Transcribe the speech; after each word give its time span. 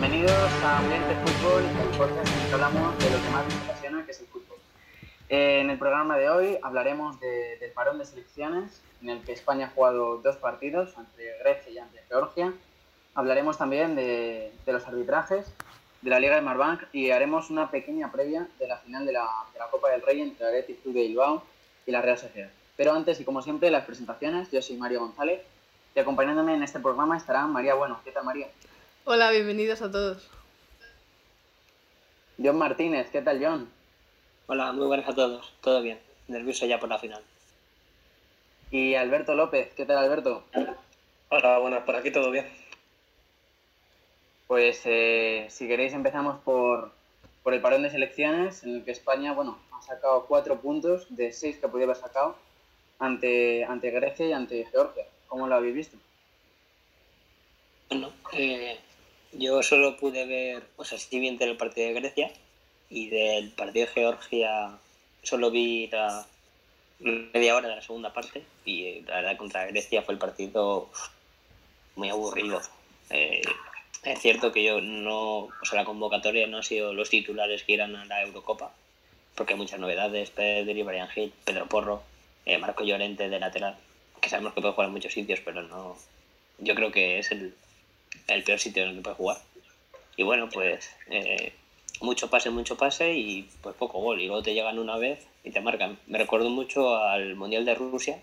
Bienvenidos 0.00 0.32
a 0.62 0.78
Ambiente 0.78 1.12
Fútbol, 1.24 1.62
el 1.64 1.98
podcast 1.98 2.28
en 2.28 2.40
el 2.42 2.48
que 2.48 2.54
hablamos 2.54 2.98
de 2.98 3.10
lo 3.10 3.16
que 3.22 3.30
más 3.30 3.44
nos 3.44 3.62
apasiona, 3.68 4.04
que 4.04 4.12
es 4.12 4.20
el 4.20 4.26
fútbol. 4.28 4.58
Eh, 5.28 5.58
en 5.60 5.70
el 5.70 5.78
programa 5.78 6.16
de 6.16 6.30
hoy 6.30 6.58
hablaremos 6.62 7.18
de- 7.18 7.58
del 7.58 7.72
parón 7.72 7.98
de 7.98 8.04
selecciones, 8.06 8.80
en 9.02 9.08
el 9.10 9.22
que 9.22 9.32
España 9.32 9.66
ha 9.66 9.70
jugado 9.70 10.18
dos 10.18 10.36
partidos, 10.36 10.96
ante 10.96 11.24
Grecia 11.40 11.72
y 11.72 11.78
ante 11.78 11.98
Georgia. 12.08 12.52
Hablaremos 13.16 13.58
también 13.58 13.96
de, 13.96 14.52
de 14.64 14.72
los 14.72 14.86
arbitrajes, 14.86 15.46
de 16.02 16.10
la 16.10 16.20
Liga 16.20 16.36
de 16.36 16.42
Marbank 16.42 16.82
y 16.92 17.10
haremos 17.10 17.50
una 17.50 17.70
pequeña 17.70 18.12
previa 18.12 18.46
de 18.60 18.68
la 18.68 18.76
final 18.78 19.04
de 19.04 19.12
la, 19.12 19.26
de 19.52 19.58
la 19.58 19.66
Copa 19.66 19.90
del 19.90 20.02
Rey 20.02 20.20
entre 20.20 20.46
Athletic 20.46 20.80
Club 20.82 20.94
de 20.94 21.02
Bilbao 21.02 21.42
y 21.86 21.90
la 21.90 22.00
Real 22.02 22.18
Sociedad. 22.18 22.50
Pero 22.76 22.92
antes 22.92 23.18
y 23.20 23.24
como 23.24 23.42
siempre, 23.42 23.68
las 23.70 23.84
presentaciones. 23.84 24.48
Yo 24.52 24.62
soy 24.62 24.76
Mario 24.76 25.00
González 25.00 25.40
y 25.96 25.98
acompañándome 25.98 26.54
en 26.54 26.62
este 26.62 26.78
programa 26.78 27.16
estará 27.16 27.46
María 27.48 27.74
Bueno. 27.74 27.98
¿Qué 28.04 28.12
tal, 28.12 28.24
María? 28.24 28.46
Hola, 29.10 29.30
bienvenidos 29.30 29.80
a 29.80 29.90
todos. 29.90 30.28
John 32.36 32.58
Martínez. 32.58 33.08
¿Qué 33.08 33.22
tal, 33.22 33.42
John? 33.42 33.70
Hola, 34.48 34.70
muy 34.72 34.86
buenas 34.86 35.08
a 35.08 35.14
todos. 35.14 35.50
Todo 35.62 35.80
bien. 35.80 35.98
Nervioso 36.26 36.66
ya 36.66 36.78
por 36.78 36.90
la 36.90 36.98
final. 36.98 37.22
Y 38.70 38.96
Alberto 38.96 39.34
López. 39.34 39.72
¿Qué 39.74 39.86
tal, 39.86 39.96
Alberto? 39.96 40.44
Hola, 41.30 41.58
buenas, 41.58 41.84
por 41.84 41.96
aquí 41.96 42.10
todo 42.10 42.30
bien. 42.30 42.46
Pues 44.46 44.82
eh, 44.84 45.46
si 45.48 45.66
queréis 45.66 45.94
empezamos 45.94 46.42
por, 46.42 46.92
por 47.42 47.54
el 47.54 47.62
parón 47.62 47.84
de 47.84 47.90
selecciones, 47.90 48.62
en 48.62 48.74
el 48.74 48.84
que 48.84 48.90
España, 48.90 49.32
bueno, 49.32 49.58
ha 49.72 49.80
sacado 49.80 50.26
cuatro 50.26 50.60
puntos 50.60 51.06
de 51.08 51.32
seis 51.32 51.56
que 51.56 51.68
podía 51.68 51.86
haber 51.86 51.96
sacado 51.96 52.36
ante, 52.98 53.64
ante 53.64 53.90
Grecia 53.90 54.26
y 54.26 54.32
ante 54.34 54.66
Georgia. 54.66 55.06
¿Cómo 55.28 55.46
lo 55.46 55.54
habéis 55.54 55.74
visto? 55.76 55.96
Bueno, 57.88 58.12
eh, 58.34 58.78
yo 59.32 59.62
solo 59.62 59.96
pude 59.96 60.26
ver, 60.26 60.62
o 60.76 60.84
sea, 60.84 60.98
sí 60.98 61.18
vi 61.20 61.28
el 61.28 61.56
partido 61.56 61.88
de 61.88 61.94
Grecia 61.94 62.32
y 62.90 63.08
del 63.08 63.50
partido 63.50 63.86
de 63.86 63.92
Georgia 63.92 64.78
solo 65.22 65.50
vi 65.50 65.88
la 65.88 66.26
media 67.00 67.54
hora 67.54 67.68
de 67.68 67.76
la 67.76 67.82
segunda 67.82 68.12
parte 68.12 68.42
y 68.64 68.84
eh, 68.84 69.04
la 69.06 69.16
verdad 69.16 69.36
contra 69.36 69.66
Grecia 69.66 70.02
fue 70.02 70.14
el 70.14 70.18
partido 70.18 70.88
muy 71.96 72.08
aburrido. 72.08 72.60
Eh, 73.10 73.42
es 74.04 74.20
cierto 74.20 74.52
que 74.52 74.62
yo 74.62 74.80
no, 74.80 75.38
o 75.38 75.64
sea, 75.64 75.80
la 75.80 75.84
convocatoria 75.84 76.46
no 76.46 76.58
ha 76.58 76.62
sido 76.62 76.94
los 76.94 77.10
titulares 77.10 77.64
que 77.64 77.72
irán 77.72 77.96
a 77.96 78.04
la 78.04 78.22
Eurocopa, 78.22 78.72
porque 79.34 79.54
hay 79.54 79.58
muchas 79.58 79.80
novedades, 79.80 80.30
Pedri, 80.30 80.82
Brian 80.82 81.08
Hill, 81.14 81.32
Pedro 81.44 81.66
Porro, 81.66 82.02
eh, 82.46 82.58
Marco 82.58 82.84
Llorente 82.84 83.28
de 83.28 83.38
lateral, 83.38 83.76
que 84.20 84.28
sabemos 84.28 84.54
que 84.54 84.60
puede 84.60 84.74
jugar 84.74 84.88
en 84.88 84.94
muchos 84.94 85.12
sitios, 85.12 85.40
pero 85.44 85.62
no, 85.62 85.96
yo 86.58 86.74
creo 86.74 86.92
que 86.92 87.18
es 87.18 87.30
el, 87.32 87.54
el 88.26 88.44
peor 88.44 88.58
sitio 88.58 88.82
en 88.82 88.90
el 88.90 88.96
que 88.96 89.02
puede 89.02 89.16
jugar. 89.16 89.38
Y 90.16 90.22
bueno, 90.22 90.48
pues 90.48 90.90
eh, 91.08 91.52
mucho 92.00 92.28
pase, 92.28 92.50
mucho 92.50 92.76
pase 92.76 93.14
y 93.14 93.48
pues 93.62 93.74
poco 93.76 94.00
gol. 94.00 94.20
Y 94.20 94.26
luego 94.26 94.42
te 94.42 94.54
llegan 94.54 94.78
una 94.78 94.96
vez 94.96 95.26
y 95.44 95.50
te 95.50 95.60
marcan. 95.60 95.98
Me 96.06 96.18
recuerdo 96.18 96.50
mucho 96.50 96.96
al 96.96 97.36
Mundial 97.36 97.64
de 97.64 97.74
Rusia, 97.74 98.20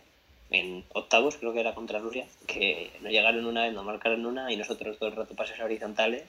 en 0.52 0.84
octavos 0.94 1.38
creo 1.38 1.54
que 1.54 1.62
era 1.62 1.74
contra 1.74 2.00
Rusia, 2.00 2.28
que 2.48 2.92
nos 3.02 3.12
llegaron 3.12 3.46
una 3.46 3.64
vez, 3.64 3.74
nos 3.74 3.86
marcaron 3.86 4.26
una 4.26 4.52
y 4.52 4.58
nosotros 4.58 4.98
todo 4.98 5.10
el 5.10 5.16
rato 5.16 5.36
pases 5.36 5.60
horizontales 5.60 6.24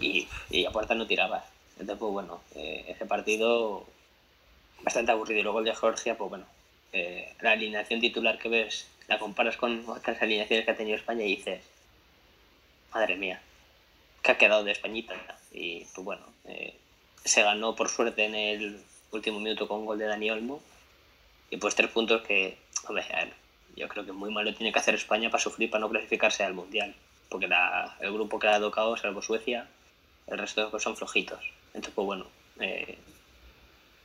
y, 0.00 0.28
y 0.50 0.64
a 0.64 0.70
puerta 0.70 0.94
no 0.94 1.06
tirabas. 1.06 1.44
Entonces, 1.78 1.98
pues 1.98 2.12
bueno, 2.12 2.40
eh, 2.54 2.84
ese 2.88 3.06
partido 3.06 3.86
bastante 4.82 5.12
aburrido. 5.12 5.40
Y 5.40 5.42
luego 5.42 5.60
el 5.60 5.64
de 5.66 5.74
Georgia, 5.74 6.16
pues 6.16 6.30
bueno, 6.30 6.46
eh, 6.92 7.32
la 7.40 7.52
alineación 7.52 8.00
titular 8.00 8.38
que 8.38 8.48
ves, 8.48 8.86
la 9.08 9.18
comparas 9.18 9.56
con 9.56 9.84
otras 9.88 10.20
alineaciones 10.22 10.64
que 10.64 10.70
ha 10.70 10.76
tenido 10.76 10.96
España 10.96 11.24
y 11.24 11.36
dices, 11.36 11.62
madre 12.92 13.16
mía, 13.16 13.40
que 14.22 14.32
ha 14.32 14.38
quedado 14.38 14.64
de 14.64 14.72
Españita. 14.72 15.14
Y 15.52 15.84
pues 15.94 16.04
bueno, 16.04 16.22
eh, 16.44 16.76
se 17.24 17.42
ganó 17.42 17.74
por 17.74 17.88
suerte 17.88 18.24
en 18.24 18.34
el 18.34 18.82
último 19.10 19.40
minuto 19.40 19.68
con 19.68 19.86
gol 19.86 19.98
de 19.98 20.06
Dani 20.06 20.30
Olmo. 20.30 20.60
Y 21.50 21.56
pues 21.56 21.74
tres 21.74 21.90
puntos 21.90 22.22
que, 22.22 22.56
hombre, 22.86 23.04
a 23.12 23.24
ver, 23.24 23.34
yo 23.76 23.88
creo 23.88 24.04
que 24.04 24.12
muy 24.12 24.30
malo 24.30 24.54
tiene 24.54 24.72
que 24.72 24.78
hacer 24.78 24.94
España 24.94 25.30
para 25.30 25.42
sufrir, 25.42 25.70
para 25.70 25.80
no 25.80 25.88
clasificarse 25.88 26.44
al 26.44 26.54
Mundial. 26.54 26.94
Porque 27.28 27.48
el 28.00 28.12
grupo 28.12 28.38
que 28.38 28.48
ha 28.48 28.60
tocado, 28.60 28.96
salvo 28.96 29.22
Suecia, 29.22 29.68
el 30.26 30.38
resto 30.38 30.78
son 30.78 30.96
flojitos. 30.96 31.40
Entonces, 31.68 31.92
pues 31.94 32.06
bueno, 32.06 32.26
eh, 32.60 32.98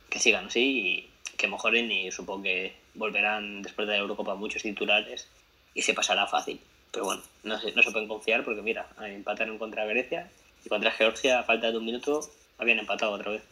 que 0.08 0.18
sigan 0.18 0.46
así 0.46 0.60
y 0.60 1.10
que 1.36 1.48
mejoren 1.48 1.90
y 1.90 2.10
supongo 2.10 2.44
que 2.44 2.76
volverán 2.94 3.62
después 3.62 3.86
de 3.86 3.94
la 3.94 4.00
Eurocopa 4.00 4.34
muchos 4.34 4.62
titulares 4.62 5.28
y 5.74 5.82
se 5.82 5.94
pasará 5.94 6.26
fácil. 6.26 6.60
Pero 6.92 7.04
bueno, 7.04 7.22
no 7.44 7.58
se, 7.58 7.72
no 7.72 7.82
se 7.82 7.90
pueden 7.90 8.08
confiar 8.08 8.44
porque 8.44 8.62
mira, 8.62 8.88
empataron 9.00 9.58
contra 9.58 9.84
Grecia 9.84 10.30
y 10.64 10.68
contra 10.68 10.90
Georgia 10.90 11.40
a 11.40 11.44
falta 11.44 11.70
de 11.70 11.78
un 11.78 11.84
minuto 11.84 12.20
habían 12.58 12.78
empatado 12.78 13.12
otra 13.12 13.32
vez. 13.32 13.42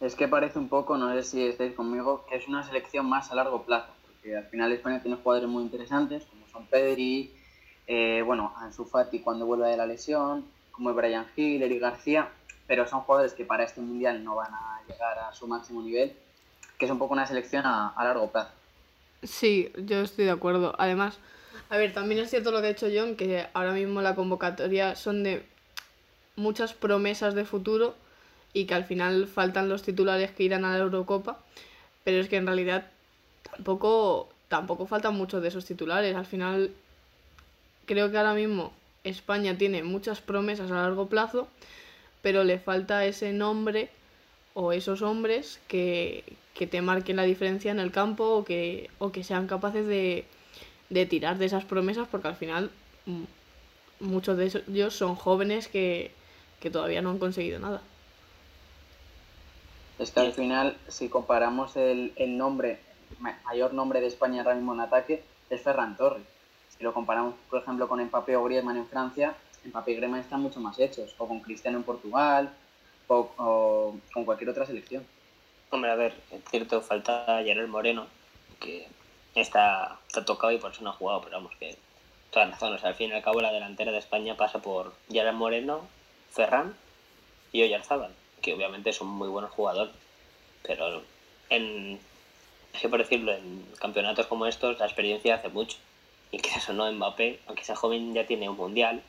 Es 0.00 0.14
que 0.14 0.28
parece 0.28 0.58
un 0.58 0.68
poco, 0.68 0.96
no 0.96 1.12
sé 1.14 1.22
si 1.22 1.46
estáis 1.46 1.72
conmigo, 1.74 2.26
que 2.28 2.36
es 2.36 2.46
una 2.48 2.62
selección 2.62 3.06
más 3.06 3.30
a 3.30 3.34
largo 3.34 3.62
plazo, 3.62 3.88
porque 4.06 4.36
al 4.36 4.44
final 4.46 4.72
España 4.72 5.00
tiene 5.00 5.16
jugadores 5.16 5.48
muy 5.48 5.62
interesantes, 5.62 6.24
como 6.24 6.46
son 6.48 6.66
Pedri, 6.66 7.32
eh, 7.86 8.22
bueno, 8.24 8.52
Ansu 8.56 8.84
Fati 8.84 9.20
cuando 9.20 9.46
vuelva 9.46 9.68
de 9.68 9.76
la 9.76 9.86
lesión, 9.86 10.44
como 10.70 10.92
Brian 10.92 11.26
Hill, 11.34 11.62
Eric 11.62 11.80
García, 11.80 12.28
pero 12.66 12.86
son 12.86 13.00
jugadores 13.00 13.32
que 13.32 13.46
para 13.46 13.64
este 13.64 13.80
Mundial 13.80 14.22
no 14.22 14.34
van 14.34 14.52
a 14.52 14.82
llegar 14.86 15.18
a 15.18 15.32
su 15.32 15.46
máximo 15.46 15.80
nivel, 15.82 16.14
que 16.78 16.84
es 16.84 16.90
un 16.90 16.98
poco 16.98 17.14
una 17.14 17.26
selección 17.26 17.64
a, 17.64 17.88
a 17.88 18.04
largo 18.04 18.30
plazo. 18.30 18.50
Sí, 19.22 19.72
yo 19.78 20.02
estoy 20.02 20.26
de 20.26 20.30
acuerdo. 20.30 20.74
Además, 20.78 21.18
a 21.68 21.76
ver, 21.76 21.92
también 21.92 22.20
es 22.20 22.30
cierto 22.30 22.50
lo 22.50 22.60
que 22.60 22.68
ha 22.68 22.70
hecho 22.70 22.88
John, 22.94 23.16
que 23.16 23.46
ahora 23.52 23.72
mismo 23.72 24.00
la 24.02 24.14
convocatoria 24.14 24.94
son 24.94 25.22
de 25.22 25.42
muchas 26.36 26.74
promesas 26.74 27.34
de 27.34 27.44
futuro 27.44 27.94
y 28.52 28.66
que 28.66 28.74
al 28.74 28.84
final 28.84 29.26
faltan 29.26 29.68
los 29.68 29.82
titulares 29.82 30.30
que 30.30 30.44
irán 30.44 30.64
a 30.64 30.72
la 30.72 30.78
Eurocopa, 30.78 31.40
pero 32.04 32.20
es 32.20 32.28
que 32.28 32.36
en 32.36 32.46
realidad 32.46 32.86
tampoco, 33.50 34.28
tampoco 34.48 34.86
faltan 34.86 35.14
muchos 35.14 35.42
de 35.42 35.48
esos 35.48 35.64
titulares. 35.64 36.14
Al 36.14 36.26
final, 36.26 36.70
creo 37.86 38.10
que 38.10 38.18
ahora 38.18 38.34
mismo 38.34 38.72
España 39.02 39.58
tiene 39.58 39.82
muchas 39.82 40.20
promesas 40.20 40.70
a 40.70 40.74
largo 40.74 41.08
plazo, 41.08 41.48
pero 42.22 42.44
le 42.44 42.58
falta 42.58 43.04
ese 43.04 43.32
nombre 43.32 43.90
o 44.54 44.72
esos 44.72 45.02
hombres 45.02 45.60
que, 45.68 46.24
que 46.54 46.66
te 46.66 46.80
marquen 46.80 47.16
la 47.16 47.24
diferencia 47.24 47.72
en 47.72 47.80
el 47.80 47.90
campo 47.90 48.24
o 48.24 48.44
que, 48.44 48.88
o 48.98 49.12
que 49.12 49.24
sean 49.24 49.46
capaces 49.46 49.86
de, 49.86 50.24
de 50.90 51.06
tirar 51.06 51.38
de 51.38 51.46
esas 51.46 51.64
promesas 51.64 52.08
porque 52.08 52.28
al 52.28 52.36
final 52.36 52.70
mm, 53.06 53.24
muchos 54.00 54.36
de 54.36 54.46
ellos 54.68 54.94
son 54.94 55.14
jóvenes 55.16 55.68
que, 55.68 56.10
que 56.60 56.70
todavía 56.70 57.02
no 57.02 57.10
han 57.10 57.18
conseguido 57.18 57.58
nada. 57.58 57.80
Es 59.98 60.10
que 60.10 60.20
al 60.20 60.32
final, 60.32 60.76
si 60.88 61.08
comparamos 61.08 61.76
el, 61.76 62.12
el 62.16 62.36
nombre, 62.36 62.78
ma- 63.20 63.38
mayor 63.46 63.72
nombre 63.72 64.00
de 64.00 64.08
España 64.08 64.42
ahora 64.42 64.54
mismo 64.54 64.74
en 64.74 64.80
ataque, 64.80 65.22
es 65.48 65.62
Ferran 65.62 65.96
Torres. 65.96 66.24
Si 66.76 66.84
lo 66.84 66.92
comparamos, 66.92 67.34
por 67.48 67.62
ejemplo, 67.62 67.88
con 67.88 68.02
Mbappé 68.04 68.36
o 68.36 68.44
Griezmann 68.44 68.76
en 68.76 68.86
Francia, 68.86 69.34
Mbappé 69.64 69.92
y 69.92 69.96
Griezmann 69.96 70.20
están 70.20 70.42
mucho 70.42 70.60
más 70.60 70.78
hechos, 70.78 71.14
o 71.18 71.26
con 71.26 71.40
Cristiano 71.40 71.78
en 71.78 71.84
Portugal, 71.84 72.50
o, 73.08 73.30
o 73.38 73.94
con 74.12 74.24
cualquier 74.26 74.50
otra 74.50 74.66
selección. 74.66 75.06
Hombre, 75.70 75.90
a 75.90 75.94
ver, 75.94 76.14
es 76.30 76.42
cierto, 76.50 76.80
falta 76.82 77.40
Gerard 77.42 77.68
Moreno, 77.68 78.06
que 78.60 78.86
está, 79.40 79.98
está 80.06 80.24
tocado 80.24 80.52
y 80.52 80.58
por 80.58 80.72
eso 80.72 80.82
no 80.82 80.90
ha 80.90 80.94
jugado, 80.94 81.22
pero 81.22 81.36
vamos, 81.36 81.52
que 81.58 81.76
todas 82.30 82.48
las 82.48 82.60
razones. 82.60 82.84
Al 82.84 82.94
fin 82.94 83.10
y 83.10 83.14
al 83.14 83.22
cabo, 83.22 83.40
la 83.40 83.52
delantera 83.52 83.92
de 83.92 83.98
España 83.98 84.36
pasa 84.36 84.60
por 84.60 84.94
Gerard 85.10 85.34
Moreno, 85.34 85.86
Ferran 86.30 86.76
y 87.52 87.62
Oyarzábal, 87.62 88.14
que 88.42 88.54
obviamente 88.54 88.92
son 88.92 89.08
muy 89.08 89.28
buenos 89.28 89.50
jugadores, 89.52 89.94
pero 90.62 91.02
en, 91.50 91.98
así 92.74 92.88
por 92.88 92.98
decirlo, 92.98 93.32
en 93.32 93.64
campeonatos 93.78 94.26
como 94.26 94.46
estos, 94.46 94.78
la 94.78 94.86
experiencia 94.86 95.36
hace 95.36 95.48
mucho. 95.48 95.78
Y 96.30 96.38
que 96.38 96.50
eso 96.50 96.72
no, 96.72 96.90
Mbappé, 96.90 97.40
aunque 97.46 97.64
sea 97.64 97.76
joven, 97.76 98.12
ya 98.12 98.26
tiene 98.26 98.48
un 98.48 98.56
mundial, 98.56 99.02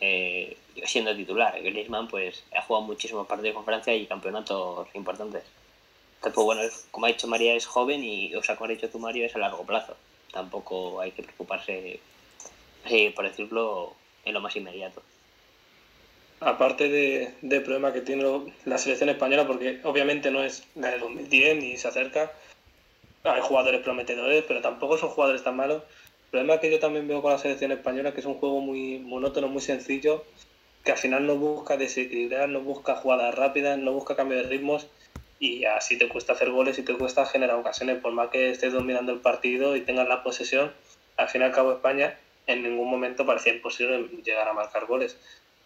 eh, 0.00 0.56
siendo 0.84 1.14
titular. 1.14 1.60
Griezmann, 1.62 2.08
pues, 2.08 2.44
ha 2.56 2.62
jugado 2.62 2.84
muchísimos 2.86 3.26
partidos 3.26 3.54
con 3.54 3.64
Francia 3.64 3.94
y 3.94 4.06
campeonatos 4.06 4.88
importantes. 4.94 5.44
Entonces, 6.22 6.34
pues 6.36 6.44
bueno, 6.44 6.62
como 6.92 7.06
ha 7.06 7.08
dicho 7.08 7.26
María, 7.26 7.54
es 7.56 7.66
joven 7.66 8.04
y, 8.04 8.32
o 8.36 8.42
sea, 8.44 8.54
como 8.54 8.66
ha 8.70 8.74
dicho 8.74 8.88
tú, 8.88 9.00
Mario, 9.00 9.26
es 9.26 9.34
a 9.34 9.40
largo 9.40 9.66
plazo. 9.66 9.96
Tampoco 10.32 11.00
hay 11.00 11.10
que 11.10 11.24
preocuparse, 11.24 11.98
así 12.84 13.10
por 13.10 13.28
decirlo, 13.28 13.94
en 14.24 14.34
lo 14.34 14.40
más 14.40 14.54
inmediato. 14.54 15.02
Aparte 16.38 16.88
de, 16.88 17.34
del 17.42 17.64
problema 17.64 17.92
que 17.92 18.02
tiene 18.02 18.22
la 18.64 18.78
selección 18.78 19.08
española, 19.08 19.48
porque 19.48 19.80
obviamente 19.82 20.30
no 20.30 20.44
es 20.44 20.62
la 20.76 20.92
de 20.92 20.98
2010 20.98 21.56
ni 21.56 21.76
se 21.76 21.88
acerca, 21.88 22.30
hay 23.24 23.40
jugadores 23.40 23.80
prometedores, 23.80 24.44
pero 24.46 24.60
tampoco 24.60 24.98
son 24.98 25.08
jugadores 25.08 25.42
tan 25.42 25.56
malos. 25.56 25.82
El 26.26 26.30
problema 26.30 26.60
que 26.60 26.70
yo 26.70 26.78
también 26.78 27.08
veo 27.08 27.20
con 27.20 27.32
la 27.32 27.38
selección 27.38 27.72
española 27.72 28.10
es 28.10 28.14
que 28.14 28.20
es 28.20 28.26
un 28.26 28.38
juego 28.38 28.60
muy 28.60 29.00
monótono, 29.00 29.48
muy 29.48 29.60
sencillo, 29.60 30.24
que 30.84 30.92
al 30.92 30.98
final 30.98 31.26
no 31.26 31.34
busca 31.34 31.76
desequilibrar, 31.76 32.48
no 32.48 32.60
busca 32.60 32.94
jugadas 32.94 33.34
rápidas, 33.34 33.76
no 33.76 33.92
busca 33.92 34.14
cambio 34.14 34.38
de 34.38 34.44
ritmos 34.44 34.86
y 35.42 35.64
así 35.64 35.98
te 35.98 36.08
cuesta 36.08 36.34
hacer 36.34 36.50
goles 36.52 36.78
y 36.78 36.84
te 36.84 36.94
cuesta 36.94 37.26
generar 37.26 37.56
ocasiones. 37.56 37.98
Por 37.98 38.12
más 38.12 38.28
que 38.28 38.50
estés 38.50 38.72
dominando 38.72 39.10
el 39.10 39.18
partido 39.18 39.74
y 39.74 39.80
tengas 39.80 40.06
la 40.06 40.22
posesión, 40.22 40.72
al 41.16 41.28
fin 41.28 41.40
y 41.40 41.44
al 41.44 41.50
cabo 41.50 41.72
España 41.72 42.16
en 42.46 42.62
ningún 42.62 42.88
momento 42.88 43.26
parecía 43.26 43.52
imposible 43.52 44.08
llegar 44.22 44.46
a 44.46 44.52
marcar 44.52 44.86
goles. 44.86 45.18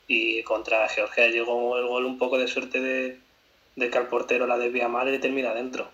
Y 0.08 0.42
contra 0.44 0.88
Georgia 0.88 1.28
llegó 1.28 1.76
el 1.76 1.86
gol 1.86 2.06
un 2.06 2.16
poco 2.16 2.38
de 2.38 2.48
suerte 2.48 2.80
de, 2.80 3.20
que 3.90 3.98
al 3.98 4.08
portero 4.08 4.46
la 4.46 4.56
desvía 4.56 4.88
mal 4.88 5.12
y 5.12 5.18
termina 5.18 5.52
dentro. 5.52 5.90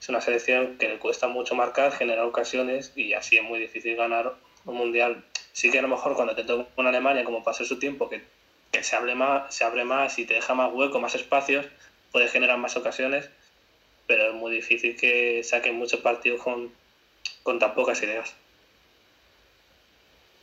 Es 0.00 0.08
una 0.08 0.20
selección 0.20 0.78
que 0.78 0.88
le 0.88 0.98
cuesta 1.00 1.26
mucho 1.26 1.56
marcar, 1.56 1.90
generar 1.90 2.26
ocasiones 2.26 2.92
y 2.94 3.14
así 3.14 3.36
es 3.36 3.42
muy 3.42 3.58
difícil 3.58 3.96
ganar 3.96 4.36
un 4.64 4.76
mundial. 4.76 5.24
Sí 5.52 5.72
que 5.72 5.80
a 5.80 5.82
lo 5.82 5.88
mejor 5.88 6.14
cuando 6.14 6.36
te 6.36 6.44
toca 6.44 6.68
una 6.76 6.90
Alemania, 6.90 7.24
como 7.24 7.42
pasa 7.42 7.64
su 7.64 7.80
tiempo, 7.80 8.08
que, 8.08 8.22
que 8.70 8.84
se, 8.84 8.94
abre 8.94 9.16
más, 9.16 9.52
se 9.52 9.64
abre 9.64 9.84
más 9.84 10.20
y 10.20 10.24
te 10.24 10.34
deja 10.34 10.54
más 10.54 10.72
hueco, 10.72 11.00
más 11.00 11.16
espacios, 11.16 11.66
puede 12.14 12.28
generar 12.28 12.58
más 12.58 12.76
ocasiones, 12.76 13.28
pero 14.06 14.28
es 14.28 14.34
muy 14.34 14.52
difícil 14.52 14.96
que 14.96 15.42
saquen 15.42 15.74
muchos 15.74 15.98
partidos 15.98 16.40
con, 16.40 16.72
con 17.42 17.58
tan 17.58 17.74
pocas 17.74 18.00
ideas. 18.04 18.32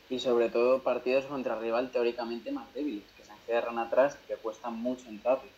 Y 0.10 0.20
sobre 0.20 0.50
todo 0.50 0.84
partidos 0.84 1.24
contra 1.28 1.58
rival 1.58 1.90
teóricamente 1.90 2.52
más 2.52 2.72
débiles, 2.74 3.06
que 3.16 3.24
se 3.24 3.32
encierran 3.32 3.80
atrás 3.80 4.18
y 4.22 4.28
que 4.28 4.36
cuestan 4.36 4.74
mucho 4.74 5.08
entrarle. 5.08 5.50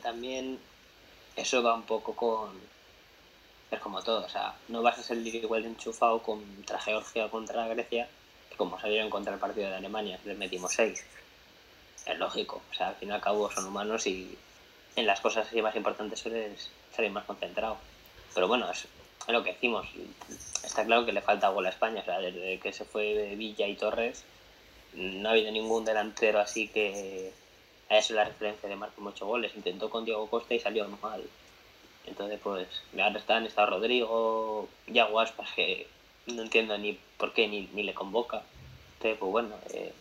También 0.00 0.58
eso 1.36 1.62
va 1.62 1.74
un 1.74 1.82
poco 1.82 2.16
con... 2.16 2.58
Es 3.70 3.78
como 3.78 4.02
todo, 4.02 4.24
o 4.24 4.28
sea, 4.30 4.54
no 4.68 4.80
vas 4.80 4.98
a 4.98 5.02
ser 5.02 5.18
igual 5.18 5.64
de 5.64 5.68
enchufado 5.68 6.22
contra 6.22 6.80
Georgia 6.80 7.26
o 7.26 7.30
contra 7.30 7.68
Grecia, 7.68 8.08
que 8.48 8.56
como 8.56 8.80
salieron 8.80 9.10
contra 9.10 9.34
el 9.34 9.38
partido 9.38 9.68
de 9.68 9.76
Alemania, 9.76 10.18
les 10.24 10.38
metimos 10.38 10.72
seis. 10.72 11.04
Es 12.06 12.18
lógico, 12.18 12.62
o 12.70 12.74
sea, 12.74 12.88
al 12.88 12.94
fin 12.96 13.10
y 13.10 13.12
al 13.12 13.20
cabo 13.20 13.50
son 13.50 13.66
humanos 13.66 14.06
y 14.06 14.38
en 14.96 15.06
las 15.06 15.20
cosas 15.20 15.46
así 15.46 15.62
más 15.62 15.76
importantes 15.76 16.20
sueles 16.20 16.70
salir 16.94 17.10
más 17.10 17.24
concentrado. 17.24 17.78
Pero 18.34 18.48
bueno, 18.48 18.70
es, 18.70 18.86
lo 19.28 19.42
que 19.42 19.52
decimos. 19.52 19.86
Está 20.64 20.84
claro 20.84 21.06
que 21.06 21.12
le 21.12 21.20
falta 21.20 21.48
gol 21.48 21.66
a 21.66 21.70
España. 21.70 22.02
Desde 22.20 22.58
que 22.58 22.72
se 22.72 22.84
fue 22.84 23.34
Villa 23.36 23.66
y 23.66 23.76
Torres, 23.76 24.24
no 24.94 25.28
ha 25.28 25.32
habido 25.32 25.52
ningún 25.52 25.84
delantero 25.84 26.40
así 26.40 26.68
que 26.68 27.32
haya 27.88 28.02
sido 28.02 28.18
la 28.18 28.26
referencia 28.26 28.68
de 28.68 28.76
marcar 28.76 29.00
muchos 29.00 29.26
goles. 29.26 29.52
Intentó 29.54 29.90
con 29.90 30.04
Diego 30.04 30.28
Costa 30.28 30.54
y 30.54 30.60
salió 30.60 30.86
mal. 31.02 31.22
Entonces, 32.06 32.40
pues, 32.42 32.66
ahora 32.92 33.18
están, 33.18 33.46
está 33.46 33.66
Rodrigo, 33.66 34.68
Yago 34.86 35.20
Aspas, 35.20 35.50
que 35.54 35.86
no 36.26 36.42
entiendo 36.42 36.76
ni 36.78 36.98
por 37.16 37.32
qué 37.32 37.46
ni, 37.46 37.68
ni 37.72 37.82
le 37.82 37.94
convoca. 37.94 38.42
Entonces, 38.94 39.18
pues 39.18 39.30
bueno, 39.30 39.56
eh, 39.72 39.92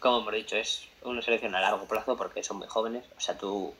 como 0.00 0.20
hemos 0.20 0.34
dicho, 0.34 0.56
es 0.56 0.86
una 1.10 1.22
selección 1.22 1.54
a 1.54 1.60
largo 1.60 1.86
plazo 1.86 2.16
porque 2.16 2.42
son 2.42 2.58
muy 2.58 2.68
jóvenes. 2.68 3.04
O 3.16 3.20
sea, 3.20 3.36
tú 3.36 3.74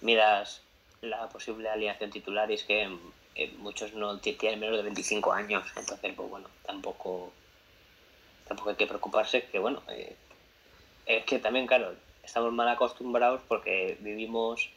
miras 0.00 0.62
la 1.00 1.28
posible 1.28 1.68
alineación 1.68 2.10
titular 2.10 2.50
y 2.50 2.54
es 2.54 2.64
que 2.64 2.88
eh, 3.34 3.52
muchos 3.58 3.94
no 3.94 4.18
tienen 4.18 4.60
menos 4.60 4.76
de 4.76 4.82
25 4.82 5.32
años, 5.32 5.64
entonces, 5.76 6.12
pues 6.14 6.28
bueno, 6.28 6.48
tampoco, 6.66 7.32
tampoco 8.46 8.70
hay 8.70 8.76
que 8.76 8.86
preocuparse, 8.86 9.44
que 9.46 9.58
bueno, 9.58 9.82
eh, 9.88 10.14
es 11.06 11.24
que 11.24 11.38
también, 11.38 11.66
claro, 11.66 11.94
estamos 12.22 12.52
mal 12.52 12.68
acostumbrados 12.68 13.40
porque 13.48 13.96
vivimos, 14.00 14.70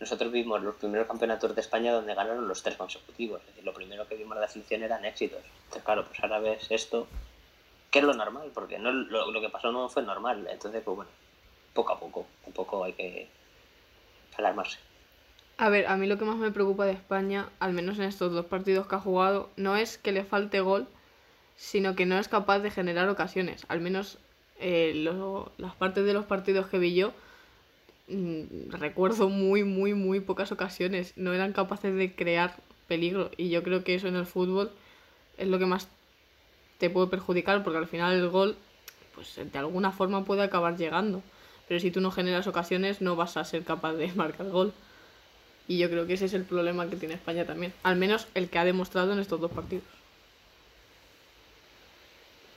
nosotros 0.00 0.32
vivimos 0.32 0.62
los 0.62 0.74
primeros 0.74 1.06
campeonatos 1.06 1.54
de 1.54 1.60
España 1.60 1.92
donde 1.92 2.14
ganaron 2.14 2.48
los 2.48 2.62
tres 2.62 2.76
consecutivos, 2.76 3.40
es 3.40 3.46
decir, 3.46 3.64
lo 3.64 3.72
primero 3.72 4.08
que 4.08 4.16
vimos 4.16 4.34
de 4.34 4.40
la 4.40 4.48
selección 4.48 4.82
eran 4.82 5.04
éxitos, 5.04 5.44
entonces, 5.64 5.84
claro, 5.84 6.04
pues 6.06 6.20
ahora 6.20 6.40
ves 6.40 6.66
esto, 6.70 7.06
que 7.90 7.98
es 8.00 8.04
lo 8.04 8.14
normal, 8.14 8.50
porque 8.54 8.78
no 8.78 8.90
lo, 8.92 9.30
lo 9.30 9.40
que 9.40 9.48
pasó 9.48 9.72
no 9.72 9.88
fue 9.88 10.02
normal, 10.02 10.46
entonces, 10.50 10.82
pues 10.84 10.96
bueno, 10.96 11.10
poco 11.74 11.92
a 11.92 12.00
poco, 12.00 12.26
un 12.46 12.52
poco 12.52 12.84
hay 12.84 12.92
que 12.92 13.28
alarmarse. 14.36 14.78
A 15.58 15.70
ver, 15.70 15.86
a 15.86 15.96
mí 15.96 16.06
lo 16.06 16.18
que 16.18 16.24
más 16.26 16.36
me 16.36 16.50
preocupa 16.50 16.84
de 16.84 16.92
España, 16.92 17.48
al 17.60 17.72
menos 17.72 17.98
en 17.98 18.04
estos 18.04 18.32
dos 18.32 18.44
partidos 18.46 18.86
que 18.86 18.96
ha 18.96 19.00
jugado, 19.00 19.48
no 19.56 19.76
es 19.76 19.96
que 19.96 20.12
le 20.12 20.24
falte 20.24 20.60
gol, 20.60 20.86
sino 21.56 21.96
que 21.96 22.04
no 22.04 22.18
es 22.18 22.28
capaz 22.28 22.58
de 22.58 22.70
generar 22.70 23.08
ocasiones. 23.08 23.64
Al 23.68 23.80
menos 23.80 24.18
eh, 24.58 24.92
lo- 24.94 25.52
las 25.58 25.74
partes 25.74 26.04
de 26.04 26.12
los 26.12 26.26
partidos 26.26 26.66
que 26.66 26.78
vi 26.78 26.94
yo, 26.94 27.12
mm, 28.08 28.70
recuerdo 28.70 29.28
muy, 29.30 29.64
muy, 29.64 29.94
muy 29.94 30.20
pocas 30.20 30.52
ocasiones. 30.52 31.14
No 31.16 31.32
eran 31.32 31.52
capaces 31.52 31.94
de 31.94 32.14
crear 32.14 32.56
peligro. 32.88 33.30
Y 33.38 33.48
yo 33.50 33.62
creo 33.62 33.82
que 33.84 33.94
eso 33.94 34.08
en 34.08 34.16
el 34.16 34.26
fútbol 34.26 34.70
es 35.38 35.48
lo 35.48 35.58
que 35.58 35.66
más 35.66 35.88
te 36.78 36.90
puede 36.90 37.08
perjudicar, 37.08 37.62
porque 37.62 37.78
al 37.78 37.86
final 37.86 38.14
el 38.14 38.28
gol, 38.28 38.56
pues 39.14 39.34
de 39.36 39.58
alguna 39.58 39.92
forma 39.92 40.24
puede 40.24 40.42
acabar 40.42 40.76
llegando. 40.76 41.22
Pero 41.68 41.80
si 41.80 41.90
tú 41.90 42.00
no 42.00 42.10
generas 42.10 42.46
ocasiones, 42.46 43.00
no 43.00 43.16
vas 43.16 43.36
a 43.36 43.44
ser 43.44 43.64
capaz 43.64 43.94
de 43.94 44.12
marcar 44.14 44.48
gol. 44.50 44.72
Y 45.68 45.78
yo 45.78 45.90
creo 45.90 46.06
que 46.06 46.14
ese 46.14 46.26
es 46.26 46.34
el 46.34 46.44
problema 46.44 46.88
que 46.88 46.96
tiene 46.96 47.14
España 47.14 47.44
también. 47.44 47.72
Al 47.82 47.96
menos 47.96 48.28
el 48.34 48.48
que 48.48 48.58
ha 48.58 48.64
demostrado 48.64 49.12
en 49.12 49.18
estos 49.18 49.40
dos 49.40 49.50
partidos. 49.50 49.84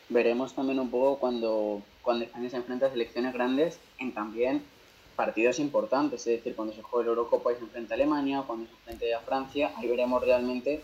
Veremos 0.10 0.54
también 0.54 0.80
un 0.80 0.90
poco 0.90 1.20
cuando, 1.20 1.82
cuando 2.02 2.26
España 2.26 2.50
se 2.50 2.58
enfrenta 2.58 2.88
a 2.88 2.90
selecciones 2.90 3.34
grandes 3.34 3.80
en 4.00 4.12
también 4.14 4.64
partidos 5.16 5.60
importantes, 5.60 6.22
es 6.22 6.38
decir, 6.38 6.56
cuando 6.56 6.74
se 6.74 6.82
juegue 6.82 7.08
la 7.08 7.10
Eurocopa 7.10 7.52
y 7.52 7.56
se 7.58 7.62
enfrenta 7.64 7.94
a 7.94 7.96
Alemania, 7.96 8.44
cuando 8.48 8.68
se 8.68 8.72
enfrente 8.72 9.14
a 9.14 9.20
Francia, 9.20 9.74
ahí 9.76 9.86
veremos 9.86 10.24
realmente 10.24 10.82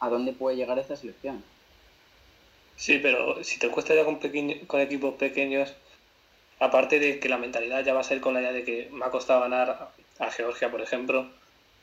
a 0.00 0.08
dónde 0.08 0.32
puede 0.32 0.56
llegar 0.56 0.78
esta 0.78 0.96
selección. 0.96 1.44
Sí, 2.76 2.98
pero 2.98 3.42
si 3.44 3.58
te 3.58 3.68
cuesta 3.68 3.94
ya 3.94 4.04
con, 4.04 4.18
pequeño- 4.20 4.66
con 4.66 4.80
equipos 4.80 5.14
pequeños, 5.14 5.74
aparte 6.60 6.98
de 7.00 7.20
que 7.20 7.28
la 7.28 7.38
mentalidad 7.38 7.84
ya 7.84 7.94
va 7.94 8.00
a 8.00 8.04
ser 8.04 8.20
con 8.20 8.34
la 8.34 8.40
idea 8.42 8.52
de 8.52 8.64
que 8.64 8.88
me 8.92 9.04
ha 9.06 9.10
costado 9.10 9.40
ganar 9.40 9.90
a 10.18 10.30
Georgia, 10.30 10.70
por 10.70 10.80
ejemplo, 10.82 11.26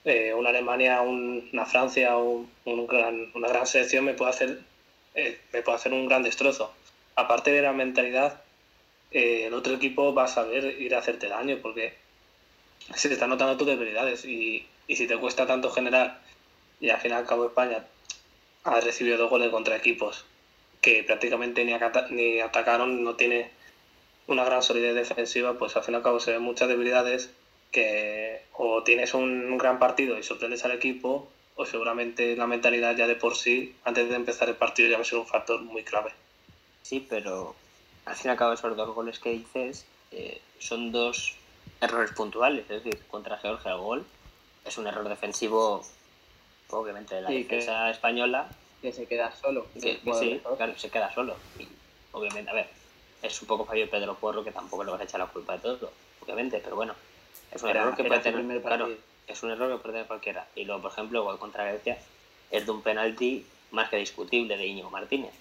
eh, 0.06 0.34
una 0.34 0.50
Alemania, 0.50 1.02
un- 1.02 1.50
una 1.54 1.66
Francia 1.66 2.18
o 2.18 2.46
un 2.66 2.88
gran- 2.88 3.32
una 3.36 3.48
gran 3.50 3.68
selección 3.68 4.06
me 4.06 4.14
puede 4.14 4.32
hacer 4.32 4.60
eh, 5.16 5.38
me 5.54 5.62
puede 5.62 5.76
hacer 5.78 5.94
un 5.94 6.08
gran 6.08 6.24
destrozo. 6.24 6.72
Aparte 7.16 7.52
de 7.52 7.62
la 7.62 7.74
mentalidad, 7.74 8.42
eh, 9.12 9.46
el 9.48 9.54
otro 9.54 9.74
equipo 9.76 10.14
va 10.14 10.26
a 10.26 10.28
saber 10.28 10.82
ir 10.82 10.96
a 10.96 11.00
hacerte 11.00 11.28
daño 11.30 11.60
porque 11.62 11.94
se 12.96 13.08
te 13.08 13.14
están 13.16 13.30
notando 13.30 13.58
tus 13.58 13.68
debilidades 13.68 14.26
y, 14.26 14.66
y 14.88 14.96
si 14.96 15.08
te 15.08 15.18
cuesta 15.18 15.46
tanto 15.48 15.70
generar 15.72 16.22
y 16.80 16.90
al 16.90 17.00
final 17.00 17.20
al 17.20 17.28
cabo 17.28 17.46
España 17.48 17.86
ha 18.64 18.80
recibido 18.80 19.18
dos 19.18 19.30
goles 19.30 19.50
contra 19.50 19.76
equipos 19.76 20.26
que 20.82 21.04
prácticamente 21.04 21.64
ni, 21.64 21.74
ni 22.10 22.40
atacaron, 22.40 23.04
no 23.04 23.16
tiene 23.16 23.52
una 24.28 24.44
gran 24.44 24.64
solidez 24.64 24.96
defensiva, 24.96 25.58
pues 25.58 25.76
al 25.76 25.84
fin 25.84 25.94
y 25.94 25.98
al 25.98 26.04
cabo 26.04 26.20
se 26.20 26.32
ven 26.32 26.42
muchas 26.42 26.68
debilidades 26.68 27.32
que 27.72 28.42
o 28.54 28.84
tienes 28.84 29.14
un 29.14 29.58
gran 29.58 29.80
partido 29.80 30.18
y 30.18 30.24
sorprendes 30.24 30.66
al 30.66 30.72
equipo, 30.72 31.30
o 31.56 31.66
seguramente 31.66 32.36
la 32.36 32.48
mentalidad 32.48 32.96
ya 32.96 33.08
de 33.08 33.16
por 33.16 33.36
sí, 33.36 33.76
antes 33.84 34.10
de 34.10 34.16
empezar 34.16 34.50
el 34.50 34.56
partido, 34.56 34.90
ya 34.90 34.98
va 34.98 35.02
a 35.04 35.06
ser 35.06 35.20
un 35.20 35.28
factor 35.28 35.62
muy 35.62 35.84
clave. 35.84 36.12
Sí, 36.84 37.06
pero 37.10 37.56
al 38.06 38.16
fin 38.16 38.30
y 38.30 38.32
al 38.32 38.38
cabo 38.38 38.54
esos 38.54 38.76
dos 38.76 38.94
goles 38.96 39.20
que 39.20 39.30
dices 39.32 39.86
eh, 40.12 40.42
son 40.60 40.92
dos 40.92 41.36
errores 41.80 42.12
puntuales. 42.12 42.66
Es 42.70 42.84
decir, 42.84 43.02
contra 43.08 43.38
Georgia 43.38 43.72
el 43.72 43.78
gol 43.78 44.06
es 44.66 44.78
un 44.78 44.88
error 44.88 45.08
defensivo, 45.08 45.86
obviamente, 46.70 47.16
de 47.16 47.22
la 47.22 47.30
Sí, 47.30 47.44
que- 47.46 47.56
defensa 47.58 47.90
española, 47.90 48.52
Que 48.82 48.92
se 48.92 49.06
queda 49.08 49.32
solo. 49.32 49.68
que, 49.74 49.92
el 49.92 49.98
que 49.98 50.04
jugador 50.04 50.30
sí, 50.30 50.42
claro, 50.58 50.78
se 50.78 50.90
queda 50.90 51.14
solo. 51.14 51.38
Y 51.60 51.68
obviamente, 52.12 52.50
a 52.50 52.54
ver, 52.54 52.70
es 53.22 53.42
un 53.42 53.48
poco 53.48 53.66
fallo 53.66 53.90
Pedro 53.90 54.18
Porro, 54.20 54.44
que 54.44 54.52
tampoco 54.52 54.84
le 54.84 54.92
vas 54.92 55.02
a 55.02 55.04
echar 55.04 55.20
la 55.20 55.28
culpa 55.28 55.54
de 55.54 55.60
todo, 55.60 55.94
obviamente, 56.20 56.60
pero 56.64 56.76
bueno, 56.76 56.96
es 57.52 57.62
un 57.62 57.70
Era- 57.70 57.82
error 57.82 57.96
que 57.96 58.04
puede 58.04 58.22
tener, 58.22 58.62
claro, 58.62 58.90
es 59.28 59.44
un 59.44 59.52
error 59.52 59.70
que 59.72 59.78
puede 59.82 59.94
tener 59.94 60.08
cualquiera. 60.08 60.48
Y 60.56 60.66
luego, 60.66 60.82
por 60.82 60.92
ejemplo, 60.92 61.20
el 61.20 61.26
gol 61.26 61.40
contra 61.40 61.66
Grecia 61.66 62.00
es 62.50 62.66
de 62.66 62.72
un 62.72 62.82
penalti 62.82 63.46
más 63.70 63.90
que 63.90 63.98
discutible 63.98 64.58
de 64.58 64.66
Íñigo 64.66 64.90
Martínez. 64.90 65.34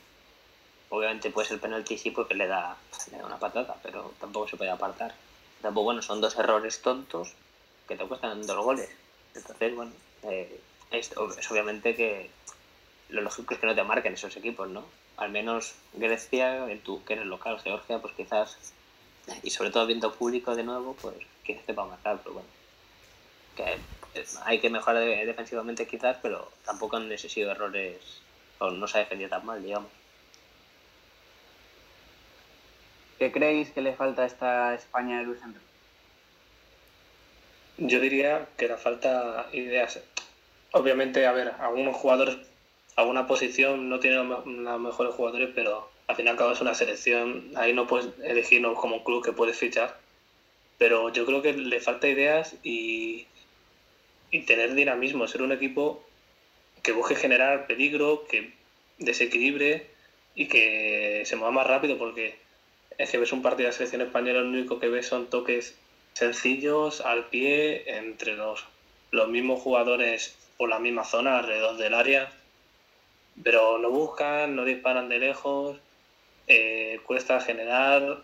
Obviamente 0.90 1.30
puede 1.30 1.48
ser 1.48 1.60
penalti 1.60 1.96
sí 1.96 2.10
porque 2.10 2.34
le 2.34 2.46
da, 2.46 2.76
le 3.10 3.18
da 3.18 3.24
una 3.26 3.38
patata, 3.38 3.80
pero 3.82 4.12
tampoco 4.20 4.48
se 4.48 4.56
puede 4.56 4.70
apartar. 4.70 5.14
Tampoco, 5.62 5.84
bueno, 5.84 6.02
son 6.02 6.20
dos 6.20 6.36
errores 6.38 6.82
tontos 6.82 7.34
que 7.86 7.96
te 7.96 8.06
cuestan 8.06 8.42
dos 8.42 8.64
goles. 8.64 8.90
Entonces, 9.34 9.74
bueno, 9.74 9.92
eh, 10.24 10.60
es, 10.90 11.12
es 11.38 11.50
obviamente 11.50 11.94
que 11.94 12.30
lo 13.10 13.22
lógico 13.22 13.54
es 13.54 13.60
que 13.60 13.66
no 13.66 13.74
te 13.74 13.84
marquen 13.84 14.14
esos 14.14 14.36
equipos, 14.36 14.68
¿no? 14.68 14.84
Al 15.16 15.30
menos 15.30 15.74
Grecia, 15.92 16.70
en 16.70 16.82
tu, 16.82 17.04
que 17.04 17.14
eres 17.14 17.26
local, 17.26 17.58
Georgia, 17.60 18.00
pues 18.00 18.14
quizás, 18.14 18.74
y 19.42 19.50
sobre 19.50 19.70
todo 19.70 19.86
viendo 19.86 20.12
público 20.12 20.56
de 20.56 20.64
nuevo, 20.64 20.96
pues 20.96 21.16
quizás 21.44 21.66
te 21.66 21.72
va 21.72 21.84
a 21.84 21.86
marcar, 21.86 22.22
pero 22.22 22.34
bueno. 22.34 22.48
Que 23.54 23.64
eh, 24.14 24.24
hay 24.44 24.58
que 24.60 24.70
mejorar 24.70 25.04
de- 25.04 25.24
defensivamente 25.26 25.86
quizás, 25.86 26.18
pero 26.22 26.52
tampoco 26.64 26.96
han 26.96 27.16
sido 27.18 27.52
errores, 27.52 28.22
o 28.58 28.70
no 28.70 28.86
se 28.88 28.98
ha 28.98 29.00
defendido 29.02 29.30
tan 29.30 29.46
mal, 29.46 29.62
digamos. 29.62 29.92
¿Qué 33.18 33.30
creéis 33.30 33.70
que 33.72 33.82
le 33.82 33.94
falta 33.94 34.22
a 34.22 34.26
esta 34.26 34.74
España 34.74 35.18
de 35.18 35.24
Luis 35.26 35.40
Enrique? 35.42 35.66
Yo 37.78 37.98
diría 38.00 38.48
que 38.56 38.68
le 38.68 38.76
falta 38.76 39.48
ideas. 39.52 40.00
Obviamente, 40.72 41.26
a 41.26 41.32
ver, 41.32 41.48
algunos 41.58 41.96
jugadores, 41.96 42.49
alguna 42.96 43.26
posición 43.26 43.88
no 43.88 44.00
tienen 44.00 44.28
los 44.28 44.46
me- 44.46 44.62
los 44.62 44.80
mejores 44.80 45.14
jugadores, 45.14 45.50
pero 45.54 45.88
al 46.06 46.16
fin 46.16 46.26
y 46.26 46.28
al 46.28 46.36
cabo 46.36 46.52
es 46.52 46.60
una 46.60 46.74
selección. 46.74 47.50
Ahí 47.56 47.72
no 47.72 47.86
puedes 47.86 48.08
elegirnos 48.22 48.78
como 48.78 48.96
un 48.96 49.04
club 49.04 49.24
que 49.24 49.32
puedes 49.32 49.56
fichar. 49.56 49.96
Pero 50.78 51.10
yo 51.12 51.26
creo 51.26 51.42
que 51.42 51.52
le 51.52 51.80
falta 51.80 52.08
ideas 52.08 52.56
y, 52.62 53.26
y 54.30 54.40
tener 54.40 54.74
dinamismo, 54.74 55.26
ser 55.26 55.42
un 55.42 55.52
equipo 55.52 56.02
que 56.82 56.92
busque 56.92 57.14
generar 57.14 57.66
peligro, 57.66 58.24
que 58.28 58.52
desequilibre 58.98 59.86
y 60.34 60.46
que 60.46 61.22
se 61.26 61.36
mueva 61.36 61.52
más 61.52 61.66
rápido, 61.66 61.98
porque 61.98 62.36
es 62.98 63.10
que 63.10 63.18
ves 63.18 63.32
un 63.32 63.42
partido 63.42 63.66
de 63.66 63.72
la 63.72 63.76
selección 63.76 64.02
española, 64.02 64.40
lo 64.40 64.48
único 64.48 64.78
que 64.78 64.88
ves 64.88 65.06
son 65.06 65.28
toques 65.28 65.74
sencillos 66.14 67.00
al 67.00 67.28
pie 67.28 67.82
entre 67.98 68.34
los, 68.34 68.64
los 69.10 69.28
mismos 69.28 69.60
jugadores 69.60 70.34
o 70.58 70.66
la 70.66 70.78
misma 70.78 71.04
zona 71.04 71.38
alrededor 71.38 71.76
del 71.76 71.94
área, 71.94 72.32
pero 73.42 73.78
no 73.78 73.90
buscan, 73.90 74.56
no 74.56 74.64
disparan 74.64 75.08
de 75.08 75.18
lejos, 75.18 75.78
eh, 76.46 77.00
cuesta 77.06 77.40
generar 77.40 78.22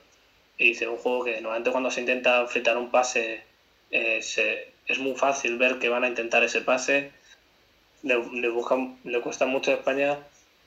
y 0.58 0.72
es 0.72 0.82
un 0.82 0.96
juego 0.96 1.24
que 1.24 1.40
normalmente 1.40 1.70
cuando 1.70 1.90
se 1.90 2.00
intenta 2.00 2.46
fritar 2.46 2.76
un 2.76 2.90
pase 2.90 3.42
eh, 3.90 4.20
es 4.86 4.98
muy 4.98 5.14
fácil 5.14 5.58
ver 5.58 5.78
que 5.78 5.88
van 5.88 6.04
a 6.04 6.08
intentar 6.08 6.42
ese 6.42 6.60
pase. 6.60 7.12
Le, 8.02 8.16
le, 8.32 8.48
buscan, 8.48 8.98
le 9.04 9.20
cuesta 9.20 9.46
mucho 9.46 9.70
a 9.70 9.74
España 9.74 10.18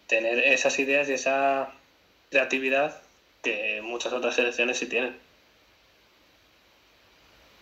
tener 0.08 0.40
esas 0.40 0.78
ideas 0.80 1.10
y 1.10 1.14
esa 1.14 1.74
creatividad 2.30 3.02
que 3.44 3.82
muchas 3.84 4.14
otras 4.14 4.36
selecciones 4.36 4.78
sí 4.78 4.88
tienen. 4.88 5.18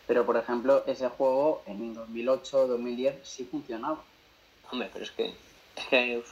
Pero, 0.07 0.25
por 0.25 0.37
ejemplo, 0.37 0.83
ese 0.87 1.09
juego 1.09 1.63
en 1.67 1.95
2008-2010 1.95 3.15
sí 3.23 3.47
funcionaba. 3.49 4.01
Hombre, 4.71 4.89
pero 4.91 5.03
es 5.03 5.11
que, 5.11 5.25
es 5.75 5.85
que 5.89 6.23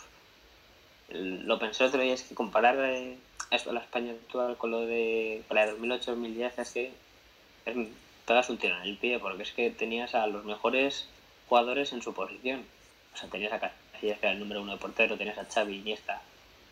lo 1.09 1.59
pensé 1.59 1.83
otro 1.83 2.01
día, 2.01 2.13
es 2.13 2.23
que 2.23 2.35
comparar 2.35 2.77
eh, 2.79 3.17
esto 3.51 3.69
a 3.69 3.73
la 3.73 3.81
España 3.81 4.11
actual 4.11 4.57
con 4.57 4.71
lo 4.71 4.81
de 4.81 5.43
la 5.49 5.71
2008-2010 5.71 6.51
es 6.57 6.71
que 6.71 6.91
es, 7.65 7.75
das 8.27 8.49
un 8.49 8.57
tiro 8.57 8.75
en 8.75 8.83
el 8.83 8.97
pie, 8.97 9.19
porque 9.19 9.43
es 9.43 9.51
que 9.51 9.69
tenías 9.69 10.15
a 10.15 10.25
los 10.27 10.45
mejores 10.45 11.07
jugadores 11.47 11.93
en 11.93 12.01
su 12.01 12.13
posición. 12.13 12.65
O 13.13 13.17
sea, 13.17 13.29
tenías 13.29 13.53
a 13.53 13.59
Casillas, 13.59 14.19
que 14.19 14.25
era 14.25 14.31
el 14.31 14.39
número 14.39 14.61
uno 14.61 14.73
de 14.73 14.77
portero, 14.77 15.17
tenías 15.17 15.37
a 15.37 15.45
Xavi 15.45 15.75
y 15.75 15.79
Iniesta, 15.79 16.21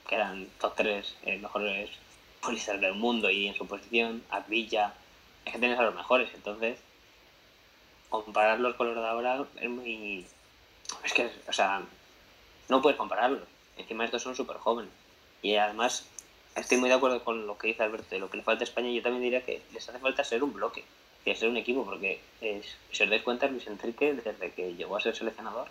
que 0.08 0.16
eran 0.16 0.48
top 0.60 0.76
tres 0.76 1.16
eh, 1.24 1.38
mejores 1.38 1.90
futbolistas 2.42 2.82
del 2.82 2.96
mundo 2.96 3.30
y 3.30 3.48
en 3.48 3.56
su 3.56 3.66
posición, 3.68 4.24
a 4.30 4.42
Villa, 4.42 4.94
es 5.46 5.54
que 5.54 5.60
tenías 5.60 5.80
a 5.80 5.84
los 5.84 5.96
mejores, 5.96 6.30
entonces 6.34 6.80
compararlos 8.10 8.76
con 8.76 8.88
los 8.88 8.96
de 8.96 9.10
ahora 9.10 9.46
es 9.60 9.70
muy... 9.70 10.26
Es 11.04 11.14
que, 11.14 11.32
o 11.48 11.54
sea, 11.54 11.82
no 12.70 12.82
puedes 12.82 12.98
compararlos. 12.98 13.53
Encima 13.78 14.06
estos 14.06 14.22
son 14.22 14.36
súper 14.36 14.58
jóvenes. 14.58 14.92
Y 15.42 15.56
además, 15.56 16.08
estoy 16.56 16.78
muy 16.78 16.90
de 16.90 16.96
acuerdo 16.96 17.24
con 17.24 17.48
lo 17.48 17.58
que 17.58 17.68
dice 17.68 17.84
Alberto, 17.84 18.08
de 18.10 18.20
lo 18.20 18.30
que 18.30 18.38
le 18.38 18.44
falta 18.44 18.64
a 18.64 18.66
España. 18.66 18.90
Yo 18.92 19.02
también 19.02 19.24
diría 19.24 19.46
que 19.46 19.62
les 19.74 19.88
hace 19.88 20.00
falta 20.00 20.24
ser 20.24 20.44
un 20.44 20.54
bloque, 20.54 20.84
que 21.26 21.36
ser 21.36 21.50
un 21.50 21.58
equipo, 21.58 21.86
porque 21.86 22.20
es, 22.42 22.66
si 22.92 23.04
os 23.04 23.10
dais 23.10 23.24
cuenta, 23.24 23.48
Luis 23.48 23.68
Enrique, 23.68 24.14
desde 24.14 24.52
que 24.52 24.74
llegó 24.76 24.96
a 24.96 25.02
ser 25.02 25.16
seleccionador, 25.16 25.68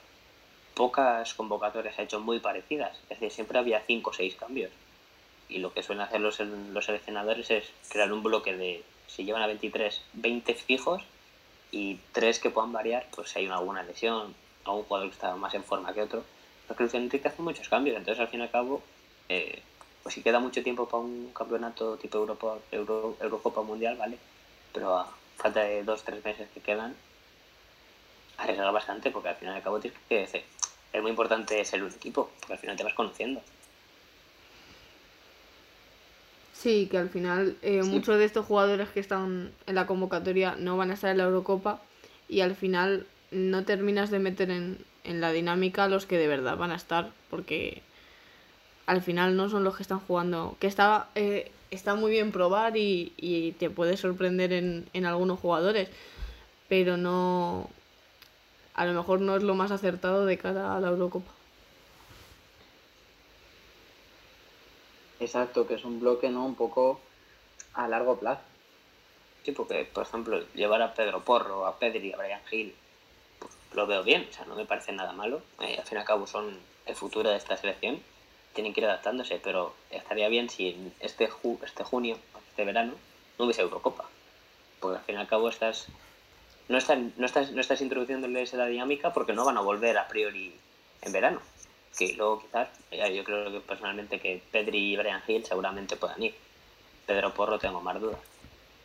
pocas 0.75 1.35
convocatorias 1.35 1.99
ha 1.99 2.03
hecho 2.03 2.21
muy 2.21 2.41
parecidas. 2.41 2.97
Es 3.03 3.21
decir, 3.21 3.31
siempre 3.31 3.59
había 3.59 3.81
cinco 3.87 4.11
o 4.11 4.13
seis 4.13 4.35
cambios. 4.37 4.71
Y 5.49 5.59
lo 5.59 5.73
que 5.73 5.83
suelen 5.83 6.03
hacer 6.03 6.21
los, 6.21 6.41
los 6.41 6.85
seleccionadores 6.85 7.51
es 7.51 7.71
crear 7.89 8.13
un 8.13 8.23
bloque 8.23 8.55
de, 8.55 8.83
si 9.07 9.25
llevan 9.25 9.43
a 9.43 9.47
23, 9.47 10.01
20 10.15 10.55
fijos 10.55 11.03
y 11.71 11.99
tres 12.13 12.39
que 12.39 12.51
puedan 12.51 12.73
variar, 12.73 13.07
pues 13.15 13.31
si 13.31 13.41
hay 13.41 13.47
una, 13.47 13.57
alguna 13.57 13.83
lesión 13.83 14.35
o 14.65 14.77
un 14.77 14.85
jugador 14.85 15.09
que 15.09 15.15
está 15.15 15.35
más 15.37 15.55
en 15.55 15.65
forma 15.65 15.93
que 15.93 16.03
otro. 16.03 16.25
Porque 16.69 16.85
Luis 16.85 16.95
Enrique 16.95 17.29
hace 17.29 17.43
muchos 17.43 17.69
cambios, 17.69 17.97
entonces 17.97 18.21
al 18.21 18.29
fin 18.29 18.41
y 18.41 18.43
al 18.45 18.51
cabo, 18.51 18.83
eh, 19.29 19.63
pues 20.03 20.15
si 20.15 20.23
queda 20.23 20.41
mucho 20.41 20.63
tiempo 20.63 20.89
para 20.89 21.03
un 21.03 21.33
campeonato 21.33 21.97
tipo 21.97 22.19
Europa, 22.19 22.59
Euro, 22.71 23.17
Eurocopa 23.21 23.63
Mundial, 23.63 23.97
¿vale? 23.97 24.19
Pero 24.73 24.97
a 24.97 25.11
falta 25.37 25.61
de 25.61 25.83
dos, 25.83 26.03
tres 26.05 26.25
meses 26.25 26.49
que 26.55 26.61
quedan, 26.61 26.95
arriesga 28.39 28.71
bastante 28.71 29.11
porque 29.11 29.29
al 29.29 29.37
final 29.37 29.55
y 29.55 29.57
al 29.59 29.63
cabo 29.63 29.81
tienes 29.81 29.99
que 30.09 30.19
decir, 30.19 30.43
es 30.93 31.03
muy 31.03 31.11
importante 31.11 31.65
ser 31.65 31.83
un 31.83 31.91
equipo, 31.91 32.31
porque 32.39 32.55
al 32.55 32.59
final 32.59 32.77
te 32.77 32.85
vas 32.85 32.95
conociendo. 32.95 33.43
Sí, 36.53 36.87
que 36.89 36.99
al 36.99 37.11
final 37.11 37.57
eh, 37.63 37.83
muchos 37.83 38.19
de 38.19 38.25
estos 38.25 38.47
jugadores 38.47 38.89
que 38.91 39.01
están 39.01 39.53
en 39.67 39.75
la 39.75 39.87
convocatoria 39.87 40.55
no 40.57 40.77
van 40.77 40.91
a 40.91 40.95
estar 40.95 41.11
en 41.11 41.19
la 41.19 41.25
Eurocopa 41.25 41.81
y 42.29 42.41
al 42.41 42.55
final 42.55 43.07
no 43.33 43.65
terminas 43.65 44.11
de 44.11 44.19
meter 44.19 44.51
en, 44.51 44.79
en 45.05 45.21
la 45.21 45.33
dinámica 45.33 45.89
los 45.89 46.07
que 46.07 46.19
de 46.19 46.29
verdad 46.29 46.57
van 46.57 46.71
a 46.71 46.77
estar 46.77 47.11
porque 47.31 47.83
al 48.87 49.03
final 49.03 49.37
no 49.37 49.49
son 49.49 49.65
los 49.65 49.77
que 49.77 49.83
están 49.83 50.01
jugando. 50.01 50.57
Que 50.61 50.67
está, 50.67 51.09
eh, 51.15 51.51
está 51.71 51.95
muy 51.95 52.11
bien 52.11 52.33
probar 52.33 52.77
y, 52.77 53.13
y 53.17 53.53
te 53.53 53.71
puede 53.71 53.97
sorprender 53.97 54.53
en, 54.53 54.89
en 54.93 55.07
algunos 55.07 55.41
jugadores, 55.41 55.89
pero 56.69 56.97
no. 56.97 57.69
A 58.75 58.87
lo 58.87 58.95
mejor 58.95 59.21
no 59.21 59.37
es 59.37 59.43
lo 59.43 59.55
más 59.55 59.71
acertado 59.71 60.25
de 60.25 60.39
cara 60.39 60.77
a 60.77 60.81
la 60.81 60.89
Eurocopa. 60.89 61.31
Exacto, 65.21 65.67
que 65.67 65.75
es 65.75 65.85
un 65.85 66.01
bloque 66.01 66.31
no 66.31 66.45
un 66.45 66.55
poco 66.55 67.01
a 67.75 67.87
largo 67.87 68.19
plazo. 68.19 68.41
Sí, 69.45 69.53
porque, 69.53 69.85
por 69.93 70.05
ejemplo, 70.05 70.43
llevar 70.55 70.83
a 70.83 70.95
Pedro 70.95 71.25
Porro, 71.25 71.67
a 71.67 71.79
Pedri, 71.79 72.13
a 72.13 72.17
Brian 72.17 72.41
Hill, 72.51 72.75
lo 73.75 73.87
veo 73.87 74.03
bien, 74.03 74.27
o 74.31 74.33
sea, 74.33 74.45
no 74.45 74.55
me 74.55 74.65
parece 74.65 74.93
nada 74.93 75.13
malo. 75.13 75.43
Eh, 75.61 75.77
al 75.79 75.85
fin 75.85 75.99
y 75.99 76.01
al 76.01 76.07
cabo 76.07 76.27
son 76.27 76.59
el 76.87 76.95
futuro 76.95 77.31
de 77.31 77.37
esta 77.37 77.57
selección, 77.57 78.01
tienen 78.55 78.73
que 78.73 78.81
ir 78.81 78.87
adaptándose, 78.87 79.41
pero 79.43 79.75
estaría 79.91 80.29
bien 80.29 80.51
si 80.51 80.93
este, 81.01 81.29
ju 81.29 81.59
este 81.65 81.85
junio, 81.85 82.19
este 82.51 82.65
verano, 82.65 82.95
no 83.39 83.45
hubiese 83.45 83.63
Eurocopa. 83.63 84.05
Porque 84.81 84.99
al 84.99 85.05
fin 85.05 85.15
y 85.15 85.19
al 85.19 85.29
cabo 85.29 85.49
estás, 85.49 85.87
no, 86.69 86.79
estás, 86.79 86.99
no, 87.17 87.27
estás, 87.27 87.53
no 87.53 87.61
estás 87.61 87.81
introduciéndoles 87.81 88.53
la 88.55 88.67
dinámica 88.67 89.13
porque 89.13 89.33
no 89.33 89.45
van 89.45 89.57
a 89.57 89.61
volver 89.61 89.97
a 89.99 90.09
priori 90.09 90.55
en 91.03 91.13
verano 91.13 91.41
que 91.97 92.15
luego 92.15 92.41
quizás, 92.41 92.69
yo 92.91 93.25
creo 93.25 93.53
que 93.53 93.61
personalmente 93.61 94.19
que 94.19 94.43
Pedri 94.51 94.93
y 94.93 94.97
Brian 94.97 95.23
Hill 95.27 95.45
seguramente 95.45 95.97
puedan 95.97 96.23
ir. 96.23 96.35
Pedro 97.07 97.35
Porro 97.35 97.59
tengo 97.59 97.81
más 97.81 98.01
dudas. 98.01 98.19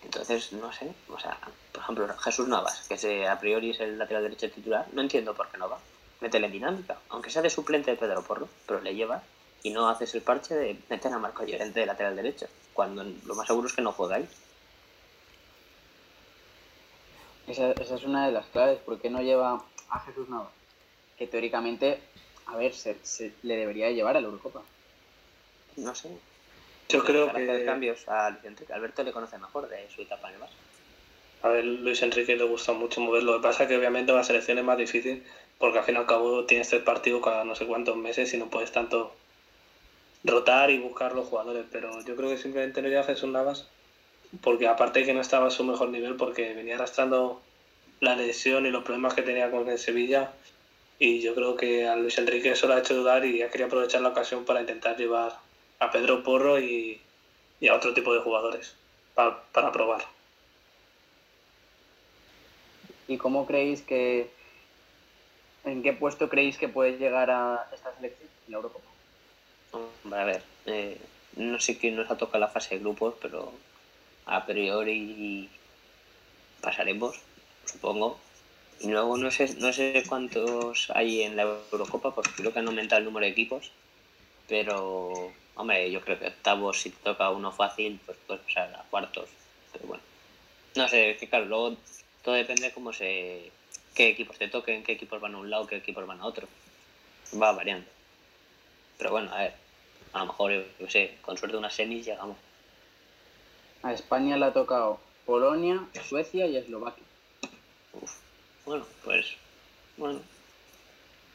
Entonces, 0.08 0.54
no 0.54 0.72
sé, 0.72 0.94
o 1.10 1.20
sea, 1.20 1.38
por 1.74 1.84
ejemplo, 1.84 2.08
Jesús 2.20 2.48
Navas, 2.48 2.88
que 2.88 3.28
a 3.28 3.38
priori 3.38 3.72
es 3.72 3.82
el 3.82 3.98
lateral 4.00 4.24
derecho 4.24 4.50
titular, 4.50 4.88
no 4.94 5.02
entiendo 5.02 5.34
por 5.34 5.50
qué 5.50 5.58
no 5.58 5.68
va. 5.68 5.80
Métele 6.22 6.46
en 6.46 6.54
dinámica, 6.54 6.98
aunque 7.10 7.30
sea 7.30 7.42
de 7.42 7.50
suplente 7.50 7.92
de 7.92 7.98
Pedro 7.98 8.24
Porro, 8.24 8.48
pero 8.66 8.80
le 8.80 8.96
lleva 8.96 9.22
y 9.64 9.72
no 9.72 9.90
haces 9.90 10.16
el 10.16 10.22
parche 10.22 10.56
de 10.56 10.80
meter 10.88 11.12
a 11.12 11.20
Marco 11.20 11.44
Llorente 11.44 11.82
de 11.82 11.86
lateral 11.86 12.16
derecho, 12.16 12.48
cuando 12.74 13.04
lo 13.04 13.36
más 13.36 13.48
seguro 13.48 13.68
es 13.68 13.74
que 13.74 13.82
no 13.82 13.92
juegáis. 13.92 14.30
Esa, 17.48 17.72
esa 17.74 17.96
es 17.96 18.04
una 18.06 18.28
de 18.28 18.32
las 18.32 18.46
claves, 18.46 18.80
¿por 18.80 19.02
qué 19.02 19.10
no 19.10 19.22
lleva 19.22 19.62
a 19.90 20.00
Jesús 20.06 20.30
Navas? 20.30 20.54
Que 21.18 21.28
teóricamente 21.28 22.00
a 22.46 22.56
ver, 22.56 22.74
se, 22.74 22.98
se 23.04 23.34
le 23.44 23.58
debería 23.58 23.92
llevar 23.92 24.16
a 24.16 24.22
la 24.22 24.28
Eurocopa. 24.28 24.62
No 25.76 25.94
sé. 25.94 26.18
Yo 26.90 27.04
creo 27.04 27.28
Para 27.28 27.40
que. 27.40 27.52
hacer 27.52 27.66
cambios 27.66 28.08
a 28.08 28.30
Luis 28.30 28.46
Enrique. 28.46 28.74
Alberto 28.74 29.04
le 29.04 29.12
conoce 29.12 29.38
mejor 29.38 29.68
de 29.68 29.90
su 29.94 30.02
etapa 30.02 30.30
en 30.30 30.36
el 30.36 30.42
Barça. 30.42 30.56
A 31.44 31.50
ver, 31.50 31.66
Luis 31.66 32.02
Enrique 32.02 32.36
le 32.36 32.44
gusta 32.46 32.74
mucho 32.74 33.02
moverlo. 33.02 33.34
Lo 33.34 33.38
que 33.40 33.44
pasa 33.44 33.64
es 33.64 33.70
que 33.70 33.78
obviamente 33.78 34.12
la 34.12 34.24
selección 34.24 34.58
es 34.58 34.64
más 34.64 34.78
difícil 34.78 35.24
porque 35.58 35.80
al 35.80 35.86
fin 35.86 35.96
y 35.96 35.98
al 35.98 36.06
cabo 36.06 36.46
tienes 36.46 36.70
tres 36.70 36.82
partidos 36.84 37.24
cada 37.24 37.44
no 37.44 37.56
sé 37.56 37.66
cuántos 37.66 37.96
meses 37.98 38.34
y 38.34 38.38
no 38.38 38.50
puedes 38.50 38.72
tanto 38.72 39.14
rotar 40.24 40.72
y 40.72 40.80
buscar 40.80 41.14
los 41.14 41.28
jugadores. 41.28 41.66
Pero 41.72 42.02
yo 42.06 42.16
creo 42.16 42.30
que 42.30 42.38
simplemente 42.38 42.82
no 42.82 42.88
iría 42.88 43.02
a 43.02 43.06
Jesús 43.06 43.30
Navas 43.30 43.68
porque 44.42 44.68
aparte 44.68 45.00
de 45.00 45.06
que 45.06 45.14
no 45.14 45.22
estaba 45.22 45.48
a 45.48 45.52
su 45.52 45.64
mejor 45.64 45.90
nivel 45.90 46.16
porque 46.16 46.54
venía 46.54 46.76
arrastrando 46.76 47.42
la 48.00 48.16
lesión 48.16 48.66
y 48.66 48.72
los 48.72 48.84
problemas 48.84 49.14
que 49.14 49.22
tenía 49.22 49.50
con 49.52 49.68
el 49.70 49.78
Sevilla 49.78 50.32
y 51.00 51.22
yo 51.22 51.34
creo 51.36 51.56
que 51.56 51.88
a 51.88 51.96
Luis 51.96 52.18
Enrique 52.18 52.52
eso 52.52 52.68
le 52.68 52.74
ha 52.74 52.80
hecho 52.80 52.96
dudar 52.96 53.24
y 53.26 53.38
ya 53.38 53.50
quería 53.50 53.68
aprovechar 53.68 54.02
la 54.02 54.10
ocasión 54.10 54.46
para 54.46 54.62
intentar 54.62 54.98
llevar 54.98 55.34
a 55.80 55.92
Pedro 55.92 56.24
Porro 56.24 56.60
y, 56.60 57.02
y 57.60 57.68
a 57.68 57.76
otro 57.76 57.94
tipo 57.94 58.14
de 58.14 58.22
jugadores 58.22 58.76
para, 59.16 59.44
para 59.52 59.72
probar. 59.72 60.06
¿Y 63.08 63.18
cómo 63.18 63.46
creéis 63.46 63.82
que, 63.82 64.30
en 65.64 65.82
qué 65.82 65.94
puesto 65.94 66.30
creéis 66.30 66.58
que 66.58 66.68
puede 66.68 66.98
llegar 66.98 67.30
a 67.32 67.70
esta 67.74 67.96
selección 67.96 68.30
en 68.46 68.52
la 68.52 68.58
Eurocopa? 68.58 68.90
Hombre, 69.72 70.20
a 70.20 70.26
ver, 70.26 70.44
eh, 70.66 70.98
no 71.36 71.60
sé 71.60 71.78
quién 71.78 71.96
nos 71.96 72.10
ha 72.12 72.18
tocado 72.18 72.40
la 72.40 72.50
fase 72.50 72.76
de 72.76 72.82
grupos, 72.82 73.16
pero 73.22 73.54
a 74.26 74.46
priori 74.46 75.50
pasaremos, 76.62 77.20
supongo. 77.66 78.20
Y 78.80 78.90
luego 78.90 79.18
no 79.18 79.32
sé, 79.32 79.56
no 79.56 79.74
sé 79.74 80.04
cuántos 80.08 80.90
hay 80.92 81.24
en 81.24 81.36
la 81.36 81.44
Eurocopa, 81.72 82.14
porque 82.14 82.32
creo 82.36 82.54
que 82.54 82.60
han 82.60 82.68
aumentado 82.68 83.00
el 83.00 83.06
número 83.06 83.26
de 83.26 83.32
equipos. 83.32 83.72
Pero, 84.48 85.32
hombre, 85.58 85.92
yo 85.92 86.02
creo 86.02 86.20
que 86.20 86.28
octavos, 86.28 86.80
si 86.80 86.92
te 86.92 87.04
toca 87.04 87.30
uno 87.30 87.52
fácil, 87.52 88.00
pues 88.06 88.18
puedes 88.26 88.44
pasar 88.44 88.74
a 88.76 88.84
cuartos. 88.90 89.30
Pero 89.74 89.88
bueno, 89.88 90.04
no 90.76 90.88
sé, 90.88 91.12
es 91.12 91.18
que 91.18 91.28
claro, 91.28 91.46
luego 91.46 91.78
todo 92.24 92.36
depende 92.36 92.72
cómo 92.72 92.94
se. 92.94 93.52
qué 93.96 94.10
equipos 94.10 94.38
te 94.38 94.48
toquen, 94.48 94.84
qué 94.84 94.94
equipos 94.94 95.20
van 95.20 95.36
a 95.36 95.40
un 95.40 95.50
lado, 95.50 95.68
qué 95.68 95.78
equipos 95.78 96.06
van 96.06 96.22
a 96.22 96.26
otro. 96.26 96.48
Va 97.42 97.52
variando. 97.52 97.88
Pero 98.98 99.12
bueno, 99.12 99.32
a 99.34 99.40
ver, 99.40 99.54
a 100.14 100.20
lo 100.20 100.26
mejor, 100.28 100.52
yo 100.52 100.64
qué 100.80 100.90
sé, 100.90 101.18
con 101.22 101.38
suerte 101.38 101.58
unas 101.58 101.74
semis 101.74 102.06
llegamos. 102.06 102.38
A 103.84 103.94
España 103.94 104.38
le 104.38 104.46
ha 104.46 104.54
tocado 104.54 105.00
Polonia, 105.26 105.86
Suecia 106.08 106.48
y 106.48 106.58
Eslovaquia. 106.58 107.04
Uf. 107.94 108.12
Bueno, 108.66 108.86
pues. 109.04 109.36
Bueno, 109.98 110.22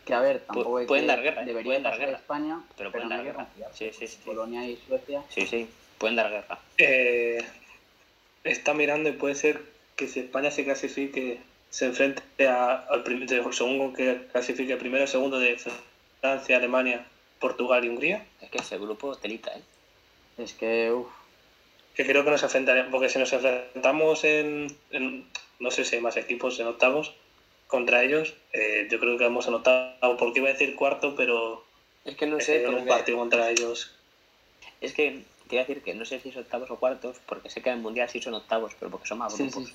Que 0.04 0.14
a 0.14 0.20
ver, 0.20 0.40
tampoco 0.40 0.80
es 0.80 0.86
pueden 0.88 1.04
que 1.04 1.08
dar 1.12 1.22
guerra, 1.22 1.42
¿eh? 1.42 1.46
debería 1.46 1.68
Pueden 1.68 1.82
dar 1.84 1.98
guerra. 1.98 2.12
España, 2.18 2.60
Pero 2.76 2.90
pero, 2.90 2.90
pueden 2.90 3.08
no 3.08 3.14
dar 3.16 3.24
guerra. 3.24 3.46
Sí, 3.72 3.90
sí, 3.92 4.06
sí. 4.08 4.18
Polonia 4.24 4.66
y 4.66 4.76
Suecia. 4.86 5.22
sí, 5.28 5.46
sí, 5.46 5.68
pueden 5.98 6.16
dar 6.16 6.30
guerra. 6.30 6.58
Eh, 6.78 7.44
está 8.44 8.74
mirando 8.74 9.08
y 9.08 9.12
puede 9.12 9.34
ser 9.34 9.60
que 9.96 10.08
si 10.08 10.20
España 10.20 10.50
se 10.50 10.64
clasifique, 10.64 11.40
se 11.70 11.86
enfrente 11.86 12.22
a- 12.46 12.84
al 12.88 13.02
prim- 13.04 13.26
de- 13.26 13.52
segundo 13.52 13.92
que 13.96 14.26
clasifique 14.32 14.76
primero, 14.76 15.06
segundo 15.06 15.38
de 15.38 15.56
Francia, 16.20 16.56
Alemania, 16.56 17.06
Portugal 17.38 17.84
y 17.84 17.88
Hungría. 17.88 18.26
Es 18.40 18.50
que 18.50 18.58
ese 18.58 18.78
grupo 18.78 19.16
telita, 19.16 19.52
¿eh? 19.56 19.62
Es 20.38 20.52
que, 20.54 20.90
uff, 20.92 21.08
Que 21.94 22.06
creo 22.06 22.24
que 22.24 22.30
nos 22.30 22.42
enfrentaremos, 22.42 22.90
porque 22.90 23.10
si 23.10 23.18
nos 23.18 23.30
enfrentamos 23.34 24.24
en, 24.24 24.66
en- 24.90 25.26
no 25.60 25.70
sé 25.70 25.84
si 25.84 25.96
hay 25.96 26.02
más 26.02 26.16
equipos 26.16 26.58
en 26.58 26.66
octavos 26.66 27.14
contra 27.72 28.04
ellos, 28.04 28.34
eh, 28.52 28.86
yo 28.90 29.00
creo 29.00 29.16
que 29.16 29.24
vamos 29.24 29.48
en 29.48 29.54
octavo, 29.54 30.16
porque 30.18 30.40
iba 30.40 30.50
a 30.50 30.52
decir 30.52 30.76
cuarto, 30.76 31.14
pero 31.16 31.64
Es 32.04 32.16
que 32.16 32.26
no 32.26 32.36
eh, 32.38 32.44
sé, 32.44 32.68
un 32.68 32.86
partido 32.86 33.16
contra 33.18 33.50
ellos. 33.50 33.90
es 34.82 34.92
que 34.92 35.24
te 35.48 35.54
iba 35.56 35.62
a 35.62 35.66
decir 35.66 35.82
que 35.82 35.94
no 35.94 36.04
sé 36.04 36.20
si 36.20 36.28
es 36.28 36.36
octavos 36.36 36.70
o 36.70 36.76
cuartos, 36.76 37.16
porque 37.26 37.48
sé 37.48 37.62
que 37.62 37.70
en 37.70 37.76
el 37.76 37.82
Mundial 37.82 38.08
sí 38.10 38.20
son 38.20 38.34
octavos, 38.34 38.72
pero 38.78 38.90
porque 38.90 39.08
son 39.08 39.18
más 39.18 39.34
grupos. 39.34 39.64
sí, 39.64 39.74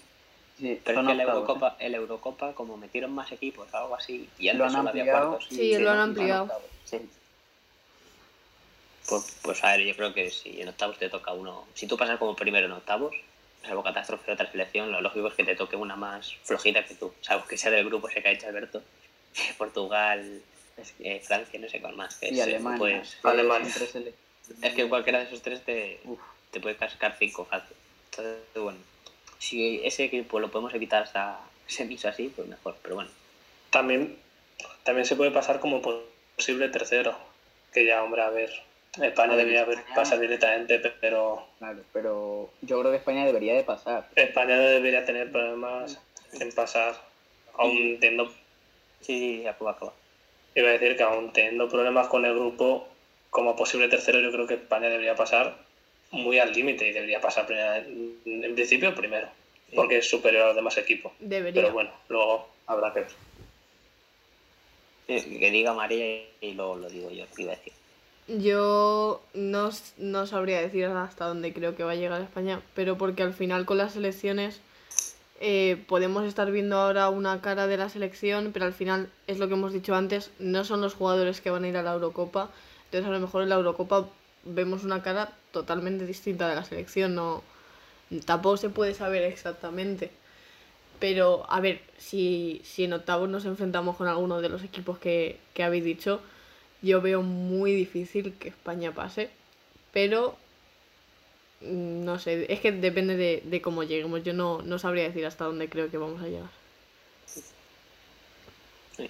sí, 0.60 0.80
Pero 0.86 0.98
son 1.00 1.10
es 1.10 1.12
que 1.12 1.18
la 1.18 1.24
¿eh? 1.24 1.25
Eurocopa, 1.25 1.75
el 1.80 1.96
Eurocopa, 1.96 2.54
como 2.54 2.77
metieron 2.77 3.12
más 3.13 3.32
equipos 3.32 3.68
o 3.74 3.77
algo 3.77 3.96
así, 3.96 4.30
y 4.38 4.48
Lo 4.54 4.66
antes 4.66 4.74
han 4.74 4.77
solo 4.77 4.89
había 4.89 5.01
ampliado. 5.04 5.30
cuartos. 5.30 5.48
Sí, 5.50 5.77
lo 5.80 5.89
han 5.89 6.00
ampliado. 6.00 6.48
Pues, 9.10 9.24
pues 9.42 9.63
a 9.63 9.72
ver, 9.72 9.88
yo 9.88 9.96
creo 9.96 10.13
que 10.13 10.30
si 10.30 10.62
en 10.62 10.68
octavos 10.68 10.98
te 11.00 11.10
toca 11.10 11.32
uno. 11.34 11.66
Si 11.74 11.88
tú 11.88 11.98
pasas 11.98 12.20
como 12.20 12.36
primero 12.36 12.68
en 12.68 12.74
octavos, 12.74 13.16
salvo 13.67 13.83
catástrofe 13.83 14.25
de 14.27 14.33
otra 14.33 14.51
selección, 14.51 14.91
lo 14.91 15.01
lógico 15.01 15.27
es 15.27 15.33
que 15.33 15.43
te 15.43 15.55
toque 15.55 15.75
una 15.75 15.95
más 15.95 16.36
flojita 16.43 16.86
que 16.86 16.95
tú. 16.95 17.13
Salvo 17.21 17.45
que 17.45 17.57
sea 17.57 17.71
del 17.71 17.86
grupo 17.86 18.09
ese 18.09 18.21
que 18.21 18.29
ha 18.29 18.31
hecho 18.31 18.47
Alberto. 18.47 18.81
Portugal, 19.57 20.41
eh, 21.00 21.21
Francia, 21.24 21.59
no 21.59 21.69
sé 21.69 21.81
cuál 21.81 21.95
más. 21.95 22.15
que 22.15 22.29
y 22.29 22.39
es, 22.39 22.45
Alemania. 22.47 22.77
Pues, 22.77 23.17
que 23.21 23.27
Alemania. 23.27 23.74
es 24.62 24.74
que 24.74 24.89
cualquiera 24.89 25.19
de 25.19 25.25
esos 25.25 25.41
tres 25.41 25.63
te, 25.63 26.00
te 26.51 26.59
puede 26.59 26.75
cascar 26.75 27.15
cinco 27.17 27.45
fácil. 27.45 27.75
Entonces, 28.12 28.43
bueno, 28.55 28.79
si 29.39 29.86
ese 29.86 30.05
equipo 30.05 30.39
lo 30.39 30.50
podemos 30.50 30.74
evitar 30.74 31.03
hasta 31.03 31.39
semis 31.67 32.05
así, 32.05 32.31
pues 32.36 32.47
mejor. 32.47 32.75
Pero 32.81 32.95
bueno, 32.95 33.09
También, 33.69 34.17
también 34.83 35.05
se 35.05 35.15
puede 35.15 35.31
pasar 35.31 35.59
como 35.59 35.81
posible 35.81 36.69
tercero, 36.69 37.17
que 37.74 37.86
ya, 37.86 38.03
hombre, 38.03 38.21
a 38.21 38.29
ver, 38.29 38.51
España 39.01 39.30
ver, 39.36 39.39
debería 39.46 39.62
haber 39.62 39.77
España- 39.80 39.96
pasado 39.96 40.22
directamente, 40.22 40.80
pero 41.01 41.46
claro, 41.60 41.80
pero 41.94 42.50
yo 42.62 42.80
creo 42.80 42.92
que 42.92 42.98
España 42.98 43.25
debería 43.25 43.54
de 43.56 43.63
pasar. 43.63 44.06
España 44.16 44.56
no 44.58 44.63
debería 44.63 45.06
tener 45.06 45.32
problemas 45.32 46.00
en 46.39 46.51
pasar, 46.54 46.96
aún 47.54 48.00
teniendo, 48.00 48.32
sí, 49.01 49.46
acaba, 49.48 49.72
acaba. 49.72 49.94
iba 50.56 50.70
a 50.70 50.72
decir 50.74 50.96
que 50.98 51.04
aún 51.04 51.32
teniendo 51.34 51.70
problemas 51.70 52.08
con 52.08 52.25
el 52.25 52.34
grupo, 52.34 52.88
como 53.30 53.56
posible 53.56 53.88
tercero, 53.89 54.20
yo 54.20 54.32
creo 54.32 54.48
que 54.48 54.56
España 54.56 54.89
debería 54.89 55.16
pasar 55.16 55.56
muy 56.12 56.39
al 56.39 56.51
límite 56.54 56.88
y 56.88 56.92
debería 56.94 57.20
pasar 57.22 57.46
primera- 57.46 57.77
en 57.77 58.54
principio 58.56 58.96
primero, 58.96 59.27
porque 59.75 59.98
es 59.98 60.10
superior 60.10 60.44
a 60.44 60.48
los 60.48 60.56
demás 60.56 60.77
equipos. 60.77 61.12
Debería. 61.20 61.62
Pero 61.62 61.74
bueno, 61.74 61.92
luego 62.08 62.48
habrá 62.66 62.94
que 62.94 63.01
ver. 63.01 63.10
Sí, 65.08 65.39
Que 65.39 65.51
diga 65.51 65.74
María 65.74 66.24
y 66.42 66.54
luego 66.54 66.75
lo 66.77 66.89
digo 66.89 67.10
yo, 67.12 67.25
iba 67.38 67.54
a 67.54 67.56
decir. 67.56 67.74
Yo 68.27 69.22
no, 69.34 69.69
no 69.98 70.27
sabría 70.27 70.62
decir 70.62 70.86
hasta 70.86 71.25
dónde 71.25 71.53
creo 71.53 71.75
que 71.75 71.84
va 71.84 71.91
a 71.91 71.96
llegar 71.96 72.22
España, 72.22 72.62
pero 72.75 72.98
porque 72.98 73.24
al 73.24 73.34
final 73.34 73.65
con 73.65 73.77
las 73.77 73.93
selecciones 73.93 74.60
eh, 75.39 75.81
podemos 75.88 76.25
estar 76.25 76.51
viendo 76.51 76.77
ahora 76.77 77.10
una 77.10 77.41
cara 77.41 77.67
de 77.67 77.78
la 77.78 77.89
selección, 77.89 78.52
pero 78.52 78.65
al 78.65 78.73
final 78.73 79.10
es 79.28 79.39
lo 79.39 79.47
que 79.47 79.54
hemos 79.54 79.71
dicho 79.71 79.95
antes, 79.95 80.32
no 80.39 80.65
son 80.65 80.82
los 80.82 80.93
jugadores 80.93 81.39
que 81.39 81.52
van 81.52 81.63
a 81.63 81.69
ir 81.69 81.78
a 81.78 81.84
la 81.84 81.93
Eurocopa, 81.93 82.49
entonces 82.86 83.08
a 83.08 83.13
lo 83.13 83.19
mejor 83.19 83.43
en 83.43 83.49
la 83.49 83.56
Eurocopa 83.56 84.10
vemos 84.43 84.84
una 84.84 85.04
cara 85.04 85.32
totalmente 85.52 86.06
distinta 86.06 86.49
de 86.49 86.56
la 86.56 86.63
selección, 86.65 87.15
no 87.15 87.43
tampoco 88.25 88.58
se 88.58 88.69
puede 88.69 88.93
saber 88.93 89.23
exactamente. 89.23 90.12
Pero, 90.99 91.45
a 91.49 91.60
ver, 91.60 91.82
si, 91.97 92.62
si 92.63 92.86
en 92.86 92.93
octavos 92.93 93.30
nos 93.30 93.45
enfrentamos 93.45 93.95
con 93.97 94.08
alguno 94.08 94.41
de 94.41 94.49
los 94.49 94.63
equipos 94.63 94.97
que, 94.97 95.39
que 95.54 95.63
habéis 95.63 95.84
dicho, 95.84 96.21
yo 96.82 97.02
veo 97.02 97.22
muy 97.22 97.74
difícil 97.74 98.34
que 98.34 98.50
España 98.50 98.92
pase, 98.94 99.30
pero 99.92 100.38
mm, 101.62 102.06
no 102.06 102.20
sé, 102.20 102.52
es 102.52 102.60
que 102.60 102.72
depende 102.72 103.18
de, 103.18 103.42
de 103.44 103.62
cómo 103.62 103.84
lleguemos. 103.84 104.24
Yo 104.24 104.34
no, 104.34 104.62
no 104.62 104.80
sabría 104.80 105.04
decir 105.04 105.26
hasta 105.26 105.46
dónde 105.46 105.70
creo 105.70 105.90
que 105.90 105.98
vamos 105.98 106.22
a 106.22 106.28
llegar. 106.28 106.50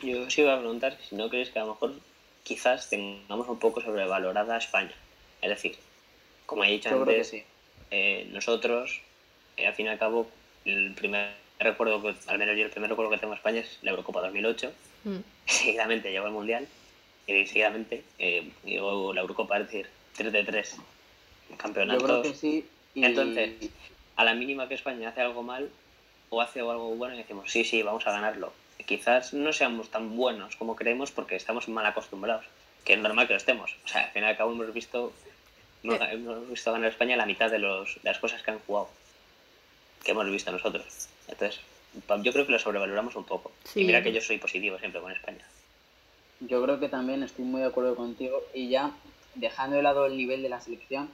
Yo 0.01 0.29
sí 0.29 0.41
iba 0.41 0.53
a 0.53 0.59
preguntar 0.59 0.97
si 1.07 1.15
no 1.15 1.29
crees 1.29 1.49
que 1.49 1.59
a 1.59 1.63
lo 1.63 1.73
mejor 1.73 1.93
quizás 2.43 2.89
tengamos 2.89 3.47
un 3.47 3.59
poco 3.59 3.81
sobrevalorada 3.81 4.55
a 4.55 4.57
España. 4.57 4.93
Es 5.41 5.49
decir, 5.49 5.77
como 6.45 6.63
he 6.63 6.71
dicho 6.71 6.89
Yo 6.89 7.01
antes, 7.01 7.29
sí. 7.29 7.43
eh, 7.91 8.27
nosotros, 8.31 9.01
eh, 9.55 9.67
al 9.67 9.75
fin 9.75 9.85
y 9.85 9.89
al 9.89 9.99
cabo, 9.99 10.29
el 10.65 10.93
primer 10.93 11.35
recuerdo 11.59 12.01
que, 12.01 12.15
al 12.27 12.37
menos 12.37 12.57
yo 12.57 12.65
el 12.65 12.69
primer 12.69 12.89
recuerdo 12.89 13.11
que 13.11 13.17
tengo 13.17 13.31
de 13.33 13.37
España 13.37 13.61
es 13.61 13.79
la 13.81 13.91
Eurocopa 13.91 14.21
2008. 14.21 14.71
Mm. 15.05 15.17
Seguidamente 15.45 16.11
llegó 16.11 16.27
el 16.27 16.33
Mundial 16.33 16.67
y 17.27 17.45
seguidamente 17.45 18.03
eh, 18.19 18.49
llegó 18.63 19.13
la 19.13 19.21
Eurocopa, 19.21 19.57
es 19.57 19.65
decir, 19.65 19.89
3 20.15 20.31
de 20.31 20.43
3 20.43 20.75
Yo 21.49 21.57
campeonatos. 21.57 22.03
creo 22.03 22.21
que 22.21 22.33
sí. 22.33 22.65
Y... 22.95 23.03
Entonces, 23.03 23.69
a 24.15 24.23
la 24.23 24.33
mínima 24.33 24.67
que 24.67 24.75
España 24.75 25.09
hace 25.09 25.21
algo 25.21 25.43
mal 25.43 25.69
o 26.29 26.41
hace 26.41 26.61
algo 26.61 26.95
bueno 26.95 27.15
y 27.15 27.17
decimos, 27.17 27.51
sí, 27.51 27.63
sí, 27.63 27.83
vamos 27.83 28.07
a 28.07 28.11
ganarlo. 28.11 28.53
Quizás 28.85 29.33
no 29.33 29.51
seamos 29.51 29.89
tan 29.89 30.15
buenos 30.15 30.55
como 30.55 30.75
creemos 30.75 31.11
porque 31.11 31.35
estamos 31.35 31.67
mal 31.67 31.85
acostumbrados, 31.85 32.45
que 32.85 32.93
es 32.93 32.99
normal 32.99 33.27
que 33.27 33.33
lo 33.33 33.37
estemos. 33.37 33.75
O 33.83 33.87
sea, 33.87 34.05
al 34.05 34.11
fin 34.11 34.23
y 34.23 34.25
al 34.25 34.37
cabo 34.37 34.53
hemos 34.53 34.73
visto, 34.73 35.11
hemos, 35.83 35.99
hemos 36.09 36.49
visto 36.49 36.71
ganar 36.71 36.89
España 36.89 37.17
la 37.17 37.25
mitad 37.25 37.51
de, 37.51 37.59
los, 37.59 37.95
de 37.95 38.09
las 38.09 38.19
cosas 38.19 38.41
que 38.41 38.51
han 38.51 38.59
jugado, 38.59 38.89
que 40.05 40.11
hemos 40.11 40.29
visto 40.29 40.51
nosotros. 40.51 41.09
Entonces, 41.27 41.59
yo 42.21 42.31
creo 42.31 42.45
que 42.45 42.53
lo 42.53 42.59
sobrevaloramos 42.59 43.15
un 43.15 43.25
poco. 43.25 43.51
Sí. 43.65 43.81
Y 43.81 43.83
mira 43.85 44.01
que 44.01 44.13
yo 44.13 44.21
soy 44.21 44.37
positivo 44.37 44.79
siempre 44.79 45.01
con 45.01 45.11
España. 45.11 45.45
Yo 46.39 46.61
creo 46.61 46.79
que 46.79 46.87
también 46.89 47.23
estoy 47.23 47.45
muy 47.45 47.61
de 47.61 47.67
acuerdo 47.67 47.95
contigo 47.95 48.41
y 48.53 48.69
ya 48.69 48.91
dejando 49.35 49.75
de 49.75 49.81
lado 49.81 50.05
el 50.05 50.17
nivel 50.17 50.41
de 50.41 50.49
la 50.49 50.61
selección, 50.61 51.09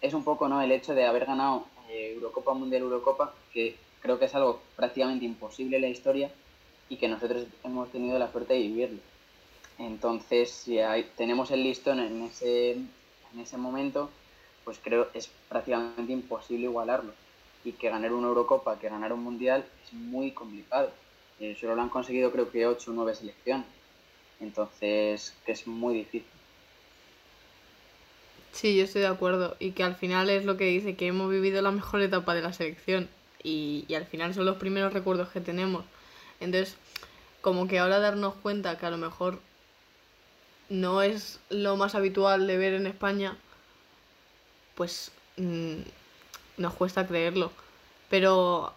es 0.00 0.14
un 0.14 0.24
poco 0.24 0.48
no 0.48 0.60
el 0.60 0.72
hecho 0.72 0.94
de 0.94 1.06
haber 1.06 1.26
ganado 1.26 1.66
eh, 1.88 2.12
Eurocopa 2.14 2.54
Mundial 2.54 2.82
Eurocopa, 2.82 3.34
que 3.52 3.76
creo 4.00 4.18
que 4.18 4.26
es 4.26 4.34
algo 4.34 4.60
prácticamente 4.76 5.24
imposible 5.24 5.76
en 5.76 5.82
la 5.82 5.88
historia 5.88 6.30
y 6.88 6.96
que 6.96 7.08
nosotros 7.08 7.46
hemos 7.64 7.90
tenido 7.90 8.18
la 8.18 8.30
suerte 8.30 8.54
de 8.54 8.60
vivirlo. 8.60 9.00
Entonces, 9.78 10.50
si 10.50 10.78
tenemos 11.16 11.50
el 11.50 11.62
listón 11.62 12.00
en 12.00 12.22
ese, 12.22 12.72
en 12.72 13.40
ese 13.40 13.56
momento, 13.56 14.10
pues 14.64 14.80
creo 14.82 15.08
es 15.14 15.30
prácticamente 15.48 16.12
imposible 16.12 16.64
igualarlo. 16.64 17.12
Y 17.64 17.72
que 17.72 17.90
ganar 17.90 18.12
una 18.12 18.28
Eurocopa, 18.28 18.78
que 18.78 18.88
ganar 18.88 19.12
un 19.12 19.22
Mundial, 19.22 19.64
es 19.84 19.92
muy 19.92 20.32
complicado. 20.32 20.90
Eh, 21.38 21.56
solo 21.60 21.76
lo 21.76 21.82
han 21.82 21.88
conseguido 21.88 22.32
creo 22.32 22.50
que 22.50 22.66
8 22.66 22.90
o 22.90 22.94
9 22.94 23.14
selecciones. 23.14 23.66
Entonces, 24.40 25.34
que 25.44 25.52
es 25.52 25.66
muy 25.66 25.94
difícil. 25.94 26.26
Sí, 28.52 28.76
yo 28.76 28.84
estoy 28.84 29.02
de 29.02 29.08
acuerdo. 29.08 29.56
Y 29.58 29.72
que 29.72 29.84
al 29.84 29.96
final 29.96 30.30
es 30.30 30.44
lo 30.44 30.56
que 30.56 30.64
dice, 30.64 30.96
que 30.96 31.06
hemos 31.06 31.30
vivido 31.30 31.62
la 31.62 31.70
mejor 31.70 32.00
etapa 32.02 32.34
de 32.34 32.42
la 32.42 32.52
selección. 32.52 33.08
Y, 33.42 33.84
y 33.88 33.94
al 33.94 34.06
final 34.06 34.34
son 34.34 34.46
los 34.46 34.56
primeros 34.56 34.92
recuerdos 34.92 35.28
que 35.28 35.40
tenemos. 35.40 35.84
Entonces, 36.40 36.76
como 37.40 37.68
que 37.68 37.78
ahora 37.78 37.98
darnos 37.98 38.34
cuenta 38.34 38.78
que 38.78 38.86
a 38.86 38.90
lo 38.90 38.98
mejor 38.98 39.40
no 40.68 41.02
es 41.02 41.40
lo 41.50 41.76
más 41.76 41.94
habitual 41.94 42.46
de 42.46 42.56
ver 42.56 42.74
en 42.74 42.86
España, 42.86 43.36
pues 44.74 45.12
mm, 45.36 45.76
nos 46.56 46.74
cuesta 46.74 47.06
creerlo. 47.06 47.52
Pero 48.10 48.74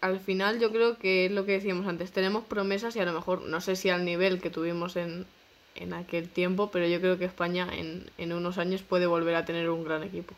al 0.00 0.20
final 0.20 0.58
yo 0.60 0.70
creo 0.72 0.98
que 0.98 1.26
es 1.26 1.32
lo 1.32 1.44
que 1.46 1.52
decíamos 1.52 1.86
antes, 1.86 2.12
tenemos 2.12 2.44
promesas 2.44 2.96
y 2.96 3.00
a 3.00 3.04
lo 3.04 3.12
mejor 3.12 3.42
no 3.42 3.60
sé 3.60 3.76
si 3.76 3.90
al 3.90 4.04
nivel 4.04 4.40
que 4.40 4.50
tuvimos 4.50 4.96
en, 4.96 5.26
en 5.74 5.92
aquel 5.94 6.28
tiempo, 6.30 6.70
pero 6.70 6.86
yo 6.86 7.00
creo 7.00 7.18
que 7.18 7.24
España 7.26 7.68
en, 7.72 8.10
en 8.18 8.32
unos 8.32 8.58
años 8.58 8.82
puede 8.82 9.06
volver 9.06 9.34
a 9.36 9.44
tener 9.44 9.70
un 9.70 9.84
gran 9.84 10.02
equipo. 10.02 10.34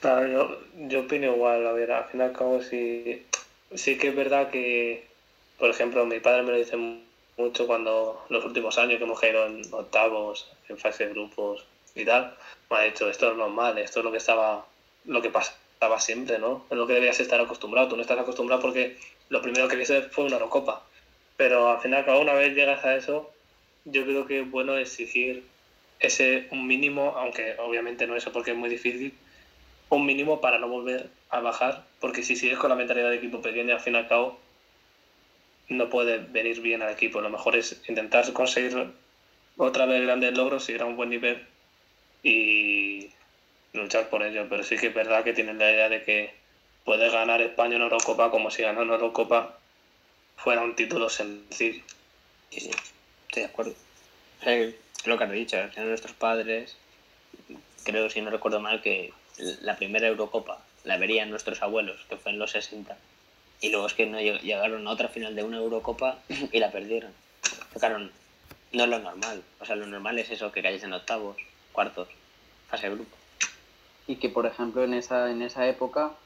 Claro, 0.00 0.26
yo, 0.28 0.58
yo 0.88 1.00
opino 1.00 1.26
igual, 1.34 1.66
a 1.66 1.72
ver, 1.72 1.92
al 1.92 2.04
fin 2.06 2.20
y 2.20 2.22
al 2.24 2.32
cabo 2.32 2.62
sí, 2.62 3.26
sí 3.74 3.98
que 3.98 4.08
es 4.08 4.16
verdad 4.16 4.50
que, 4.50 5.06
por 5.58 5.68
ejemplo, 5.70 6.06
mi 6.06 6.20
padre 6.20 6.42
me 6.42 6.52
lo 6.52 6.56
dice 6.58 6.76
mu- 6.76 7.04
mucho 7.36 7.66
cuando 7.66 8.24
los 8.30 8.44
últimos 8.44 8.78
años 8.78 8.98
que 8.98 9.04
hemos 9.04 9.20
caído 9.20 9.46
en 9.46 9.62
octavos, 9.72 10.50
en 10.68 10.78
fase 10.78 11.06
de 11.06 11.12
grupos 11.12 11.66
y 11.94 12.04
tal, 12.06 12.36
me 12.70 12.76
ha 12.78 12.82
dicho, 12.82 13.08
esto 13.10 13.30
es 13.30 13.36
normal, 13.36 13.78
esto 13.78 14.00
es 14.00 14.04
lo 14.04 14.10
que 14.12 14.18
estaba, 14.18 14.66
lo 15.04 15.20
que 15.22 15.30
pasaba 15.30 15.58
siempre, 15.98 16.38
¿no? 16.38 16.64
Es 16.70 16.76
lo 16.76 16.86
que 16.86 16.94
debías 16.94 17.20
estar 17.20 17.40
acostumbrado, 17.40 17.88
tú 17.88 17.96
no 17.96 18.02
estás 18.02 18.18
acostumbrado 18.18 18.60
porque 18.60 18.96
lo 19.28 19.42
primero 19.42 19.68
que 19.68 19.76
viste 19.76 20.02
fue 20.02 20.24
una 20.24 20.36
Eurocopa, 20.36 20.84
pero 21.36 21.70
al 21.70 21.80
fin 21.80 21.92
y 21.92 21.94
al 21.94 22.04
cabo 22.04 22.20
una 22.20 22.34
vez 22.34 22.54
llegas 22.54 22.84
a 22.84 22.96
eso, 22.96 23.30
yo 23.84 24.04
creo 24.04 24.26
que 24.26 24.40
es 24.40 24.50
bueno 24.50 24.76
exigir 24.76 25.44
ese 25.98 26.48
un 26.50 26.66
mínimo, 26.66 27.14
aunque 27.16 27.56
obviamente 27.58 28.06
no 28.06 28.16
eso 28.16 28.32
porque 28.32 28.52
es 28.52 28.56
muy 28.56 28.68
difícil, 28.68 29.14
un 29.88 30.06
mínimo 30.06 30.40
para 30.40 30.58
no 30.58 30.68
volver 30.68 31.08
a 31.30 31.40
bajar, 31.40 31.84
porque 32.00 32.22
si 32.22 32.36
sigues 32.36 32.58
con 32.58 32.70
la 32.70 32.76
mentalidad 32.76 33.10
de 33.10 33.16
equipo 33.16 33.42
pequeño, 33.42 33.74
al 33.74 33.80
fin 33.80 33.94
y 33.94 33.98
al 33.98 34.08
cabo, 34.08 34.38
no 35.68 35.88
puede 35.88 36.18
venir 36.18 36.60
bien 36.60 36.82
al 36.82 36.92
equipo. 36.92 37.20
Lo 37.20 37.30
mejor 37.30 37.56
es 37.56 37.80
intentar 37.88 38.32
conseguir 38.32 38.92
otra 39.56 39.86
vez 39.86 40.02
grandes 40.02 40.36
logros, 40.36 40.64
seguir 40.64 40.82
a 40.82 40.86
un 40.86 40.96
buen 40.96 41.10
nivel 41.10 41.46
y 42.22 43.10
luchar 43.72 44.08
por 44.08 44.22
ello, 44.22 44.46
pero 44.48 44.62
sí 44.64 44.76
que 44.76 44.88
es 44.88 44.94
verdad 44.94 45.24
que 45.24 45.32
tienen 45.32 45.58
la 45.58 45.70
idea 45.70 45.88
de 45.88 46.02
que 46.02 46.34
puede 46.84 47.10
ganar 47.10 47.40
España 47.40 47.76
en 47.76 47.82
Eurocopa 47.82 48.30
como 48.30 48.50
si 48.50 48.62
ganar 48.62 48.84
en 48.84 48.90
Eurocopa 48.90 49.58
fuera 50.36 50.62
un 50.62 50.74
título 50.74 51.08
sencillo. 51.08 51.82
Sí, 52.50 52.60
sí, 52.60 52.70
estoy 53.28 53.42
de 53.42 53.48
acuerdo. 53.48 53.74
Es 55.00 55.06
lo 55.06 55.16
que 55.18 55.24
han 55.24 55.32
dicho, 55.32 55.56
nuestros 55.76 56.14
padres, 56.14 56.76
creo, 57.84 58.10
si 58.10 58.20
no 58.20 58.30
recuerdo 58.30 58.60
mal, 58.60 58.82
que 58.82 59.12
la 59.62 59.76
primera 59.76 60.08
Eurocopa 60.08 60.64
la 60.84 60.96
verían 60.96 61.30
nuestros 61.30 61.62
abuelos, 61.62 62.04
que 62.08 62.16
fue 62.16 62.32
en 62.32 62.38
los 62.38 62.50
60, 62.52 62.98
y 63.60 63.70
luego 63.70 63.86
es 63.86 63.94
que 63.94 64.06
no 64.06 64.18
lleg- 64.18 64.40
llegaron 64.40 64.86
a 64.86 64.90
otra 64.90 65.08
final 65.08 65.34
de 65.36 65.42
una 65.44 65.58
Eurocopa 65.58 66.22
y 66.52 66.58
la 66.58 66.70
perdieron. 66.72 67.12
Claro, 67.78 67.98
no 67.98 68.84
es 68.84 68.88
lo 68.88 68.98
normal. 68.98 69.42
O 69.60 69.64
sea, 69.64 69.76
lo 69.76 69.86
normal 69.86 70.18
es 70.18 70.30
eso, 70.30 70.50
que 70.52 70.62
cayes 70.62 70.82
en 70.82 70.92
octavos, 70.92 71.36
cuartos, 71.72 72.08
fase 72.68 72.88
de 72.88 72.94
grupo. 72.94 73.16
Y 74.10 74.16
que, 74.16 74.28
por 74.28 74.44
ejemplo, 74.44 74.82
en 74.82 74.94
esa, 74.94 75.30
en 75.30 75.40
esa 75.40 75.68
época, 75.68 76.16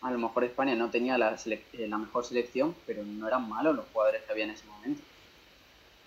a 0.00 0.10
lo 0.12 0.18
mejor 0.18 0.44
España 0.44 0.76
no 0.76 0.90
tenía 0.90 1.18
la, 1.18 1.34
selec- 1.34 1.64
eh, 1.72 1.88
la 1.88 1.98
mejor 1.98 2.24
selección, 2.24 2.76
pero 2.86 3.02
no 3.02 3.26
eran 3.26 3.48
malos 3.48 3.74
los 3.74 3.86
jugadores 3.92 4.22
que 4.22 4.30
había 4.30 4.44
en 4.44 4.50
ese 4.50 4.64
momento. 4.66 5.02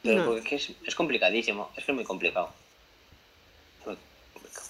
Pero 0.01 0.19
No. 0.19 0.25
porque 0.27 0.39
es, 0.39 0.47
que 0.47 0.55
es, 0.55 0.77
es 0.87 0.95
complicadísimo, 0.95 1.71
es 1.75 1.83
que 1.83 1.91
es 1.91 1.95
muy 1.95 2.05
complicado. 2.05 2.53
Muy 3.85 3.97
complicado. 4.33 4.67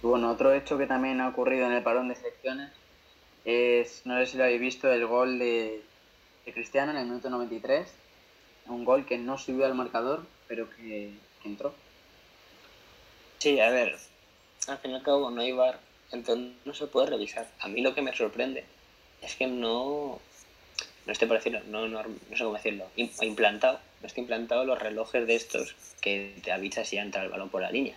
Y 0.00 0.06
bueno, 0.06 0.30
otro 0.30 0.52
hecho 0.52 0.78
que 0.78 0.86
también 0.86 1.20
ha 1.20 1.28
ocurrido 1.30 1.66
en 1.66 1.72
el 1.72 1.82
parón 1.82 2.08
de 2.08 2.14
selecciones 2.14 2.70
es, 3.44 4.06
no 4.06 4.16
sé 4.20 4.26
si 4.26 4.36
lo 4.38 4.44
habéis 4.44 4.60
visto, 4.60 4.92
el 4.92 5.04
gol 5.08 5.40
de, 5.40 5.82
de 6.46 6.52
Cristiano 6.52 6.92
en 6.92 6.98
el 6.98 7.06
minuto 7.06 7.28
93. 7.28 7.92
Un 8.66 8.84
gol 8.84 9.04
que 9.04 9.18
no 9.18 9.36
subió 9.36 9.66
al 9.66 9.74
marcador, 9.74 10.26
pero 10.46 10.70
que, 10.70 11.18
que 11.42 11.48
entró. 11.48 11.74
Sí, 13.44 13.60
a 13.60 13.68
ver, 13.70 13.90
al 14.68 14.78
fin 14.78 14.92
y 14.92 14.94
al 14.94 15.02
cabo 15.02 15.30
no 15.30 15.42
hay 15.42 15.52
bar, 15.52 15.78
entonces 16.12 16.54
no 16.64 16.72
se 16.72 16.86
puede 16.86 17.08
revisar. 17.08 17.46
A 17.60 17.68
mí 17.68 17.82
lo 17.82 17.94
que 17.94 18.00
me 18.00 18.16
sorprende 18.16 18.64
es 19.20 19.34
que 19.36 19.46
no, 19.46 20.18
no 21.04 21.12
esté 21.12 21.26
por 21.26 21.36
decirlo, 21.36 21.60
no, 21.64 21.86
no, 21.86 22.02
no 22.04 22.36
sé 22.38 22.42
cómo 22.44 22.56
decirlo, 22.56 22.86
im- 22.96 23.12
implantado, 23.22 23.80
no 24.00 24.06
está 24.06 24.20
implantado 24.20 24.64
los 24.64 24.78
relojes 24.78 25.26
de 25.26 25.34
estos 25.34 25.76
que 26.00 26.40
te 26.42 26.52
avisa 26.52 26.86
si 26.86 26.96
entra 26.96 27.22
el 27.22 27.28
balón 27.28 27.50
por 27.50 27.60
la 27.60 27.70
línea. 27.70 27.94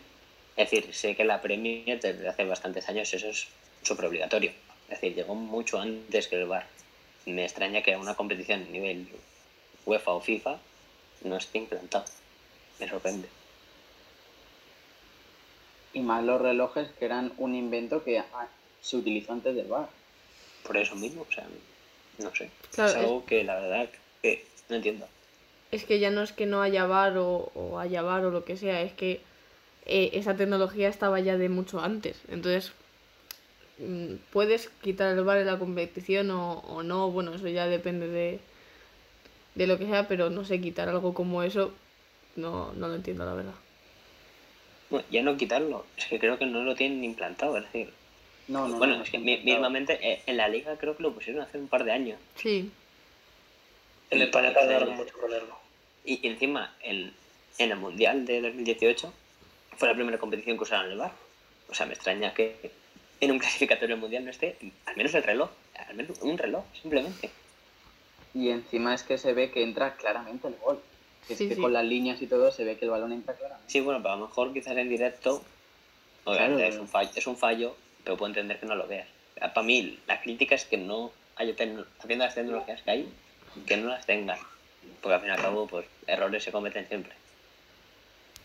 Es 0.58 0.70
decir, 0.70 0.94
sé 0.94 1.16
que 1.16 1.24
la 1.24 1.42
Premier 1.42 1.98
desde 2.02 2.28
hace 2.28 2.44
bastantes 2.44 2.90
años 2.90 3.14
eso 3.14 3.30
es 3.30 3.48
súper 3.84 4.06
obligatorio. 4.08 4.52
Es 4.90 5.00
decir, 5.00 5.16
llegó 5.16 5.36
mucho 5.36 5.80
antes 5.80 6.28
que 6.28 6.36
el 6.36 6.48
bar. 6.48 6.68
Me 7.26 7.44
extraña 7.46 7.84
que 7.84 7.96
una 7.96 8.16
competición 8.16 8.64
a 8.64 8.66
nivel 8.66 9.08
UEFA 9.86 10.12
o 10.14 10.20
FIFA 10.22 10.60
no 11.24 11.38
esté 11.38 11.60
implantado. 11.60 12.06
Me 12.80 12.90
sorprende. 12.90 13.37
Y 15.98 16.02
más 16.02 16.24
los 16.24 16.40
relojes 16.40 16.90
que 17.00 17.06
eran 17.06 17.34
un 17.40 17.56
invento 17.56 18.04
que 18.04 18.20
ah, 18.20 18.48
se 18.82 18.98
utilizó 18.98 19.34
antes 19.34 19.56
del 19.56 19.66
VAR. 19.66 19.90
por 20.64 20.78
eso 20.78 20.96
mismo, 20.96 21.26
o 21.28 21.32
sea, 21.34 21.48
no 22.20 22.36
sé. 22.36 22.52
Claro, 22.76 22.92
es 22.92 22.98
algo 22.98 23.26
que 23.26 23.44
la 23.44 23.56
verdad 23.56 23.90
que 24.22 24.46
no 24.70 24.76
entiendo. 24.76 25.08
Es 25.72 25.86
que 25.86 25.98
ya 25.98 26.12
no 26.12 26.22
es 26.22 26.34
que 26.34 26.46
no 26.46 26.62
haya 26.62 26.86
bar 26.86 27.18
o, 27.18 27.52
o 27.56 27.80
haya 27.80 28.04
bar 28.04 28.24
o 28.26 28.30
lo 28.30 28.46
que 28.46 28.58
sea, 28.58 28.84
es 28.84 28.94
que 28.94 29.22
eh, 29.88 30.12
esa 30.14 30.36
tecnología 30.36 30.88
estaba 30.88 31.20
ya 31.20 31.36
de 31.36 31.50
mucho 31.50 31.80
antes. 31.80 32.22
Entonces, 32.28 32.74
mm, 33.80 34.18
puedes 34.32 34.70
quitar 34.84 35.18
el 35.18 35.24
bar 35.24 35.40
en 35.40 35.48
la 35.48 35.58
competición 35.58 36.30
o, 36.30 36.60
o 36.60 36.84
no, 36.84 37.10
bueno, 37.10 37.34
eso 37.34 37.48
ya 37.48 37.66
depende 37.66 38.08
de, 38.08 38.40
de 39.56 39.66
lo 39.66 39.80
que 39.80 39.88
sea, 39.88 40.08
pero 40.08 40.30
no 40.30 40.46
sé, 40.46 40.62
quitar 40.62 40.90
algo 40.90 41.16
como 41.16 41.42
eso, 41.42 41.74
no, 42.36 42.72
no 42.74 42.88
lo 42.88 42.94
entiendo, 42.94 43.26
la 43.26 43.34
verdad. 43.34 43.56
Bueno, 44.90 45.06
ya 45.12 45.22
no 45.22 45.36
quitarlo, 45.38 45.86
es 45.98 46.06
que 46.06 46.20
creo 46.20 46.38
que 46.38 46.46
no 46.46 46.64
lo 46.64 46.76
tienen 46.76 47.04
implantado, 47.04 47.58
es 47.58 47.64
decir, 47.66 47.92
No, 48.48 48.68
no, 48.68 48.78
bueno, 48.78 48.96
no, 48.98 49.04
es 49.04 49.10
que 49.10 49.18
no, 49.18 49.26
mi- 49.26 49.38
no. 49.38 49.44
mismamente 49.44 50.00
eh, 50.02 50.22
en 50.26 50.38
la 50.38 50.48
liga 50.48 50.78
creo 50.78 50.96
que 50.96 51.04
lo 51.04 51.12
pusieron 51.14 51.42
hace 51.42 51.58
un 51.58 51.68
par 51.68 51.84
de 51.84 51.92
años. 51.92 52.20
Sí, 52.36 52.72
En 54.10 54.22
España 54.22 54.54
tardaron 54.54 54.96
mucho 54.96 55.14
ponerlo. 55.20 55.58
Y, 56.06 56.26
y 56.26 56.30
encima, 56.32 56.74
en, 56.82 57.14
en 57.58 57.72
el 57.72 57.78
Mundial 57.78 58.26
de 58.26 58.42
2018, 58.42 59.14
fue 59.78 59.90
la 59.90 59.94
primera 59.96 60.18
competición 60.18 60.56
que 60.58 60.64
usaron 60.64 60.90
el 60.90 60.98
bar. 60.98 61.12
O 61.70 61.74
sea, 61.74 61.86
me 61.86 61.94
extraña 61.94 62.34
que 62.34 62.72
en 63.20 63.32
un 63.32 63.40
clasificatorio 63.40 63.98
mundial 63.98 64.24
no 64.24 64.32
esté 64.32 64.56
al 64.86 64.96
menos 64.96 65.14
el 65.16 65.24
reloj, 65.24 65.50
al 65.90 65.96
menos 65.96 66.18
un 66.22 66.38
reloj, 66.38 66.64
simplemente. 66.82 67.30
Y 68.34 68.50
encima 68.50 68.94
es 68.94 69.04
que 69.04 69.18
se 69.18 69.34
ve 69.34 69.52
que 69.52 69.64
entra 69.64 69.96
claramente 69.98 70.48
el 70.48 70.56
gol. 70.56 70.80
Que 71.28 71.34
es 71.34 71.40
Sí, 71.40 71.50
que 71.50 71.56
sí. 71.56 71.62
con 71.62 71.74
las 71.74 71.84
líneas 71.86 72.22
y 72.22 72.28
todo 72.28 72.52
se 72.52 72.64
ve 72.64 72.78
que 72.78 72.86
el 72.86 72.92
balón 72.92 73.12
entra 73.12 73.34
claramente. 73.36 73.72
Sí, 73.72 73.82
bueno, 73.82 74.02
pero 74.02 74.14
a 74.14 74.18
lo 74.18 74.28
mejor 74.28 74.54
quizás 74.54 74.78
en 74.78 74.90
directo, 74.90 75.44
obviamente 76.24 76.64
Claro. 76.64 76.74
es, 76.76 76.80
un 76.80 76.88
fallo, 76.88 77.10
es 77.16 77.28
un 77.28 77.38
fallo, 77.38 77.76
pero 78.04 78.18
puedo 78.18 78.30
entender 78.30 78.60
que 78.60 78.66
no 78.66 78.76
lo 78.76 78.88
veas. 78.88 79.08
Para 79.40 79.64
mí, 79.64 80.00
la 80.08 80.22
crítica 80.22 80.56
es 80.56 80.66
que 80.66 80.78
no 80.78 81.12
haya 81.36 81.54
habiendo 81.54 82.26
las 82.26 82.34
tecnologías 82.36 82.82
que 82.82 82.92
hay, 82.92 83.14
que 83.66 83.78
no 83.78 83.90
las 83.90 84.06
tengan. 84.06 84.40
Porque 85.02 85.16
al 85.16 85.22
fin 85.22 85.30
y 85.30 85.34
al 85.34 85.42
cabo, 85.42 85.68
pues 85.68 85.86
errores 86.08 86.44
se 86.44 86.52
cometen 86.52 86.88
siempre. 86.88 87.14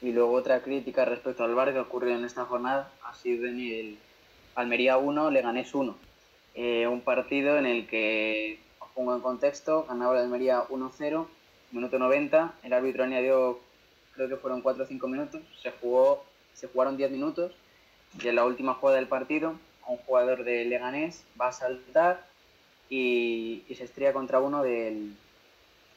Y 0.02 0.10
luego 0.12 0.32
otra 0.32 0.60
crítica 0.62 1.04
respecto 1.04 1.44
al 1.44 1.54
VAR 1.54 1.72
que 1.72 1.78
ocurrió 1.78 2.14
en 2.16 2.24
esta 2.24 2.44
jornada 2.44 2.90
ha 3.04 3.14
sido 3.14 3.46
en 3.46 3.60
el 3.60 3.98
Almería 4.56 4.98
1, 4.98 5.30
Leganés 5.30 5.72
1. 5.74 5.96
Eh, 6.54 6.86
un 6.88 7.00
partido 7.00 7.56
en 7.56 7.66
el 7.66 7.86
que, 7.86 8.58
os 8.80 8.90
pongo 8.90 9.14
en 9.14 9.22
contexto, 9.22 9.86
ganaba 9.88 10.16
el 10.16 10.24
Almería 10.24 10.64
1-0, 10.68 11.26
minuto 11.72 11.98
90, 11.98 12.54
el 12.62 12.72
árbitro 12.72 13.04
añadió, 13.04 13.60
creo 14.14 14.28
que 14.28 14.36
fueron 14.36 14.60
4 14.60 14.84
o 14.84 14.86
5 14.86 15.08
minutos, 15.08 15.40
se, 15.62 15.70
jugó, 15.72 16.24
se 16.54 16.68
jugaron 16.68 16.96
10 16.96 17.10
minutos 17.10 17.52
y 18.22 18.28
en 18.28 18.36
la 18.36 18.44
última 18.44 18.74
jugada 18.74 18.98
del 18.98 19.08
partido, 19.08 19.54
un 19.86 19.96
jugador 19.98 20.44
de 20.44 20.64
Leganés 20.64 21.24
va 21.40 21.48
a 21.48 21.52
saltar 21.52 22.26
y, 22.88 23.64
y 23.68 23.74
se 23.74 23.84
estrella 23.84 24.12
contra 24.12 24.40
uno 24.40 24.62
del, 24.62 25.16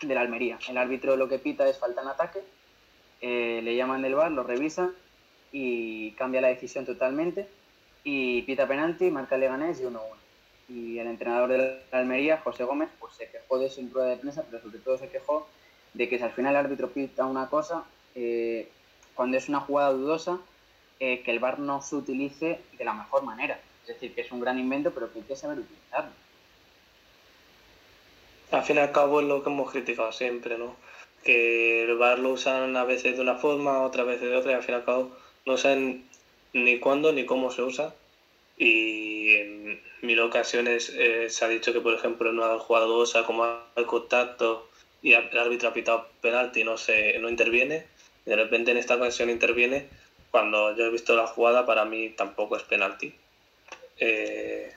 del 0.01 0.17
Almería. 0.17 0.57
El 0.67 0.77
árbitro 0.77 1.15
lo 1.15 1.27
que 1.27 1.39
pita 1.39 1.67
es 1.67 1.77
falta 1.77 2.01
en 2.01 2.07
ataque 2.07 2.41
eh, 3.21 3.61
le 3.63 3.75
llaman 3.75 4.01
del 4.01 4.15
bar, 4.15 4.31
lo 4.31 4.43
revisan 4.43 4.93
y 5.51 6.11
cambia 6.11 6.41
la 6.41 6.49
decisión 6.49 6.85
totalmente 6.85 7.47
y 8.03 8.43
pita 8.43 8.67
penalti, 8.67 9.09
marca 9.09 9.37
Leganés 9.37 9.79
y 9.81 9.83
1-1. 9.83 9.99
Y 10.67 10.99
el 10.99 11.07
entrenador 11.07 11.49
de 11.49 11.57
la 11.57 11.99
Almería, 11.99 12.37
José 12.37 12.63
Gómez, 12.63 12.89
pues 12.99 13.15
se 13.15 13.29
quejó 13.29 13.57
de 13.57 13.67
eso 13.67 13.81
en 13.81 13.91
rueda 13.91 14.09
de 14.09 14.17
prensa, 14.17 14.43
pero 14.49 14.61
sobre 14.61 14.79
todo 14.79 14.97
se 14.97 15.09
quejó 15.09 15.47
de 15.95 16.09
que 16.09 16.17
si 16.17 16.23
al 16.23 16.31
final 16.31 16.53
el 16.53 16.65
árbitro 16.65 16.89
pita 16.89 17.25
una 17.25 17.49
cosa, 17.49 17.83
eh, 18.15 18.69
cuando 19.15 19.37
es 19.37 19.47
una 19.49 19.61
jugada 19.61 19.91
dudosa, 19.91 20.39
eh, 20.99 21.21
que 21.23 21.31
el 21.31 21.39
VAR 21.39 21.59
no 21.59 21.81
se 21.81 21.95
utilice 21.95 22.59
de 22.77 22.85
la 22.85 22.93
mejor 22.93 23.23
manera. 23.23 23.59
Es 23.81 23.87
decir, 23.87 24.13
que 24.13 24.21
es 24.21 24.31
un 24.31 24.41
gran 24.41 24.59
invento, 24.59 24.91
pero 24.91 25.11
que 25.11 25.19
hay 25.19 25.25
que 25.25 25.35
saber 25.35 25.59
utilizarlo. 25.59 26.11
Al 28.51 28.63
fin 28.63 28.75
y 28.75 28.79
al 28.79 28.91
cabo 28.91 29.21
es 29.21 29.27
lo 29.27 29.43
que 29.43 29.49
hemos 29.49 29.71
criticado 29.71 30.11
siempre, 30.11 30.57
¿no? 30.57 30.75
Que 31.23 31.83
el 31.83 31.97
VAR 31.97 32.19
lo 32.19 32.31
usan 32.31 32.75
a 32.75 32.83
veces 32.83 33.15
de 33.15 33.21
una 33.21 33.35
forma, 33.35 33.81
otras 33.81 34.05
veces 34.05 34.29
de 34.29 34.35
otra, 34.35 34.51
y 34.51 34.55
al 34.55 34.63
fin 34.63 34.75
y 34.75 34.77
al 34.77 34.85
cabo 34.85 35.11
no 35.45 35.57
saben 35.57 36.05
ni 36.53 36.79
cuándo 36.79 37.13
ni 37.13 37.25
cómo 37.25 37.51
se 37.51 37.61
usa. 37.61 37.93
Y 38.57 39.35
en 39.35 39.81
mil 40.01 40.19
ocasiones 40.19 40.89
eh, 40.95 41.29
se 41.29 41.45
ha 41.45 41.47
dicho 41.47 41.73
que, 41.73 41.81
por 41.81 41.93
ejemplo, 41.93 42.29
en 42.29 42.39
una 42.39 42.59
jugada 42.59 42.85
dudosa, 42.85 43.25
como 43.25 43.45
hay 43.75 43.85
contacto 43.85 44.69
y 45.05 45.13
el 45.13 45.37
árbitro 45.37 45.69
ha 45.69 45.73
pitado 45.73 46.07
penalti 46.19 46.61
y 46.61 46.63
no, 46.63 46.77
se, 46.79 47.19
no 47.19 47.29
interviene, 47.29 47.85
y 48.25 48.29
de 48.31 48.35
repente 48.35 48.71
en 48.71 48.77
esta 48.77 48.95
ocasión 48.95 49.29
interviene, 49.29 49.85
cuando 50.31 50.75
yo 50.75 50.85
he 50.85 50.89
visto 50.89 51.15
la 51.15 51.27
jugada, 51.27 51.67
para 51.67 51.85
mí 51.85 52.09
tampoco 52.09 52.57
es 52.57 52.63
penalti. 52.63 53.13
Eh, 53.99 54.73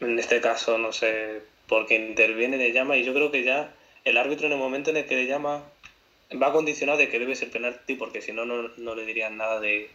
en 0.00 0.18
este 0.18 0.42
caso, 0.42 0.76
no 0.76 0.92
sé, 0.92 1.40
porque 1.68 1.94
interviene, 1.94 2.58
le 2.58 2.72
llama, 2.72 2.98
y 2.98 3.02
yo 3.02 3.14
creo 3.14 3.30
que 3.30 3.44
ya 3.44 3.72
el 4.04 4.18
árbitro 4.18 4.46
en 4.46 4.52
el 4.52 4.58
momento 4.58 4.90
en 4.90 4.98
el 4.98 5.06
que 5.06 5.16
le 5.16 5.26
llama 5.26 5.62
va 6.30 6.52
condicionado 6.52 6.98
de 6.98 7.08
que 7.08 7.18
debe 7.18 7.34
ser 7.34 7.50
penalti, 7.50 7.94
porque 7.94 8.20
si 8.20 8.32
no, 8.32 8.44
no, 8.44 8.68
no 8.76 8.94
le 8.94 9.06
dirían 9.06 9.38
nada 9.38 9.58
de 9.58 9.88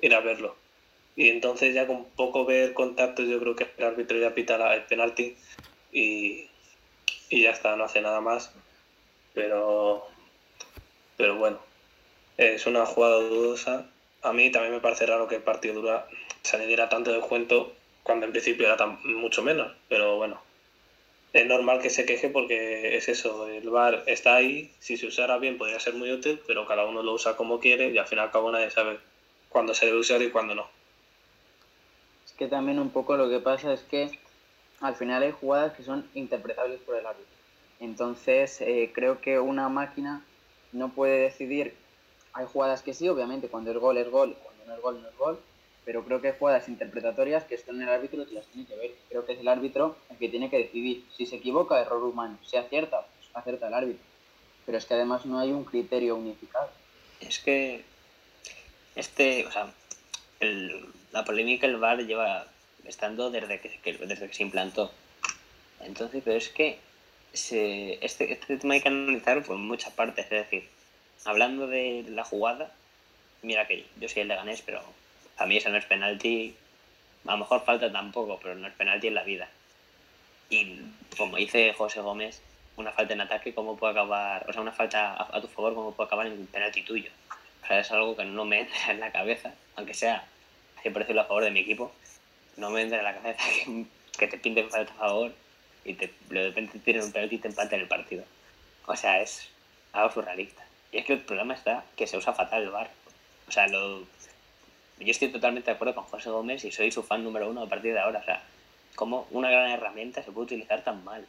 ir 0.00 0.14
a 0.14 0.20
verlo. 0.20 0.54
Y 1.16 1.30
entonces 1.30 1.74
ya 1.74 1.88
con 1.88 2.04
poco 2.10 2.44
ver 2.44 2.74
contacto 2.74 3.24
yo 3.24 3.40
creo 3.40 3.56
que 3.56 3.66
el 3.76 3.84
árbitro 3.84 4.18
ya 4.20 4.36
pita 4.36 4.56
la- 4.56 4.74
el 4.76 4.82
penalti 4.84 5.34
y, 5.92 6.46
y 7.28 7.42
ya 7.42 7.50
está, 7.50 7.74
no 7.74 7.82
hace 7.82 8.00
nada 8.00 8.20
más. 8.20 8.52
Pero, 9.38 10.04
pero 11.16 11.36
bueno, 11.36 11.60
es 12.38 12.66
una 12.66 12.84
jugada 12.84 13.20
dudosa. 13.20 13.86
A 14.22 14.32
mí 14.32 14.50
también 14.50 14.74
me 14.74 14.80
parece 14.80 15.06
raro 15.06 15.28
que 15.28 15.36
el 15.36 15.42
partido 15.42 15.74
dura, 15.74 16.08
se 16.42 16.58
le 16.58 16.66
diera 16.66 16.88
tanto 16.88 17.12
de 17.12 17.20
cuento 17.20 17.72
cuando 18.02 18.26
en 18.26 18.32
principio 18.32 18.66
era 18.66 18.76
tan, 18.76 18.98
mucho 19.04 19.44
menos. 19.44 19.72
Pero 19.88 20.16
bueno, 20.16 20.40
es 21.32 21.46
normal 21.46 21.80
que 21.80 21.88
se 21.88 22.04
queje 22.04 22.30
porque 22.30 22.96
es 22.96 23.08
eso, 23.08 23.46
el 23.46 23.70
VAR 23.70 24.02
está 24.06 24.34
ahí, 24.34 24.72
si 24.80 24.96
se 24.96 25.06
usara 25.06 25.38
bien 25.38 25.56
podría 25.56 25.78
ser 25.78 25.94
muy 25.94 26.10
útil, 26.10 26.40
pero 26.48 26.66
cada 26.66 26.84
uno 26.84 27.04
lo 27.04 27.12
usa 27.12 27.36
como 27.36 27.60
quiere 27.60 27.90
y 27.90 27.98
al 27.98 28.08
fin 28.08 28.18
y 28.18 28.22
al 28.22 28.32
cabo 28.32 28.50
nadie 28.50 28.72
sabe 28.72 28.98
cuándo 29.50 29.72
se 29.72 29.86
debe 29.86 29.98
usar 29.98 30.20
y 30.20 30.30
cuándo 30.30 30.56
no. 30.56 30.68
Es 32.26 32.32
que 32.32 32.48
también 32.48 32.80
un 32.80 32.90
poco 32.90 33.16
lo 33.16 33.30
que 33.30 33.38
pasa 33.38 33.72
es 33.72 33.82
que 33.82 34.18
al 34.80 34.96
final 34.96 35.22
hay 35.22 35.30
jugadas 35.30 35.76
que 35.76 35.84
son 35.84 36.10
interpretables 36.14 36.80
por 36.80 36.96
el 36.96 37.06
árbitro. 37.06 37.37
Entonces 37.80 38.60
eh, 38.60 38.90
creo 38.94 39.20
que 39.20 39.38
una 39.38 39.68
máquina 39.68 40.24
no 40.72 40.90
puede 40.90 41.20
decidir 41.22 41.74
hay 42.34 42.46
jugadas 42.46 42.82
que 42.82 42.94
sí, 42.94 43.08
obviamente, 43.08 43.48
cuando 43.48 43.70
es 43.72 43.78
gol 43.78 43.96
es 43.98 44.08
gol, 44.10 44.36
cuando 44.44 44.64
no 44.66 44.74
es 44.74 44.80
gol 44.80 45.02
no 45.02 45.08
es 45.08 45.16
gol, 45.16 45.40
pero 45.84 46.04
creo 46.04 46.20
que 46.20 46.28
hay 46.28 46.34
jugadas 46.38 46.68
interpretatorias 46.68 47.44
que 47.44 47.54
están 47.56 47.76
en 47.76 47.82
el 47.82 47.88
árbitro 47.88 48.22
y 48.30 48.34
las 48.34 48.46
tiene 48.48 48.68
que 48.68 48.76
ver. 48.76 48.94
Creo 49.08 49.24
que 49.24 49.32
es 49.32 49.40
el 49.40 49.48
árbitro 49.48 49.96
el 50.10 50.18
que 50.18 50.28
tiene 50.28 50.50
que 50.50 50.58
decidir. 50.58 51.04
Si 51.16 51.26
se 51.26 51.36
equivoca, 51.36 51.80
error 51.80 52.02
humano. 52.04 52.38
Si 52.44 52.56
acierta, 52.56 53.00
pues 53.16 53.30
acierta 53.34 53.68
el 53.68 53.74
árbitro. 53.74 54.04
Pero 54.66 54.78
es 54.78 54.84
que 54.84 54.94
además 54.94 55.24
no 55.24 55.38
hay 55.38 55.50
un 55.50 55.64
criterio 55.64 56.14
unificado. 56.16 56.70
Es 57.20 57.38
que 57.38 57.84
este, 58.94 59.46
o 59.46 59.50
sea, 59.50 59.72
la 61.10 61.24
polémica 61.24 61.66
el 61.66 61.78
VAR 61.78 61.98
lleva 62.06 62.46
estando 62.84 63.30
desde 63.30 63.60
que, 63.60 63.70
que- 63.80 63.94
desde 64.06 64.28
que 64.28 64.34
se 64.34 64.42
implantó. 64.42 64.92
Entonces, 65.80 66.22
pero 66.24 66.36
es 66.36 66.50
que 66.50 66.78
se, 67.38 68.04
este, 68.04 68.32
este 68.32 68.56
tema 68.58 68.74
hay 68.74 68.80
que 68.80 68.88
analizarlo 68.88 69.42
por 69.42 69.56
muchas 69.56 69.92
partes. 69.92 70.24
Es 70.26 70.30
decir, 70.30 70.68
hablando 71.24 71.66
de 71.66 72.04
la 72.08 72.24
jugada, 72.24 72.72
mira 73.42 73.66
que 73.66 73.86
yo 74.00 74.08
soy 74.08 74.22
el 74.22 74.28
Leganés, 74.28 74.62
pero 74.62 74.82
a 75.36 75.46
mí 75.46 75.56
eso 75.56 75.70
no 75.70 75.78
es 75.78 75.84
penalti. 75.84 76.54
A 77.26 77.32
lo 77.32 77.38
mejor 77.38 77.64
falta 77.64 77.90
tampoco, 77.90 78.38
pero 78.42 78.54
no 78.54 78.68
es 78.68 78.74
penalti 78.74 79.08
en 79.08 79.14
la 79.14 79.22
vida. 79.22 79.48
Y 80.50 80.80
como 81.16 81.36
dice 81.36 81.72
José 81.74 82.00
Gómez, 82.00 82.40
una 82.76 82.92
falta 82.92 83.14
en 83.14 83.20
ataque, 83.20 83.54
¿cómo 83.54 83.76
puede 83.76 83.92
acabar? 83.92 84.48
O 84.48 84.52
sea, 84.52 84.62
una 84.62 84.72
falta 84.72 85.14
a, 85.14 85.36
a 85.36 85.40
tu 85.40 85.48
favor, 85.48 85.74
¿cómo 85.74 85.92
puede 85.92 86.06
acabar 86.06 86.26
en 86.26 86.46
penalti 86.46 86.82
tuyo? 86.82 87.10
O 87.62 87.66
sea, 87.66 87.80
es 87.80 87.90
algo 87.90 88.16
que 88.16 88.24
no 88.24 88.44
me 88.44 88.60
entra 88.60 88.92
en 88.92 89.00
la 89.00 89.12
cabeza, 89.12 89.52
aunque 89.76 89.94
sea, 89.94 90.26
por 90.84 91.00
decirlo 91.00 91.20
a 91.20 91.26
favor 91.26 91.44
de 91.44 91.50
mi 91.50 91.60
equipo, 91.60 91.92
no 92.56 92.70
me 92.70 92.82
entra 92.82 92.98
en 92.98 93.04
la 93.04 93.14
cabeza 93.14 93.44
que, 93.64 93.84
que 94.18 94.28
te 94.28 94.38
pinten 94.38 94.70
falta 94.70 94.92
a 94.92 94.96
favor 94.96 95.32
y 95.88 95.94
te, 95.94 96.12
de 96.28 96.44
repente 96.44 96.74
te 96.74 96.84
tiren 96.84 97.02
un 97.02 97.12
penalti 97.12 97.36
y 97.36 97.38
te 97.38 97.48
empaten 97.48 97.80
el 97.80 97.88
partido. 97.88 98.24
O 98.86 98.94
sea, 98.94 99.20
es 99.22 99.48
algo 99.92 100.12
surrealista. 100.12 100.62
Y 100.92 100.98
es 100.98 101.06
que 101.06 101.14
el 101.14 101.20
problema 101.20 101.54
está 101.54 101.84
que 101.96 102.06
se 102.06 102.16
usa 102.16 102.34
fatal 102.34 102.62
el 102.62 102.70
VAR. 102.70 102.90
O 103.48 103.52
sea, 103.52 103.66
lo... 103.68 104.00
yo 104.00 104.06
estoy 104.98 105.28
totalmente 105.28 105.70
de 105.70 105.74
acuerdo 105.74 105.94
con 105.94 106.04
José 106.04 106.30
Gómez 106.30 106.64
y 106.64 106.70
soy 106.70 106.92
su 106.92 107.02
fan 107.02 107.24
número 107.24 107.48
uno 107.48 107.62
a 107.62 107.68
partir 107.68 107.94
de 107.94 108.00
ahora. 108.00 108.20
O 108.20 108.24
sea, 108.24 108.42
como 108.94 109.26
una 109.30 109.50
gran 109.50 109.70
herramienta 109.70 110.22
se 110.22 110.30
puede 110.30 110.46
utilizar 110.46 110.84
tan 110.84 111.02
mal. 111.04 111.26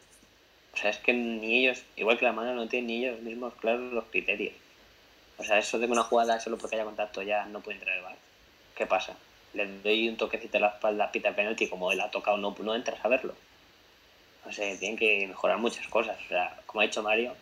O 0.73 0.77
sea, 0.77 0.89
es 0.89 0.97
que 0.97 1.13
ni 1.13 1.59
ellos, 1.59 1.83
igual 1.95 2.17
que 2.17 2.25
la 2.25 2.33
mano, 2.33 2.53
no 2.53 2.67
tienen 2.67 2.87
ni 2.87 3.05
ellos 3.05 3.21
mismos 3.21 3.53
claros 3.55 3.93
los 3.93 4.05
criterios. 4.05 4.53
O 5.37 5.43
sea, 5.43 5.57
eso 5.57 5.79
de 5.79 5.85
una 5.85 6.03
jugada 6.03 6.39
solo 6.39 6.57
porque 6.57 6.75
haya 6.75 6.85
contacto 6.85 7.21
ya 7.21 7.45
no 7.45 7.61
puede 7.61 7.77
entrar 7.77 7.95
el 7.97 8.03
VAR. 8.03 8.17
¿Qué 8.75 8.85
pasa? 8.85 9.15
Le 9.53 9.67
doy 9.79 10.09
un 10.09 10.17
toquecito 10.17 10.57
a 10.57 10.61
la 10.61 10.67
espalda, 10.67 11.11
pita 11.11 11.33
penalti, 11.33 11.67
como 11.67 11.91
él 11.91 12.01
ha 12.01 12.11
tocado, 12.11 12.37
no, 12.37 12.55
no 12.59 12.75
entras 12.75 13.03
a 13.03 13.07
verlo. 13.07 13.35
No 14.49 14.53
sé, 14.55 14.75
tienen 14.79 14.97
que 14.97 15.27
mejorar 15.27 15.59
muchas 15.59 15.87
cosas. 15.89 16.17
O 16.25 16.27
sea, 16.27 16.59
como 16.65 16.81
ha 16.81 16.85
dicho 16.85 17.03
Mario, 17.03 17.35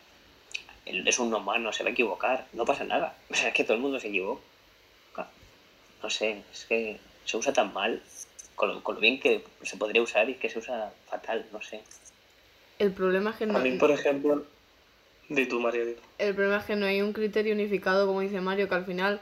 él 0.86 1.08
es 1.08 1.18
un 1.20 1.34
humano, 1.34 1.72
se 1.72 1.84
va 1.84 1.90
a 1.90 1.94
equivocar, 1.94 2.46
no 2.52 2.66
pasa 2.66 2.84
nada. 2.84 3.16
O 3.32 3.34
sea, 3.34 3.48
es 3.48 3.54
que 3.54 3.64
todo 3.64 3.76
el 3.76 3.82
mundo 3.82 3.98
se 3.98 4.10
equivoca. 4.10 4.42
No 6.04 6.10
sé, 6.10 6.42
es 6.52 6.66
que 6.66 7.00
se 7.24 7.38
usa 7.38 7.54
tan 7.54 7.74
mal, 7.74 8.02
con 8.56 8.68
lo, 8.68 8.84
con 8.84 8.96
lo 8.96 9.00
bien 9.02 9.22
que 9.22 9.42
se 9.62 9.78
podría 9.78 10.02
usar 10.02 10.30
y 10.30 10.36
que 10.36 10.50
se 10.50 10.60
usa 10.60 10.92
fatal, 11.10 11.46
no 11.54 11.62
sé. 11.62 11.80
El 12.78 12.92
problema 12.92 13.30
es 13.30 13.38
que 13.38 13.46
no, 13.46 13.58
A 13.58 13.62
mí, 13.62 13.78
por 13.78 13.92
ejemplo, 13.92 14.44
de 15.30 15.46
tu 15.46 15.62
María, 15.62 15.86
di. 15.86 15.96
el 16.18 16.36
problema 16.36 16.58
es 16.58 16.66
que 16.66 16.76
no 16.76 16.88
hay 16.88 17.02
un 17.02 17.14
criterio 17.14 17.54
unificado, 17.54 18.06
como 18.06 18.20
dice 18.20 18.42
Mario, 18.42 18.68
que 18.68 18.76
al 18.76 18.86
final 18.86 19.22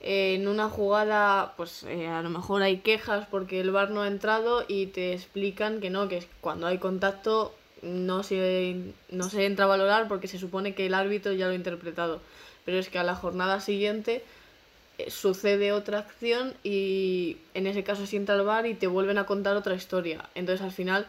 en 0.00 0.48
una 0.48 0.70
jugada, 0.70 1.54
pues 1.56 1.82
eh, 1.84 2.08
a 2.08 2.22
lo 2.22 2.30
mejor 2.30 2.62
hay 2.62 2.78
quejas 2.78 3.26
porque 3.30 3.60
el 3.60 3.70
VAR 3.70 3.90
no 3.90 4.02
ha 4.02 4.08
entrado 4.08 4.64
y 4.66 4.86
te 4.86 5.12
explican 5.12 5.80
que 5.80 5.90
no, 5.90 6.08
que 6.08 6.26
cuando 6.40 6.66
hay 6.66 6.78
contacto 6.78 7.54
no 7.82 8.22
se, 8.22 8.94
no 9.10 9.28
se 9.28 9.44
entra 9.44 9.66
a 9.66 9.68
valorar 9.68 10.08
porque 10.08 10.26
se 10.26 10.38
supone 10.38 10.74
que 10.74 10.86
el 10.86 10.94
árbitro 10.94 11.32
ya 11.32 11.46
lo 11.46 11.52
ha 11.52 11.56
interpretado. 11.56 12.22
Pero 12.64 12.78
es 12.78 12.88
que 12.88 12.98
a 12.98 13.04
la 13.04 13.14
jornada 13.14 13.60
siguiente 13.60 14.24
eh, 14.98 15.10
sucede 15.10 15.72
otra 15.72 15.98
acción 15.98 16.54
y 16.64 17.36
en 17.52 17.66
ese 17.66 17.84
caso 17.84 18.06
se 18.06 18.16
entra 18.16 18.36
al 18.36 18.44
VAR 18.44 18.66
y 18.66 18.74
te 18.74 18.86
vuelven 18.86 19.18
a 19.18 19.26
contar 19.26 19.54
otra 19.56 19.74
historia. 19.74 20.30
Entonces 20.34 20.64
al 20.64 20.72
final 20.72 21.06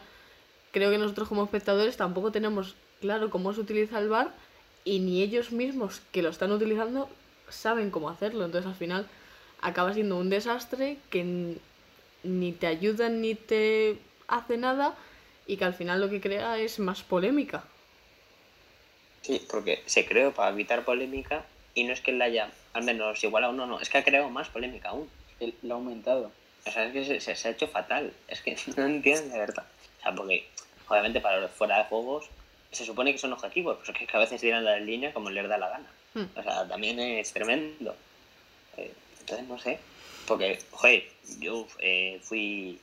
creo 0.70 0.90
que 0.90 0.98
nosotros 0.98 1.28
como 1.28 1.44
espectadores 1.44 1.96
tampoco 1.96 2.30
tenemos 2.30 2.74
claro 3.00 3.30
cómo 3.30 3.54
se 3.54 3.60
utiliza 3.60 3.98
el 3.98 4.10
VAR 4.10 4.32
y 4.84 4.98
ni 4.98 5.22
ellos 5.22 5.50
mismos 5.50 6.02
que 6.12 6.22
lo 6.22 6.28
están 6.28 6.52
utilizando 6.52 7.08
saben 7.52 7.90
cómo 7.90 8.08
hacerlo. 8.10 8.44
Entonces 8.44 8.68
al 8.68 8.76
final 8.76 9.06
acaba 9.60 9.92
siendo 9.94 10.16
un 10.18 10.30
desastre 10.30 10.96
que 11.10 11.20
n- 11.20 11.56
ni 12.24 12.52
te 12.52 12.66
ayuda 12.66 13.08
ni 13.08 13.34
te 13.34 13.98
hace 14.28 14.56
nada 14.56 14.94
y 15.46 15.56
que 15.56 15.64
al 15.64 15.74
final 15.74 16.00
lo 16.00 16.08
que 16.10 16.20
crea 16.20 16.58
es 16.58 16.78
más 16.78 17.02
polémica. 17.02 17.64
Sí, 19.22 19.40
porque 19.50 19.82
se 19.86 20.04
creó 20.06 20.32
para 20.32 20.50
evitar 20.50 20.84
polémica 20.84 21.44
y 21.74 21.84
no 21.84 21.92
es 21.92 22.00
que 22.00 22.12
la 22.12 22.24
haya 22.26 22.50
al 22.74 22.82
menos 22.84 23.22
igualado, 23.22 23.52
no, 23.52 23.66
no, 23.66 23.80
es 23.80 23.88
que 23.88 23.98
ha 23.98 24.04
creado 24.04 24.28
más 24.30 24.48
polémica 24.48 24.90
aún. 24.90 25.08
Él 25.40 25.54
lo 25.62 25.74
ha 25.74 25.76
aumentado. 25.76 26.32
O 26.66 26.70
sea, 26.70 26.86
es 26.86 26.92
que 26.92 27.04
se, 27.04 27.20
se- 27.20 27.34
se 27.36 27.48
ha 27.48 27.50
hecho 27.52 27.68
fatal. 27.68 28.12
Es 28.28 28.40
que 28.40 28.56
no 28.76 28.84
entiendo 28.86 29.32
de 29.32 29.38
verdad. 29.38 29.66
O 29.98 30.02
sea, 30.02 30.14
porque 30.14 30.46
obviamente 30.88 31.20
para 31.20 31.40
los 31.40 31.50
fuera 31.50 31.78
de 31.78 31.84
juegos 31.84 32.26
se 32.72 32.84
supone 32.86 33.12
que 33.12 33.18
son 33.18 33.32
objetivos, 33.32 33.78
pero 33.80 33.98
es 33.98 34.06
que 34.08 34.16
a 34.16 34.20
veces 34.20 34.40
tiran 34.40 34.64
la 34.64 34.78
línea 34.78 35.12
como 35.12 35.30
les 35.30 35.46
da 35.48 35.58
la 35.58 35.68
gana. 35.68 35.86
Hmm. 36.14 36.24
O 36.36 36.42
sea, 36.42 36.68
también 36.68 36.98
es 37.00 37.32
tremendo. 37.32 37.94
Eh, 38.76 38.92
entonces, 39.20 39.46
no 39.48 39.58
sé. 39.58 39.78
Porque, 40.26 40.58
joder, 40.70 41.04
yo 41.38 41.66
eh, 41.80 42.20
fui 42.22 42.78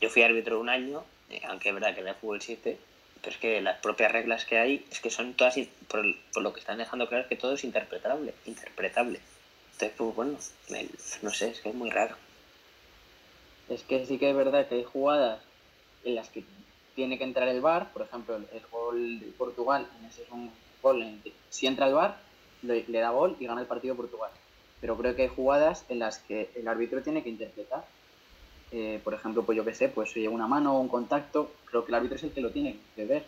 yo 0.00 0.10
fui 0.10 0.22
árbitro 0.22 0.58
un 0.58 0.68
año, 0.68 1.04
eh, 1.30 1.40
aunque 1.44 1.68
es 1.68 1.74
verdad 1.74 1.94
que 1.94 2.00
era 2.00 2.14
fútbol 2.14 2.42
7, 2.42 2.76
pero 3.20 3.32
es 3.34 3.40
que 3.40 3.60
las 3.60 3.78
propias 3.78 4.10
reglas 4.10 4.44
que 4.44 4.58
hay 4.58 4.84
es 4.90 5.00
que 5.00 5.10
son 5.10 5.34
todas, 5.34 5.54
por, 5.88 6.04
por 6.32 6.42
lo 6.42 6.52
que 6.52 6.58
están 6.60 6.78
dejando 6.78 7.08
claro, 7.08 7.22
es 7.22 7.28
que 7.28 7.36
todo 7.36 7.54
es 7.54 7.62
interpretable. 7.62 8.34
interpretable. 8.46 9.20
Entonces, 9.74 9.92
pues 9.96 10.14
bueno, 10.16 10.38
me- 10.70 10.88
no 11.22 11.30
sé, 11.30 11.50
es 11.50 11.60
que 11.60 11.68
es 11.68 11.74
muy 11.74 11.90
raro. 11.90 12.16
Es 13.68 13.82
que 13.82 14.04
sí 14.06 14.18
que 14.18 14.30
es 14.30 14.36
verdad 14.36 14.66
que 14.68 14.74
hay 14.76 14.84
jugadas 14.84 15.40
en 16.04 16.16
las 16.16 16.28
que 16.28 16.42
tiene 16.96 17.16
que 17.16 17.24
entrar 17.24 17.48
el 17.48 17.60
VAR, 17.60 17.92
por 17.92 18.02
ejemplo, 18.02 18.36
el 18.36 18.66
gol 18.70 19.20
de 19.20 19.26
Portugal, 19.26 19.88
en 20.00 20.06
ese 20.06 20.22
es 20.24 20.30
un 20.30 20.52
gol 20.82 21.00
en 21.02 21.08
el 21.14 21.22
que 21.22 21.32
si 21.48 21.66
entra 21.68 21.86
el 21.86 21.94
VAR, 21.94 22.18
le, 22.62 22.84
le 22.86 22.98
da 22.98 23.10
gol 23.10 23.36
y 23.40 23.46
gana 23.46 23.60
el 23.60 23.66
partido 23.66 23.94
Portugal. 23.94 24.30
Pero 24.80 24.96
creo 24.96 25.14
que 25.14 25.22
hay 25.22 25.28
jugadas 25.28 25.84
en 25.88 25.98
las 26.00 26.18
que 26.18 26.50
el 26.54 26.66
árbitro 26.66 27.02
tiene 27.02 27.22
que 27.22 27.28
interpretar. 27.28 27.84
Eh, 28.72 29.00
por 29.04 29.14
ejemplo, 29.14 29.44
pues 29.44 29.56
yo 29.56 29.64
qué 29.64 29.74
sé, 29.74 29.88
pues 29.88 30.10
si 30.10 30.20
llega 30.20 30.32
una 30.32 30.46
mano 30.46 30.76
o 30.76 30.80
un 30.80 30.88
contacto, 30.88 31.52
creo 31.66 31.84
que 31.84 31.90
el 31.90 31.94
árbitro 31.94 32.16
es 32.16 32.22
el 32.22 32.32
que 32.32 32.40
lo 32.40 32.50
tiene 32.50 32.78
que 32.96 33.04
ver. 33.04 33.24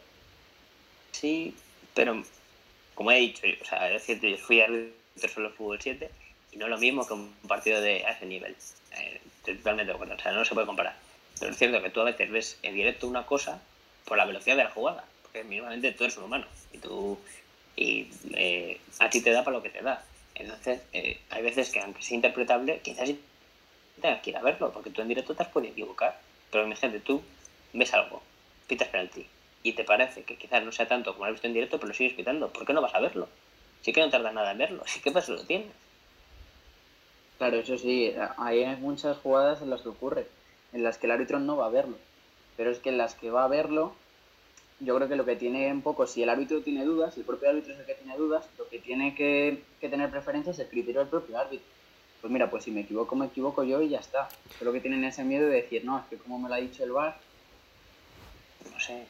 Sí, 1.13 1.55
pero 1.95 2.23
como 2.95 3.11
he 3.11 3.17
dicho, 3.17 3.47
o 3.61 3.65
sea, 3.65 3.93
es 3.93 4.05
cierto, 4.05 4.27
yo 4.27 4.37
fui 4.39 4.61
árbitro 4.61 5.29
solo 5.33 5.51
fútbol 5.51 5.79
7 5.81 6.11
y 6.53 6.57
no 6.57 6.67
es 6.67 6.71
lo 6.71 6.79
mismo 6.79 7.07
que 7.07 7.15
un 7.15 7.33
partido 7.47 7.81
de 7.81 8.05
a 8.05 8.13
ese 8.13 8.27
nivel. 8.27 8.57
Eh, 8.97 9.21
totalmente 9.45 9.91
de 9.91 9.95
acuerdo, 9.95 10.15
o 10.15 10.19
sea, 10.19 10.33
no 10.33 10.45
se 10.45 10.55
puede 10.55 10.67
comparar. 10.67 10.97
Pero 11.39 11.51
es 11.53 11.59
cierto 11.59 11.83
que 11.83 11.91
tú 11.91 12.01
a 12.01 12.05
veces 12.05 12.31
ves 12.31 12.59
en 12.63 12.75
directo 12.75 13.07
una 13.07 13.27
cosa 13.27 13.61
por 14.05 14.17
la 14.17 14.25
velocidad 14.25 14.57
de 14.57 14.65
la 14.65 14.71
jugada, 14.71 15.05
porque 15.23 15.45
mínimamente 15.45 15.93
tú 15.93 16.05
eres 16.05 16.17
un 16.17 16.25
humano 16.25 16.47
y 16.73 16.79
tú 16.79 17.19
y 17.77 18.09
eh, 18.35 18.81
a 18.99 19.11
ti 19.11 19.21
te 19.21 19.31
da 19.31 19.45
para 19.45 19.57
lo 19.57 19.63
que 19.63 19.71
te 19.71 19.83
da. 19.83 20.05
Entonces, 20.35 20.81
eh, 20.93 21.21
hay 21.31 21.43
veces 21.43 21.71
que 21.71 21.81
aunque 21.81 22.03
sea 22.03 22.17
interpretable, 22.17 22.81
quizás 22.81 23.11
tengas 24.01 24.21
que 24.23 24.31
ir 24.31 24.37
a 24.37 24.43
verlo, 24.43 24.73
porque 24.73 24.91
tú 24.91 25.03
en 25.03 25.09
directo 25.09 25.35
te 25.35 25.43
has 25.43 25.49
podido 25.49 25.73
equivocar. 25.73 26.19
Pero 26.51 26.67
imagínate, 26.67 27.01
tú 27.01 27.23
ves 27.73 27.93
algo, 27.95 28.23
pitas 28.67 28.89
penalti, 28.89 29.27
y 29.63 29.73
te 29.73 29.85
parece 29.85 30.25
que 30.25 30.37
quizás 30.37 30.63
no 30.63 30.73
sea 30.73 30.87
tanto 30.87 31.13
como 31.13 31.25
lo 31.25 31.31
has 31.31 31.35
visto 31.35 31.47
en 31.47 31.55
directo, 31.55 31.79
pero 31.79 31.89
lo 31.89 31.95
sigues 31.95 32.15
pitando. 32.15 32.53
¿Por 32.53 32.67
qué 32.67 32.73
no 32.73 32.83
vas 32.83 32.95
a 32.95 33.01
verlo? 33.01 33.29
Sí 33.83 33.93
que 33.93 34.01
no 34.01 34.11
tarda 34.11 34.33
nada 34.33 34.53
en 34.53 34.59
verlo, 34.59 34.83
sí 34.87 35.01
que 35.01 35.11
pues 35.11 35.29
lo 35.29 35.45
tienes. 35.45 35.73
Claro, 37.39 37.59
eso 37.59 37.77
sí, 37.79 38.15
hay 38.39 38.65
muchas 38.77 39.19
jugadas 39.19 39.61
en 39.63 39.71
las 39.71 39.83
que 39.83 39.89
ocurre, 39.89 40.27
en 40.73 40.85
las 40.85 40.99
que 40.99 41.07
el 41.07 41.13
árbitro 41.13 41.41
no 41.41 41.57
va 41.57 41.67
a 41.67 41.71
verlo. 41.71 41.97
Pero 42.57 42.71
es 42.71 42.79
que 42.79 42.91
en 42.91 42.99
las 42.99 43.15
que 43.15 43.31
va 43.31 43.45
a 43.45 43.49
verlo, 43.49 43.95
yo 44.81 44.97
creo 44.97 45.09
que 45.09 45.17
lo 45.17 45.25
que 45.25 45.37
tiene 45.37 45.71
un 45.73 45.83
poco, 45.83 46.07
si 46.07 46.23
el 46.23 46.29
árbitro 46.29 46.61
tiene 46.63 46.85
dudas, 46.85 47.15
si 47.15 47.21
el 47.21 47.27
propio 47.27 47.51
árbitro 47.51 47.73
es 47.73 47.81
el 47.81 47.87
que 47.87 47.95
tiene 47.95 48.17
dudas, 48.17 48.49
lo 48.59 48.69
que 48.69 48.79
tiene 48.79 49.15
que, 49.15 49.63
que 49.81 49.89
tener 49.89 50.11
preferencia 50.11 50.53
es 50.53 50.59
el 50.59 50.69
criterio 50.69 51.01
del 51.01 51.09
propio 51.09 51.39
árbitro. 51.39 51.67
Pues 52.21 52.33
mira, 52.33 52.51
pues 52.51 52.65
si 52.65 52.71
me 52.71 52.81
equivoco, 52.81 53.17
me 53.17 53.27
equivoco 53.27 53.65
yo 53.65 53.83
y 53.83 53.91
ya 53.91 53.99
está. 53.99 54.29
Creo 54.59 54.73
que 54.73 54.81
tienen 54.81 55.05
ese 55.05 55.25
miedo 55.25 55.47
de 55.47 55.57
decir, 55.57 55.85
no, 55.85 55.99
es 55.99 56.05
que 56.07 56.17
como 56.17 56.39
me 56.39 56.49
lo 56.49 56.55
ha 56.55 56.59
dicho 56.59 56.83
el 56.83 56.93
VAR, 56.93 57.17
No 58.73 58.81
sé. 58.81 59.07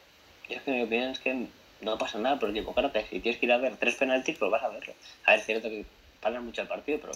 Yo 0.49 0.57
es 0.57 0.61
que 0.63 0.71
mi 0.71 0.83
opinión 0.83 1.11
es 1.11 1.19
que 1.19 1.47
no 1.81 1.97
pasa 1.97 2.19
nada 2.19 2.39
por 2.39 2.49
equivocarte. 2.49 3.05
Si 3.09 3.19
tienes 3.19 3.39
que 3.39 3.45
ir 3.45 3.51
a 3.51 3.57
ver 3.57 3.77
tres 3.77 3.95
penaltis, 3.95 4.37
pues 4.37 4.51
vas 4.51 4.63
a 4.63 4.69
verlo. 4.69 4.93
A 5.25 5.31
ver, 5.31 5.39
es 5.39 5.45
cierto 5.45 5.69
que 5.69 5.85
pagan 6.21 6.45
mucho 6.45 6.61
el 6.61 6.67
partido, 6.67 6.99
pero 6.99 7.13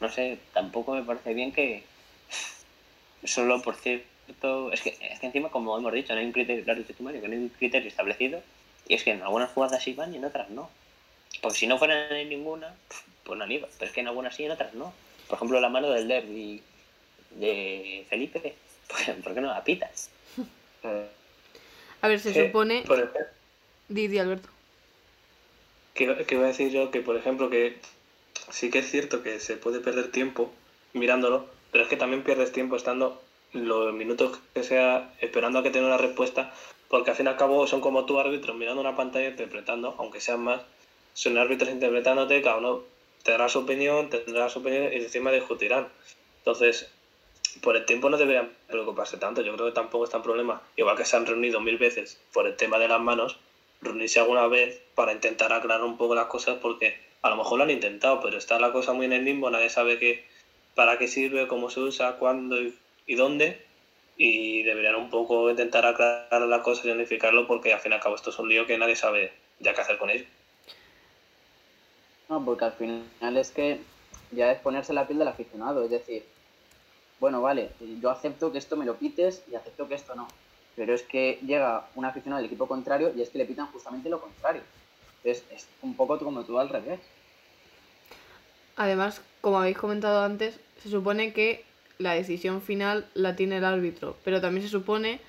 no 0.00 0.08
sé, 0.10 0.38
tampoco 0.52 0.94
me 0.94 1.02
parece 1.02 1.34
bien 1.34 1.52
que 1.52 1.84
solo 3.24 3.62
por 3.62 3.76
cierto. 3.76 4.15
Es 4.72 4.80
que, 4.82 4.96
es 5.00 5.20
que 5.20 5.26
encima, 5.26 5.50
como 5.50 5.76
hemos 5.78 5.92
dicho, 5.92 6.12
no 6.14 6.20
hay 6.20 6.26
un 6.26 6.32
criterio, 6.32 6.64
claro, 6.64 6.82
que 6.86 6.94
no 7.02 7.08
hay 7.10 7.18
un 7.38 7.48
criterio 7.50 7.88
establecido. 7.88 8.42
Y 8.88 8.94
es 8.94 9.04
que 9.04 9.12
en 9.12 9.22
algunas 9.22 9.50
jugadas 9.52 9.82
sí 9.82 9.94
van 9.94 10.14
y 10.14 10.16
en 10.18 10.24
otras 10.24 10.50
no. 10.50 10.70
Porque 11.42 11.58
si 11.58 11.66
no 11.66 11.78
fueran 11.78 12.12
en 12.14 12.28
ninguna, 12.28 12.74
pues 13.24 13.38
no 13.38 13.50
iba. 13.50 13.68
Pero 13.78 13.88
es 13.88 13.92
que 13.94 14.00
en 14.00 14.08
algunas 14.08 14.34
sí 14.36 14.42
y 14.42 14.46
en 14.46 14.52
otras 14.52 14.74
no. 14.74 14.92
Por 15.28 15.36
ejemplo, 15.36 15.60
la 15.60 15.68
mano 15.68 15.90
del 15.90 16.08
derby 16.08 16.62
de 17.30 18.06
Felipe, 18.08 18.54
pues, 18.88 19.10
¿por 19.22 19.34
qué 19.34 19.40
no 19.40 19.48
la 19.48 19.64
pitas? 19.64 20.10
eh, 20.82 21.06
A 22.00 22.08
ver, 22.08 22.20
se 22.20 22.32
Que, 22.32 22.46
supone... 22.46 22.82
por 22.86 22.98
ejemplo, 22.98 23.20
Didi, 23.88 24.18
Alberto. 24.18 24.48
que, 25.94 26.24
que 26.26 26.34
iba 26.34 26.44
a 26.44 26.48
decir 26.48 26.70
yo 26.70 26.90
que, 26.90 27.00
por 27.00 27.16
ejemplo, 27.16 27.50
que 27.50 27.80
sí 28.50 28.70
que 28.70 28.80
es 28.80 28.90
cierto 28.90 29.22
que 29.22 29.40
se 29.40 29.56
puede 29.56 29.80
perder 29.80 30.10
tiempo 30.12 30.52
mirándolo, 30.92 31.46
pero 31.72 31.84
es 31.84 31.90
que 31.90 31.96
también 31.96 32.22
pierdes 32.24 32.52
tiempo 32.52 32.76
estando 32.76 33.22
los 33.52 33.92
minutos 33.92 34.38
que 34.54 34.62
sea 34.62 35.12
esperando 35.20 35.58
a 35.58 35.62
que 35.62 35.70
tenga 35.70 35.86
una 35.86 35.96
respuesta, 35.96 36.52
porque 36.88 37.10
al 37.10 37.16
fin 37.16 37.26
y 37.26 37.28
al 37.30 37.36
cabo 37.36 37.66
son 37.66 37.80
como 37.80 38.04
tú 38.04 38.18
árbitros 38.18 38.56
mirando 38.56 38.80
una 38.80 38.96
pantalla 38.96 39.28
interpretando, 39.28 39.94
aunque 39.98 40.20
sean 40.20 40.40
más, 40.40 40.62
son 41.14 41.38
árbitros 41.38 41.70
interpretándote, 41.70 42.42
cada 42.42 42.58
uno 42.58 42.82
tendrá 43.22 43.48
su 43.48 43.60
opinión, 43.60 44.10
tendrá 44.10 44.48
su 44.48 44.60
opinión 44.60 44.92
y 44.92 44.96
encima 44.96 45.32
discutirán. 45.32 45.88
Entonces, 46.38 46.88
por 47.60 47.76
el 47.76 47.86
tiempo 47.86 48.10
no 48.10 48.16
deberían 48.16 48.52
preocuparse 48.68 49.16
tanto, 49.16 49.42
yo 49.42 49.54
creo 49.54 49.66
que 49.66 49.72
tampoco 49.72 50.04
es 50.04 50.10
tan 50.10 50.22
problema. 50.22 50.62
Igual 50.76 50.96
que 50.96 51.04
se 51.04 51.16
han 51.16 51.26
reunido 51.26 51.60
mil 51.60 51.78
veces 51.78 52.20
por 52.32 52.46
el 52.46 52.56
tema 52.56 52.78
de 52.78 52.88
las 52.88 53.00
manos, 53.00 53.38
reunirse 53.80 54.20
alguna 54.20 54.46
vez 54.46 54.80
para 54.94 55.12
intentar 55.12 55.52
aclarar 55.52 55.84
un 55.84 55.96
poco 55.96 56.14
las 56.14 56.26
cosas 56.26 56.58
porque 56.60 56.98
a 57.22 57.30
lo 57.30 57.36
mejor 57.36 57.58
lo 57.58 57.64
han 57.64 57.70
intentado, 57.70 58.20
pero 58.20 58.38
está 58.38 58.58
la 58.58 58.72
cosa 58.72 58.92
muy 58.92 59.06
en 59.06 59.12
el 59.12 59.24
limbo, 59.24 59.50
nadie 59.50 59.70
sabe 59.70 59.98
qué, 59.98 60.24
para 60.74 60.98
qué 60.98 61.08
sirve, 61.08 61.48
cómo 61.48 61.70
se 61.70 61.80
usa, 61.80 62.16
cuándo 62.16 62.60
y, 62.60 62.74
dónde. 63.14 63.64
Y 64.18 64.62
deberían 64.62 64.94
un 64.96 65.10
poco 65.10 65.50
intentar 65.50 65.84
aclarar 65.84 66.40
las 66.42 66.62
cosas 66.62 66.86
y 66.86 66.90
unificarlo 66.90 67.46
porque 67.46 67.74
al 67.74 67.80
fin 67.80 67.92
y 67.92 67.94
al 67.96 68.00
cabo 68.00 68.16
esto 68.16 68.30
es 68.30 68.38
un 68.38 68.48
lío 68.48 68.66
que 68.66 68.78
nadie 68.78 68.96
sabe 68.96 69.32
ya 69.60 69.74
qué 69.74 69.80
hacer 69.82 69.98
con 69.98 70.08
ello. 70.08 70.24
No, 72.28 72.44
porque 72.44 72.64
al 72.64 72.72
final 72.72 73.36
es 73.36 73.50
que 73.50 73.80
ya 74.32 74.50
es 74.52 74.58
ponerse 74.60 74.92
la 74.92 75.06
piel 75.06 75.18
del 75.18 75.28
aficionado, 75.28 75.84
es 75.84 75.90
decir, 75.90 76.24
bueno, 77.20 77.40
vale, 77.40 77.70
yo 78.00 78.10
acepto 78.10 78.52
que 78.52 78.58
esto 78.58 78.76
me 78.76 78.84
lo 78.84 78.96
pites 78.96 79.42
y 79.50 79.54
acepto 79.54 79.88
que 79.88 79.94
esto 79.94 80.14
no. 80.14 80.28
Pero 80.74 80.94
es 80.94 81.02
que 81.02 81.38
llega 81.46 81.86
un 81.94 82.04
aficionado 82.04 82.42
del 82.42 82.46
equipo 82.46 82.66
contrario 82.66 83.12
y 83.16 83.22
es 83.22 83.30
que 83.30 83.38
le 83.38 83.46
pitan 83.46 83.66
justamente 83.68 84.10
lo 84.10 84.20
contrario. 84.20 84.62
Entonces 85.24 85.44
es 85.50 85.68
un 85.82 85.94
poco 85.94 86.18
como 86.18 86.44
tú 86.44 86.58
al 86.58 86.68
revés. 86.68 87.00
Además, 88.76 89.22
como 89.40 89.58
habéis 89.58 89.78
comentado 89.78 90.22
antes, 90.22 90.60
se 90.82 90.90
supone 90.90 91.32
que 91.32 91.64
la 91.98 92.12
decisión 92.12 92.62
final 92.62 93.06
la 93.14 93.36
tiene 93.36 93.58
el 93.58 93.64
árbitro, 93.64 94.16
pero 94.24 94.40
también 94.40 94.64
se 94.64 94.70
supone 94.70 95.20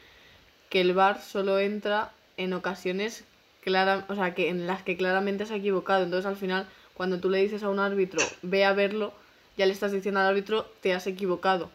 que 0.69 0.81
el 0.81 0.93
VAR 0.93 1.21
solo 1.21 1.59
entra 1.59 2.11
en 2.35 2.53
ocasiones 2.53 3.23
clara, 3.61 4.05
o 4.09 4.15
sea, 4.15 4.33
que 4.33 4.49
en 4.49 4.67
las 4.67 4.83
que 4.83 4.97
claramente 4.97 5.45
se 5.45 5.53
ha 5.53 5.57
equivocado. 5.57 6.03
Entonces, 6.03 6.25
al 6.25 6.37
final, 6.37 6.67
cuando 6.93 7.19
tú 7.19 7.29
le 7.29 7.41
dices 7.41 7.63
a 7.63 7.69
un 7.69 7.79
árbitro, 7.79 8.21
ve 8.41 8.65
a 8.65 8.73
verlo, 8.73 9.13
ya 9.57 9.65
le 9.65 9.73
estás 9.73 9.91
diciendo 9.91 10.19
al 10.19 10.27
árbitro, 10.27 10.71
te 10.81 10.93
has 10.93 11.07
equivocado. 11.07 11.69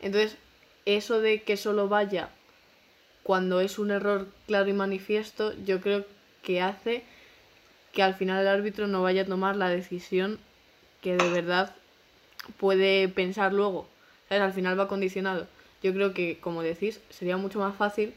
Entonces, 0.00 0.36
eso 0.84 1.20
de 1.20 1.42
que 1.42 1.56
solo 1.56 1.88
vaya 1.88 2.30
cuando 3.22 3.60
es 3.60 3.78
un 3.78 3.90
error 3.90 4.28
claro 4.46 4.68
y 4.68 4.72
manifiesto, 4.72 5.52
yo 5.64 5.80
creo 5.80 6.04
que 6.42 6.60
hace 6.60 7.02
que 7.92 8.02
al 8.02 8.14
final 8.14 8.40
el 8.40 8.48
árbitro 8.48 8.86
no 8.86 9.02
vaya 9.02 9.22
a 9.22 9.26
tomar 9.26 9.56
la 9.56 9.68
decisión 9.68 10.38
que 11.00 11.16
de 11.16 11.28
verdad 11.30 11.74
puede 12.58 13.08
pensar 13.08 13.52
luego. 13.52 13.88
Al 14.30 14.52
final 14.52 14.78
va 14.78 14.88
condicionado. 14.88 15.46
Yo 15.82 15.92
creo 15.92 16.12
que, 16.12 16.38
como 16.38 16.62
decís, 16.62 17.00
sería 17.10 17.36
mucho 17.36 17.58
más 17.58 17.76
fácil 17.76 18.14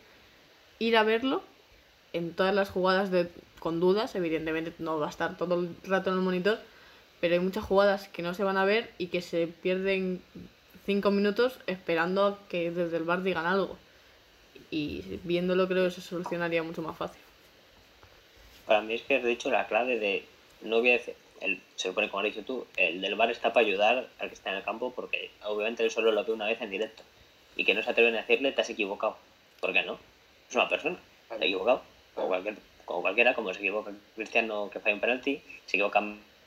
ir 0.79 0.97
a 0.97 1.03
verlo 1.03 1.43
en 2.13 2.33
todas 2.33 2.55
las 2.55 2.69
jugadas 2.69 3.11
de, 3.11 3.29
con 3.59 3.79
dudas. 3.79 4.15
Evidentemente 4.15 4.73
no 4.79 4.99
va 4.99 5.07
a 5.07 5.09
estar 5.11 5.37
todo 5.37 5.55
el 5.55 5.75
rato 5.83 6.09
en 6.09 6.17
el 6.17 6.21
monitor, 6.21 6.59
pero 7.19 7.35
hay 7.35 7.39
muchas 7.39 7.63
jugadas 7.63 8.07
que 8.07 8.23
no 8.23 8.33
se 8.33 8.43
van 8.43 8.57
a 8.57 8.65
ver 8.65 8.91
y 8.97 9.07
que 9.07 9.21
se 9.21 9.47
pierden 9.47 10.21
cinco 10.85 11.11
minutos 11.11 11.59
esperando 11.67 12.25
a 12.25 12.39
que 12.47 12.71
desde 12.71 12.97
el 12.97 13.03
bar 13.03 13.21
digan 13.21 13.45
algo. 13.45 13.77
Y 14.71 15.19
viéndolo 15.23 15.67
creo 15.67 15.85
que 15.85 15.91
se 15.91 16.01
solucionaría 16.01 16.63
mucho 16.63 16.81
más 16.81 16.97
fácil. 16.97 17.21
Para 18.65 18.81
mí 18.81 18.95
es 18.95 19.01
que 19.01 19.19
de 19.19 19.31
hecho 19.31 19.49
la 19.49 19.67
clave 19.67 19.99
de 19.99 20.25
no 20.61 20.79
voy 20.79 20.89
a 20.89 20.93
decir, 20.93 21.15
el, 21.41 21.61
se 21.75 21.89
supone 21.89 22.09
como 22.09 22.21
has 22.21 22.33
dicho 22.33 22.43
tú, 22.43 22.67
el 22.77 23.01
del 23.01 23.15
bar 23.15 23.31
está 23.31 23.53
para 23.53 23.65
ayudar 23.65 24.07
al 24.19 24.27
que 24.27 24.33
está 24.33 24.51
en 24.51 24.57
el 24.57 24.63
campo 24.63 24.91
porque 24.95 25.31
obviamente 25.43 25.83
él 25.83 25.91
solo 25.91 26.11
lo 26.11 26.23
ve 26.23 26.31
una 26.31 26.45
vez 26.45 26.61
en 26.61 26.69
directo 26.69 27.03
y 27.55 27.65
que 27.65 27.73
no 27.73 27.81
se 27.81 27.89
atreven 27.89 28.15
a 28.15 28.19
decirle 28.19 28.51
te 28.51 28.61
has 28.61 28.69
equivocado. 28.69 29.17
¿Por 29.59 29.73
qué 29.73 29.83
no? 29.83 29.99
Es 30.49 30.55
una 30.55 30.69
persona, 30.69 30.97
se 31.27 31.33
ha 31.33 31.37
equivocado, 31.37 31.81
como, 32.15 32.27
cualquier, 32.27 32.55
como 32.85 33.01
cualquiera, 33.01 33.33
como 33.33 33.53
se 33.53 33.59
equivoca 33.59 33.91
Cristiano 34.15 34.69
que 34.71 34.79
falla 34.79 34.95
un 34.95 35.01
penalti, 35.01 35.41
se 35.65 35.77
equivoca 35.77 36.01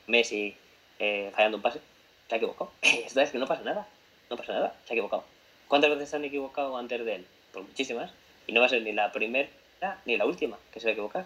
Messi 0.07 0.55
eh, 0.99 1.31
fallando 1.33 1.57
un 1.57 1.63
pase, 1.63 1.79
se 2.27 2.35
ha 2.35 2.37
equivocado. 2.37 2.71
Esto 2.81 3.21
es 3.21 3.31
que 3.31 3.37
no 3.37 3.47
pasa 3.47 3.63
nada 3.63 3.87
no 4.33 4.37
pasa 4.37 4.53
nada, 4.53 4.75
se 4.85 4.93
ha 4.93 4.95
equivocado. 4.95 5.23
¿Cuántas 5.67 5.91
veces 5.91 6.09
se 6.09 6.15
han 6.15 6.25
equivocado 6.25 6.77
antes 6.77 7.05
de 7.05 7.15
él? 7.15 7.27
Pues 7.51 7.65
muchísimas. 7.65 8.11
Y 8.47 8.51
no 8.51 8.59
va 8.59 8.65
a 8.65 8.69
ser 8.69 8.81
ni 8.81 8.91
la 8.91 9.11
primera 9.11 9.49
ni 10.05 10.17
la 10.17 10.25
última 10.25 10.57
que 10.71 10.79
se 10.79 10.87
va 10.87 10.89
a 10.91 10.93
equivocar. 10.93 11.25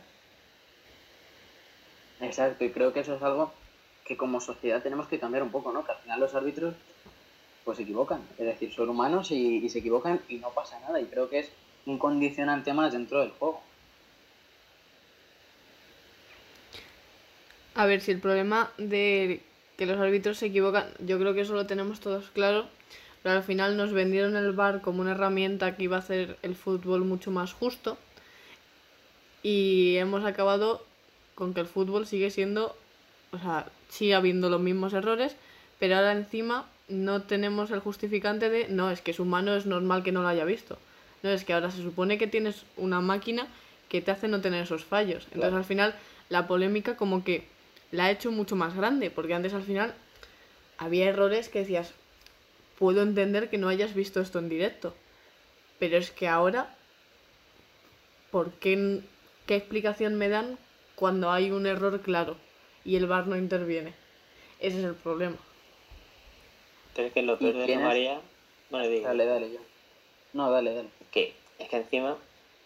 Exacto, 2.22 2.64
y 2.64 2.72
creo 2.72 2.94
que 2.94 3.02
eso 3.02 3.16
es 3.16 3.22
algo 3.22 3.52
que 4.06 4.18
como 4.18 4.42
sociedad 4.42 4.82
tenemos 4.82 5.08
que 5.08 5.20
cambiar 5.20 5.44
un 5.44 5.52
poco, 5.52 5.72
¿no? 5.72 5.86
Que 5.86 5.92
al 5.92 5.98
final 6.00 6.20
los 6.20 6.34
árbitros 6.34 6.74
pues 7.66 7.78
se 7.78 7.84
equivocan, 7.84 8.22
es 8.38 8.46
decir, 8.46 8.74
son 8.74 8.88
humanos 8.88 9.30
y, 9.32 9.68
se 9.68 9.80
equivocan 9.80 10.22
y 10.30 10.38
no 10.38 10.52
pasa 10.52 10.80
nada. 10.80 11.02
Y 11.02 11.06
creo 11.06 11.30
que 11.30 11.40
es 11.40 11.50
un 11.86 11.98
condicionante 11.98 12.74
más 12.74 12.94
dentro 12.94 13.20
del 13.20 13.32
juego. 13.32 13.62
A 17.76 17.86
ver, 17.86 18.00
si 18.00 18.12
el 18.12 18.22
problema 18.22 18.72
de 18.78 19.42
que 19.76 19.86
los 19.86 20.00
árbitros 20.00 20.38
se 20.38 20.46
equivocan, 20.46 20.88
yo 21.00 21.20
creo 21.20 21.34
que 21.34 21.42
eso 21.42 21.54
lo 21.54 21.68
tenemos 21.68 22.00
todos 22.00 22.30
claro, 22.30 22.68
pero 23.22 23.36
al 23.36 23.44
final 23.44 23.76
nos 23.76 23.92
vendieron 23.92 24.38
el 24.38 24.54
VAR 24.54 24.82
como 24.82 25.02
una 25.02 25.12
herramienta 25.12 25.76
que 25.76 25.84
iba 25.84 25.98
a 25.98 26.00
hacer 26.00 26.38
el 26.44 26.56
fútbol 26.56 27.04
mucho 27.04 27.32
más 27.32 27.52
justo 27.52 27.98
y 29.44 29.98
hemos 29.98 30.24
acabado 30.24 30.87
con 31.38 31.54
que 31.54 31.60
el 31.60 31.68
fútbol 31.68 32.08
sigue 32.08 32.32
siendo, 32.32 32.76
o 33.32 33.38
sea, 33.38 33.68
sigue 33.90 34.16
habiendo 34.16 34.50
los 34.50 34.60
mismos 34.60 34.94
errores, 34.94 35.36
pero 35.78 35.96
ahora 35.96 36.12
encima 36.14 36.66
no 36.88 37.22
tenemos 37.22 37.70
el 37.70 37.80
justificante 37.80 38.50
de, 38.50 38.68
no, 38.70 38.90
es 38.90 39.02
que 39.02 39.12
es 39.12 39.20
humano, 39.20 39.56
es 39.56 39.68
normal 39.68 40.02
que 40.02 40.12
no 40.12 40.24
lo 40.24 40.30
haya 40.30 40.46
visto. 40.46 40.80
No, 41.22 41.30
es 41.30 41.46
que 41.46 41.54
ahora 41.54 41.70
se 41.70 41.84
supone 41.84 42.18
que 42.18 42.26
tienes 42.26 42.64
una 42.76 43.02
máquina 43.02 43.48
que 43.88 44.02
te 44.02 44.10
hace 44.10 44.28
no 44.28 44.42
tener 44.42 44.64
esos 44.64 44.84
fallos. 44.84 45.28
Entonces 45.32 45.54
al 45.54 45.64
final 45.64 45.94
la 46.30 46.48
polémica 46.48 46.98
como 46.98 47.24
que 47.24 47.46
la 47.92 48.06
ha 48.06 48.12
hecho 48.12 48.32
mucho 48.32 48.56
más 48.56 48.76
grande, 48.76 49.12
porque 49.12 49.36
antes 49.36 49.54
al 49.54 49.64
final 49.64 49.94
había 50.80 51.08
errores 51.08 51.50
que 51.50 51.60
decías, 51.60 51.94
puedo 52.80 53.04
entender 53.04 53.52
que 53.52 53.60
no 53.60 53.70
hayas 53.70 53.94
visto 53.94 54.22
esto 54.22 54.40
en 54.40 54.50
directo. 54.50 54.96
Pero 55.78 55.98
es 55.98 56.10
que 56.10 56.28
ahora, 56.28 56.76
¿por 58.32 58.54
qué, 58.54 59.02
qué 59.46 59.56
explicación 59.56 60.16
me 60.16 60.30
dan 60.30 60.58
cuando 60.98 61.32
hay 61.32 61.52
un 61.52 61.68
error 61.68 62.02
claro 62.02 62.36
y 62.84 62.96
el 62.96 63.06
bar 63.06 63.28
no 63.28 63.38
interviene? 63.38 63.94
Ese 64.60 64.80
es 64.80 64.84
el 64.84 64.96
problema. 64.96 65.38
Pero 66.96 67.08
es 67.08 67.14
que 67.14 67.22
lo 67.22 67.38
peor 67.38 67.54
de 67.68 67.78
María. 67.78 68.20
Bueno, 68.72 68.88
digo. 68.88 69.08
Dale, 69.08 69.26
dale, 69.26 69.52
yo. 69.52 69.60
No, 70.34 70.50
dale, 70.50 70.74
dale. 70.74 70.90
Que 71.12 71.36
es 71.60 71.70
que 71.70 71.78
encima 71.78 72.18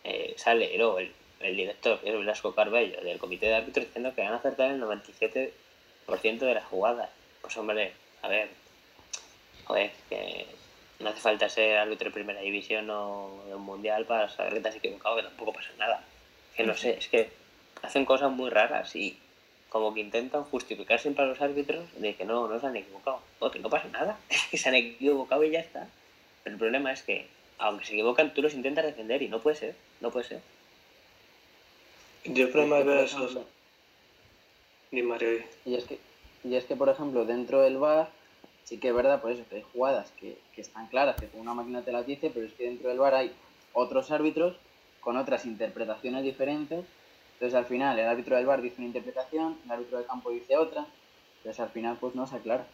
eh, 0.06 0.34
sale 0.38 0.78
luego 0.78 1.00
el, 1.00 1.12
el 1.41 1.58
director, 1.58 2.00
que 2.00 2.10
es 2.10 2.20
Blasco 2.20 2.56
Carbello, 2.56 3.02
del 3.02 3.20
comité 3.20 3.48
de 3.48 3.56
árbitros, 3.56 3.88
diciendo 3.88 4.15
que 4.15 4.22
van 4.22 4.32
a 4.32 4.38
acertar 4.38 4.72
el 4.72 4.82
97% 4.82 5.52
de 6.39 6.54
las 6.54 6.65
jugadas. 6.65 7.10
Pues 7.41 7.58
hombre, 7.58 7.91
a 8.22 8.30
ver, 8.30 8.48
joder, 9.65 9.91
que 10.10 10.46
no 11.00 11.10
hace 11.10 11.20
falta 11.20 11.50
ser 11.50 11.78
árbitro 11.78 12.10
de 12.10 12.13
primera 12.13 12.39
división 12.39 12.89
o 12.89 13.44
de 13.46 13.56
un 13.56 13.63
mundial 13.63 14.06
para 14.06 14.30
saber 14.30 14.54
que 14.54 14.60
te 14.62 14.70
has 14.70 14.76
equivocado, 14.78 15.17
que 15.17 15.24
tampoco 15.24 15.52
pasa 15.52 15.72
nada. 15.78 16.02
Que 16.56 16.63
no 16.63 16.76
sé, 16.76 16.91
es 16.98 17.10
que 17.10 17.40
hacen 17.82 18.06
cosas 18.06 18.32
muy 18.32 18.50
raras 18.50 18.96
y 18.96 19.17
como 19.69 19.94
que 19.94 20.02
intentan 20.02 20.44
justificar 20.44 21.00
siempre 21.00 21.23
a 21.23 21.27
los 21.27 21.42
árbitros 21.42 21.86
de 21.98 22.15
que 22.15 22.25
no, 22.25 22.48
no 22.48 22.60
se 22.60 22.67
han 22.67 22.75
equivocado. 22.75 23.21
O 23.40 23.50
que 23.52 23.60
no 23.60 23.69
pasa 23.69 23.88
nada, 23.88 24.19
es 24.29 24.44
que 24.48 24.58
se 24.58 24.69
han 24.69 24.75
equivocado 24.75 25.44
y 25.44 25.52
ya 25.52 25.60
está. 25.60 25.88
Pero 26.44 26.56
el 26.56 26.60
problema 26.60 26.92
es 26.92 27.04
que, 27.04 27.27
aunque 27.58 27.86
se 27.86 27.94
equivocan, 27.94 28.34
tú 28.34 28.42
los 28.42 28.54
intentas 28.54 28.86
defender 28.86 29.21
y 29.21 29.29
no 29.29 29.40
puede 29.40 29.56
ser, 29.56 29.75
no 30.02 30.12
puede 30.12 30.27
ser. 30.27 30.42
Yo 32.25 32.46
el 32.46 32.52
problema 32.52 32.82
de 32.82 33.04
esos... 33.04 33.38
Ni 34.92 35.02
Mario. 35.02 35.44
Y 35.65 35.75
es 35.75 35.86
que, 35.86 36.00
y 36.44 36.56
es 36.56 36.65
que, 36.65 36.75
por 36.75 36.90
ejemplo, 36.90 37.25
dentro 37.25 37.62
del 37.62 37.77
bar 37.77 38.10
sí 38.63 38.77
que 38.77 38.90
es 38.90 38.94
verdad, 38.94 39.21
por 39.21 39.32
eso, 39.32 39.44
que 39.50 39.58
hay 39.58 39.65
jugadas 39.73 40.12
que, 40.19 40.38
están 40.58 40.88
claras, 40.88 41.15
que 41.15 41.27
con 41.27 41.42
una 41.42 41.54
máquina 41.54 41.82
te 41.82 41.92
las 41.92 42.06
dice, 42.06 42.32
pero 42.34 42.46
es 42.46 42.54
que 42.54 42.65
dentro 42.65 42.90
del 42.90 43.00
bar 43.00 43.15
hay 43.15 43.32
otros 43.73 44.12
árbitros 44.12 44.56
con 45.00 45.17
otras 45.17 45.46
interpretaciones 45.46 46.23
diferentes. 46.23 46.86
Entonces 47.42 47.58
al 47.58 47.65
final 47.65 47.98
el 47.98 48.06
árbitro 48.06 48.35
del 48.35 48.46
bar 48.46 48.62
dice 48.62 48.75
una 48.77 48.85
interpretación, 48.85 49.58
el 49.65 49.71
árbitro 49.71 49.98
del 49.98 50.06
campo 50.06 50.29
dice 50.29 50.58
otra, 50.58 50.85
entonces 51.37 51.60
al 51.60 51.71
final 51.71 51.98
pues 52.00 52.13
no 52.13 52.27
se 52.27 52.35
aclara. 52.35 52.67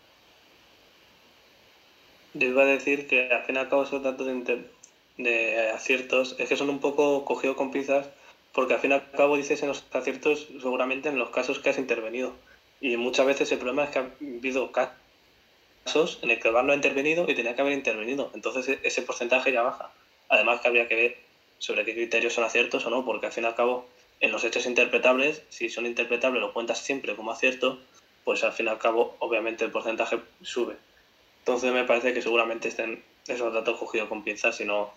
Yo 2.33 2.49
iba 2.49 2.63
a 2.63 2.65
decir 2.65 3.07
que 3.07 3.31
al 3.31 3.43
fin 3.45 3.55
y 3.55 3.59
al 3.59 3.69
cabo 3.69 3.83
esos 3.83 4.03
datos 4.03 4.27
de, 4.27 5.69
aciertos 5.73 6.35
es 6.37 6.49
que 6.49 6.57
son 6.57 6.69
un 6.69 6.79
poco 6.79 7.23
cogidos 7.23 7.55
con 7.55 7.71
pinzas 7.71 8.09
porque 8.51 8.73
al 8.73 8.81
fin 8.81 8.91
y 8.91 8.95
al 8.95 9.09
cabo 9.11 9.37
dices 9.37 9.61
en 9.61 9.69
los 9.69 9.85
aciertos 9.93 10.49
seguramente 10.61 11.07
en 11.07 11.17
los 11.17 11.29
casos 11.29 11.59
que 11.59 11.69
has 11.69 11.77
intervenido. 11.77 12.33
Y 12.81 12.97
muchas 12.97 13.25
veces 13.25 13.49
el 13.53 13.59
problema 13.59 13.85
es 13.85 13.91
que 13.91 13.99
ha 13.99 14.11
habido 14.19 14.73
casos 14.73 16.19
en 16.21 16.29
el 16.29 16.41
que 16.41 16.49
el 16.49 16.53
VAR 16.53 16.65
no 16.65 16.73
ha 16.73 16.75
intervenido 16.75 17.23
y 17.29 17.35
tenía 17.35 17.55
que 17.55 17.61
haber 17.61 17.71
intervenido. 17.71 18.31
Entonces 18.35 18.67
e-, 18.67 18.79
ese 18.83 19.01
porcentaje 19.01 19.53
ya 19.53 19.61
baja. 19.61 19.93
Además 20.27 20.59
que 20.59 20.67
habría 20.67 20.89
que 20.89 20.95
ver 20.95 21.17
sobre 21.57 21.85
qué 21.85 21.93
criterios 21.93 22.33
son 22.33 22.43
aciertos 22.43 22.85
o 22.85 22.89
no, 22.89 23.05
porque 23.05 23.27
al 23.27 23.31
fin 23.31 23.45
y 23.45 23.47
al 23.47 23.55
cabo 23.55 23.87
en 24.19 24.31
los 24.31 24.43
hechos 24.43 24.65
interpretables, 24.65 25.43
si 25.49 25.69
son 25.69 25.85
interpretables 25.85 26.41
lo 26.41 26.53
cuentas 26.53 26.79
siempre 26.79 27.15
como 27.15 27.31
acierto, 27.31 27.79
pues 28.23 28.43
al 28.43 28.53
fin 28.53 28.65
y 28.65 28.69
al 28.69 28.79
cabo, 28.79 29.15
obviamente 29.19 29.65
el 29.65 29.71
porcentaje 29.71 30.19
sube. 30.41 30.75
Entonces 31.39 31.71
me 31.71 31.83
parece 31.83 32.13
que 32.13 32.21
seguramente 32.21 32.67
estén 32.67 33.03
esos 33.27 33.53
datos 33.53 33.77
cogidos 33.77 34.09
con 34.09 34.23
pinzas 34.23 34.59
y 34.59 34.65
no, 34.65 34.91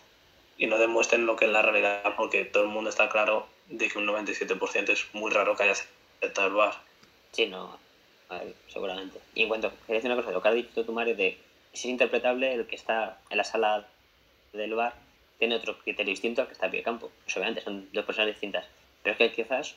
y 0.58 0.66
no 0.66 0.78
demuestren 0.78 1.26
lo 1.26 1.36
que 1.36 1.44
es 1.44 1.50
la 1.50 1.62
realidad, 1.62 2.14
porque 2.16 2.44
todo 2.44 2.64
el 2.64 2.70
mundo 2.70 2.90
está 2.90 3.08
claro 3.08 3.46
de 3.68 3.88
que 3.88 3.98
un 3.98 4.06
97% 4.06 4.88
es 4.90 5.06
muy 5.12 5.30
raro 5.30 5.56
que 5.56 5.64
haya 5.64 5.72
aceptado 5.72 6.48
el 6.48 6.54
VAR. 6.54 6.74
Sí, 7.32 7.46
no, 7.46 7.78
ver, 8.28 8.54
seguramente. 8.68 9.20
Y 9.34 9.42
en 9.42 9.48
cuanto, 9.48 9.70
quería 9.86 9.96
decir 9.96 10.10
una 10.10 10.20
cosa, 10.20 10.32
lo 10.32 10.42
que 10.42 10.48
ha 10.48 10.52
dicho 10.52 10.84
tu 10.84 10.92
Mario 10.92 11.14
de 11.14 11.38
si 11.72 11.88
es 11.88 11.92
interpretable, 11.92 12.52
el 12.52 12.66
que 12.66 12.76
está 12.76 13.18
en 13.30 13.36
la 13.36 13.44
sala 13.44 13.86
del 14.52 14.74
bar 14.74 14.94
tiene 15.38 15.54
otro 15.54 15.78
criterio 15.78 16.10
distinto 16.10 16.42
al 16.42 16.48
que 16.48 16.54
está 16.54 16.66
a 16.66 16.70
pie 16.70 16.80
de 16.80 16.84
campo. 16.84 17.10
Pues 17.24 17.36
obviamente 17.36 17.60
son 17.60 17.88
dos 17.92 18.04
personas 18.04 18.28
distintas. 18.28 18.66
Pero 19.02 19.12
es 19.12 19.18
que 19.18 19.32
quizás 19.32 19.76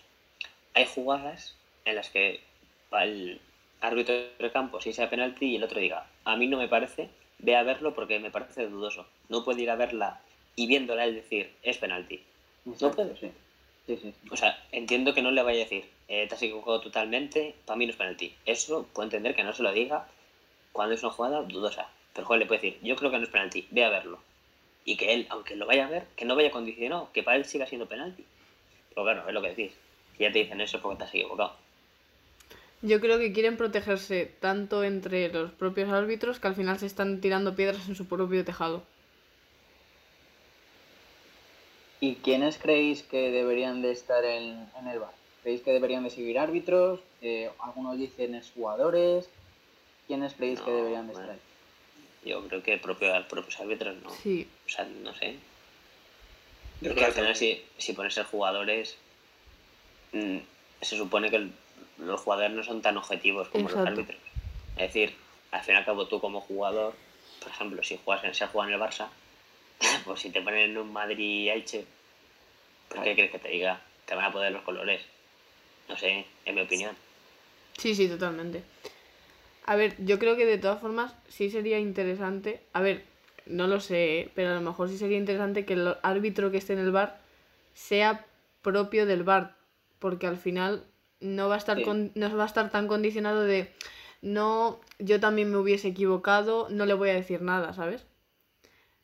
hay 0.73 0.85
jugadas 0.85 1.55
en 1.85 1.95
las 1.95 2.09
que 2.09 2.41
el 2.91 3.39
árbitro 3.81 4.15
de 4.15 4.51
campo 4.51 4.79
si 4.81 4.93
sea 4.93 5.09
penalti 5.09 5.45
y 5.45 5.55
el 5.55 5.63
otro 5.63 5.79
diga, 5.79 6.07
a 6.23 6.35
mí 6.37 6.47
no 6.47 6.57
me 6.57 6.67
parece, 6.67 7.09
ve 7.39 7.55
a 7.55 7.63
verlo 7.63 7.93
porque 7.93 8.19
me 8.19 8.31
parece 8.31 8.67
dudoso. 8.67 9.05
No 9.29 9.43
puede 9.43 9.61
ir 9.61 9.69
a 9.69 9.75
verla 9.75 10.21
y 10.55 10.67
viéndola 10.67 11.05
él 11.05 11.15
decir, 11.15 11.51
es 11.63 11.77
penalti. 11.77 12.21
no 12.65 12.91
puede. 12.91 13.17
Sí. 13.17 13.31
Sí, 13.85 13.99
sí. 14.01 14.13
O 14.31 14.37
sea, 14.37 14.63
entiendo 14.71 15.13
que 15.13 15.21
no 15.21 15.31
le 15.31 15.43
vaya 15.43 15.61
a 15.61 15.63
decir, 15.63 15.85
eh, 16.07 16.25
te 16.27 16.35
has 16.35 16.41
equivocado 16.41 16.79
totalmente, 16.79 17.53
para 17.65 17.75
mí 17.77 17.85
no 17.85 17.91
es 17.91 17.97
penalti. 17.97 18.33
Eso 18.45 18.87
puedo 18.93 19.05
entender 19.05 19.35
que 19.35 19.43
no 19.43 19.51
se 19.51 19.63
lo 19.63 19.73
diga 19.73 20.07
cuando 20.71 20.95
es 20.95 21.03
una 21.03 21.11
jugada 21.11 21.41
dudosa. 21.41 21.89
Pero 22.13 22.25
joder, 22.25 22.41
le 22.41 22.45
puede 22.45 22.61
decir, 22.61 22.79
yo 22.81 22.95
creo 22.95 23.11
que 23.11 23.17
no 23.17 23.23
es 23.23 23.29
penalti, 23.29 23.67
ve 23.71 23.83
a 23.83 23.89
verlo. 23.89 24.19
Y 24.85 24.95
que 24.95 25.13
él, 25.13 25.27
aunque 25.29 25.55
lo 25.55 25.65
vaya 25.65 25.87
a 25.87 25.89
ver, 25.89 26.05
que 26.15 26.23
no 26.23 26.35
vaya 26.35 26.51
condicionado, 26.51 27.09
que 27.11 27.23
para 27.23 27.35
él 27.35 27.45
siga 27.45 27.65
siendo 27.65 27.87
penalti. 27.87 28.23
Pero 28.93 29.05
claro, 29.05 29.27
es 29.27 29.33
lo 29.33 29.41
que 29.41 29.49
decís. 29.49 29.71
Si 30.17 30.23
ya 30.23 30.31
te 30.31 30.39
dicen 30.39 30.61
eso 30.61 30.81
porque 30.81 30.99
te 30.99 31.03
has 31.05 31.13
equivocado. 31.13 31.55
Yo 32.81 32.99
creo 32.99 33.17
que 33.17 33.31
quieren 33.31 33.55
protegerse 33.55 34.25
tanto 34.39 34.83
entre 34.83 35.29
los 35.29 35.51
propios 35.51 35.89
árbitros 35.89 36.39
que 36.39 36.47
al 36.47 36.55
final 36.55 36.79
se 36.79 36.85
están 36.85 37.21
tirando 37.21 37.55
piedras 37.55 37.87
en 37.87 37.95
su 37.95 38.05
propio 38.07 38.43
tejado. 38.43 38.83
¿Y 42.01 42.15
quiénes 42.15 42.57
creéis 42.57 43.01
que 43.03 43.31
deberían 43.31 43.81
de 43.81 43.91
estar 43.91 44.25
en, 44.25 44.67
en 44.77 44.87
el 44.89 44.99
bar? 44.99 45.13
¿Creéis 45.41 45.61
que 45.61 45.71
deberían 45.71 46.03
de 46.03 46.09
seguir 46.09 46.37
árbitros? 46.37 46.99
Eh, 47.21 47.49
algunos 47.59 47.97
dicen 47.97 48.35
es 48.35 48.51
jugadores. 48.51 49.29
¿Quiénes 50.07 50.33
creéis 50.33 50.59
que 50.59 50.71
deberían 50.71 51.07
de 51.07 51.13
bueno. 51.13 51.31
estar 51.31 51.35
ahí? 51.35 52.29
Yo 52.29 52.45
creo 52.47 52.61
que 52.61 52.77
propio, 52.77 53.13
propios 53.29 53.59
árbitros 53.61 53.95
no. 54.03 54.09
Sí. 54.09 54.47
O 54.65 54.69
sea, 54.69 54.85
no 54.85 55.13
sé. 55.13 55.37
Yo 56.83 56.89
Es 56.89 56.95
que 56.95 56.95
creo 56.95 57.07
al 57.07 57.13
final, 57.13 57.35
si, 57.35 57.63
si 57.77 57.93
pones 57.93 58.17
a 58.17 58.25
jugadores, 58.25 58.97
mm, 60.11 60.37
se 60.81 60.97
supone 60.97 61.29
que 61.29 61.37
el- 61.37 61.53
los 61.97 62.19
jugadores 62.21 62.51
no 62.51 62.63
son 62.63 62.81
tan 62.81 62.97
objetivos 62.97 63.47
como 63.49 63.69
Exacto. 63.69 63.89
los 63.89 63.99
árbitros. 63.99 64.19
Es 64.75 64.93
decir, 64.93 65.15
al 65.51 65.61
fin 65.63 65.75
y 65.75 65.77
al 65.77 65.85
cabo, 65.85 66.07
tú 66.07 66.19
como 66.19 66.41
jugador, 66.41 66.93
por 67.41 67.51
ejemplo, 67.51 67.81
si 67.83 67.97
juegas 68.03 68.23
en, 68.25 68.31
has 68.31 68.51
jugado 68.51 68.69
en 68.69 68.75
el 68.75 68.81
Barça, 68.81 69.07
pues 70.05 70.19
si 70.19 70.29
te 70.29 70.41
ponen 70.41 70.71
en 70.71 70.77
un 70.77 70.91
Madrid-Elche, 70.91 71.85
¿por 72.89 73.03
qué 73.03 73.13
crees 73.13 73.31
que 73.31 73.39
te 73.39 73.49
diga? 73.49 73.81
Te 74.05 74.15
van 74.15 74.25
a 74.25 74.31
poner 74.33 74.51
los 74.51 74.63
colores. 74.63 75.01
No 75.87 75.97
sé, 75.97 76.25
en 76.45 76.55
mi 76.55 76.61
opinión. 76.61 76.95
Sí, 77.77 77.95
sí, 77.95 78.07
totalmente. 78.09 78.63
A 79.65 79.75
ver, 79.77 79.95
yo 79.99 80.19
creo 80.19 80.35
que 80.35 80.45
de 80.45 80.57
todas 80.57 80.81
formas 80.81 81.13
sí 81.29 81.49
sería 81.49 81.79
interesante. 81.79 82.61
A 82.73 82.81
ver, 82.81 83.05
no 83.45 83.67
lo 83.67 83.79
sé, 83.79 84.31
pero 84.35 84.49
a 84.51 84.55
lo 84.55 84.61
mejor 84.61 84.89
sí 84.89 84.97
sería 84.97 85.17
interesante 85.17 85.65
que 85.65 85.73
el 85.73 85.95
árbitro 86.01 86.51
que 86.51 86.57
esté 86.57 86.73
en 86.73 86.79
el 86.79 86.91
bar 86.91 87.19
sea 87.73 88.25
propio 88.61 89.05
del 89.05 89.23
bar. 89.23 89.55
Porque 89.99 90.27
al 90.27 90.37
final 90.37 90.83
no 91.19 91.47
va 91.49 91.55
a 91.55 91.57
estar 91.57 91.77
Sí. 91.77 91.83
con- 91.83 92.11
no 92.15 92.35
va 92.35 92.43
a 92.43 92.47
estar 92.47 92.69
tan 92.69 92.87
condicionado 92.87 93.41
de 93.41 93.71
no, 94.21 94.79
yo 94.99 95.19
también 95.19 95.51
me 95.51 95.57
hubiese 95.57 95.89
equivocado, 95.89 96.67
no 96.69 96.85
le 96.85 96.93
voy 96.93 97.09
a 97.09 97.13
decir 97.15 97.41
nada, 97.41 97.73
¿sabes? 97.73 98.05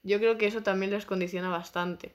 Yo 0.03 0.17
creo 0.19 0.37
que 0.37 0.47
eso 0.47 0.63
también 0.63 0.91
les 0.91 1.05
condiciona 1.05 1.49
bastante. 1.49 2.13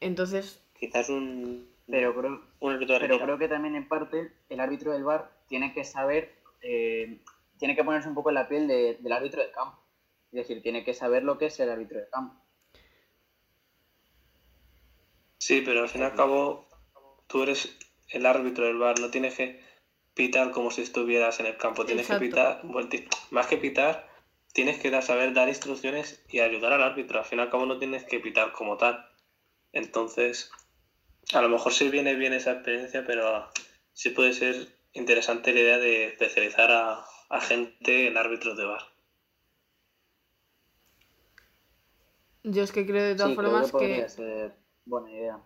Entonces, 0.00 0.60
Quizás 0.78 1.08
un, 1.08 1.66
Pero 1.86 2.14
creo, 2.14 2.42
un 2.60 2.72
árbitro 2.72 2.94
de 2.94 3.00
pero 3.00 3.18
creo 3.20 3.38
que 3.38 3.48
también 3.48 3.74
en 3.76 3.86
parte 3.88 4.32
el 4.48 4.60
árbitro 4.60 4.92
del 4.92 5.04
bar 5.04 5.30
tiene 5.48 5.72
que 5.72 5.84
saber, 5.84 6.34
eh, 6.62 7.18
tiene 7.58 7.76
que 7.76 7.84
ponerse 7.84 8.08
un 8.08 8.14
poco 8.14 8.30
en 8.30 8.34
la 8.34 8.48
piel 8.48 8.66
de- 8.66 8.98
del 9.00 9.12
árbitro 9.12 9.40
del 9.42 9.52
campo. 9.52 9.78
Es 10.34 10.48
decir, 10.48 10.62
tiene 10.64 10.82
que 10.82 10.94
saber 10.94 11.22
lo 11.22 11.38
que 11.38 11.46
es 11.46 11.60
el 11.60 11.70
árbitro 11.70 12.00
del 12.00 12.10
campo. 12.10 12.34
Sí, 15.38 15.62
pero 15.64 15.82
al 15.82 15.88
fin 15.88 16.00
y 16.00 16.04
al 16.04 16.16
cabo, 16.16 16.66
tú 17.28 17.44
eres 17.44 17.78
el 18.08 18.26
árbitro 18.26 18.66
del 18.66 18.78
bar, 18.78 18.98
no 18.98 19.12
tienes 19.12 19.36
que 19.36 19.62
pitar 20.12 20.50
como 20.50 20.72
si 20.72 20.82
estuvieras 20.82 21.38
en 21.38 21.46
el 21.46 21.56
campo, 21.56 21.86
tienes 21.86 22.06
Exacto. 22.06 22.20
que 22.20 22.30
pitar, 22.30 22.60
bueno, 22.64 22.88
más 23.30 23.46
que 23.46 23.58
pitar, 23.58 24.08
tienes 24.52 24.80
que 24.80 24.90
dar, 24.90 25.04
saber 25.04 25.34
dar 25.34 25.48
instrucciones 25.48 26.20
y 26.28 26.40
ayudar 26.40 26.72
al 26.72 26.82
árbitro, 26.82 27.20
al 27.20 27.24
fin 27.24 27.38
y 27.38 27.42
al 27.42 27.50
cabo 27.50 27.66
no 27.66 27.78
tienes 27.78 28.02
que 28.02 28.18
pitar 28.18 28.50
como 28.50 28.76
tal. 28.76 29.08
Entonces, 29.70 30.50
a 31.32 31.42
lo 31.42 31.48
mejor 31.48 31.72
sí 31.72 31.90
viene 31.90 32.16
bien 32.16 32.32
esa 32.32 32.54
experiencia, 32.54 33.04
pero 33.06 33.48
sí 33.92 34.10
puede 34.10 34.32
ser 34.32 34.66
interesante 34.94 35.54
la 35.54 35.60
idea 35.60 35.78
de 35.78 36.06
especializar 36.06 36.72
a, 36.72 37.04
a 37.28 37.40
gente 37.40 38.08
en 38.08 38.16
árbitros 38.16 38.56
de 38.56 38.64
bar. 38.64 38.93
Yo 42.44 42.62
es 42.62 42.72
que 42.72 42.86
creo 42.86 43.04
de 43.04 43.16
todas 43.16 43.30
Sí, 43.30 43.36
creo 43.36 43.50
formas 43.50 43.72
que 43.72 44.06
que 44.06 44.08
ser 44.08 44.56
buena 44.84 45.10
idea. 45.10 45.38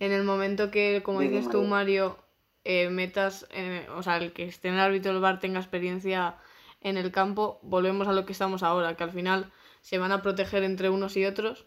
en 0.00 0.12
el 0.12 0.24
momento 0.24 0.70
que, 0.70 1.02
como 1.04 1.20
Dime, 1.20 1.30
dices 1.30 1.48
tú. 1.48 1.64
Mario, 1.64 2.18
eh, 2.64 2.88
metas, 2.90 3.46
eh, 3.50 3.86
o 3.96 4.02
sea, 4.02 4.18
el 4.18 4.32
que 4.32 4.44
esté 4.44 4.68
en 4.68 4.74
el 4.74 4.80
árbitro 4.80 5.12
del 5.12 5.20
bar 5.22 5.40
tenga 5.40 5.60
experiencia 5.60 6.36
en 6.80 6.96
el 6.96 7.10
campo, 7.12 7.58
volvemos 7.62 8.06
a 8.08 8.12
lo 8.12 8.24
que 8.26 8.32
estamos 8.32 8.62
ahora, 8.62 8.96
que 8.96 9.04
al 9.04 9.10
final 9.12 9.50
se 9.80 9.98
van 9.98 10.12
a 10.12 10.22
proteger 10.22 10.62
entre 10.64 10.90
unos 10.90 11.16
y 11.16 11.24
otros 11.24 11.66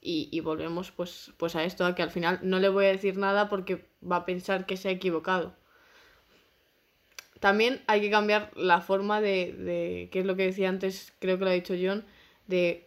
y, 0.00 0.28
y 0.32 0.40
volvemos 0.40 0.92
pues, 0.92 1.32
pues 1.38 1.56
a 1.56 1.64
esto, 1.64 1.86
a 1.86 1.94
que 1.94 2.02
al 2.02 2.10
final 2.10 2.40
no 2.42 2.58
le 2.60 2.68
voy 2.70 2.86
a 2.86 2.90
decir 2.90 3.18
nada 3.18 3.48
porque 3.50 3.86
va 4.02 4.18
a 4.18 4.26
pensar 4.26 4.66
que 4.66 4.76
se 4.78 4.88
ha 4.90 4.92
equivocado. 4.92 5.56
También 7.40 7.82
hay 7.86 8.00
que 8.00 8.10
cambiar 8.10 8.50
la 8.56 8.80
forma 8.80 9.20
de, 9.20 9.52
de, 9.52 10.08
que 10.10 10.20
es 10.20 10.26
lo 10.26 10.36
que 10.36 10.44
decía 10.46 10.68
antes, 10.70 11.12
creo 11.18 11.38
que 11.38 11.44
lo 11.44 11.50
ha 11.50 11.54
dicho 11.54 11.74
John, 11.80 12.04
de 12.46 12.85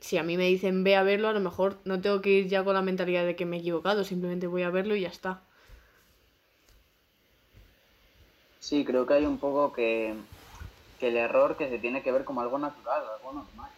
si 0.00 0.18
a 0.18 0.22
mí 0.22 0.36
me 0.36 0.46
dicen 0.46 0.84
ve 0.84 0.96
a 0.96 1.02
verlo, 1.02 1.28
a 1.28 1.32
lo 1.32 1.40
mejor 1.40 1.78
no 1.84 2.00
tengo 2.00 2.20
que 2.20 2.30
ir 2.30 2.48
ya 2.48 2.64
con 2.64 2.74
la 2.74 2.82
mentalidad 2.82 3.24
de 3.24 3.36
que 3.36 3.46
me 3.46 3.56
he 3.56 3.60
equivocado, 3.60 4.04
simplemente 4.04 4.46
voy 4.46 4.62
a 4.62 4.70
verlo 4.70 4.94
y 4.94 5.02
ya 5.02 5.08
está. 5.08 5.42
Sí, 8.60 8.84
creo 8.84 9.06
que 9.06 9.14
hay 9.14 9.24
un 9.24 9.38
poco 9.38 9.72
que, 9.72 10.14
que 11.00 11.08
el 11.08 11.16
error 11.16 11.56
que 11.56 11.68
se 11.68 11.78
tiene 11.78 12.02
que 12.02 12.12
ver 12.12 12.24
como 12.24 12.40
algo 12.40 12.58
natural, 12.58 13.02
algo 13.16 13.32
normal. 13.32 13.70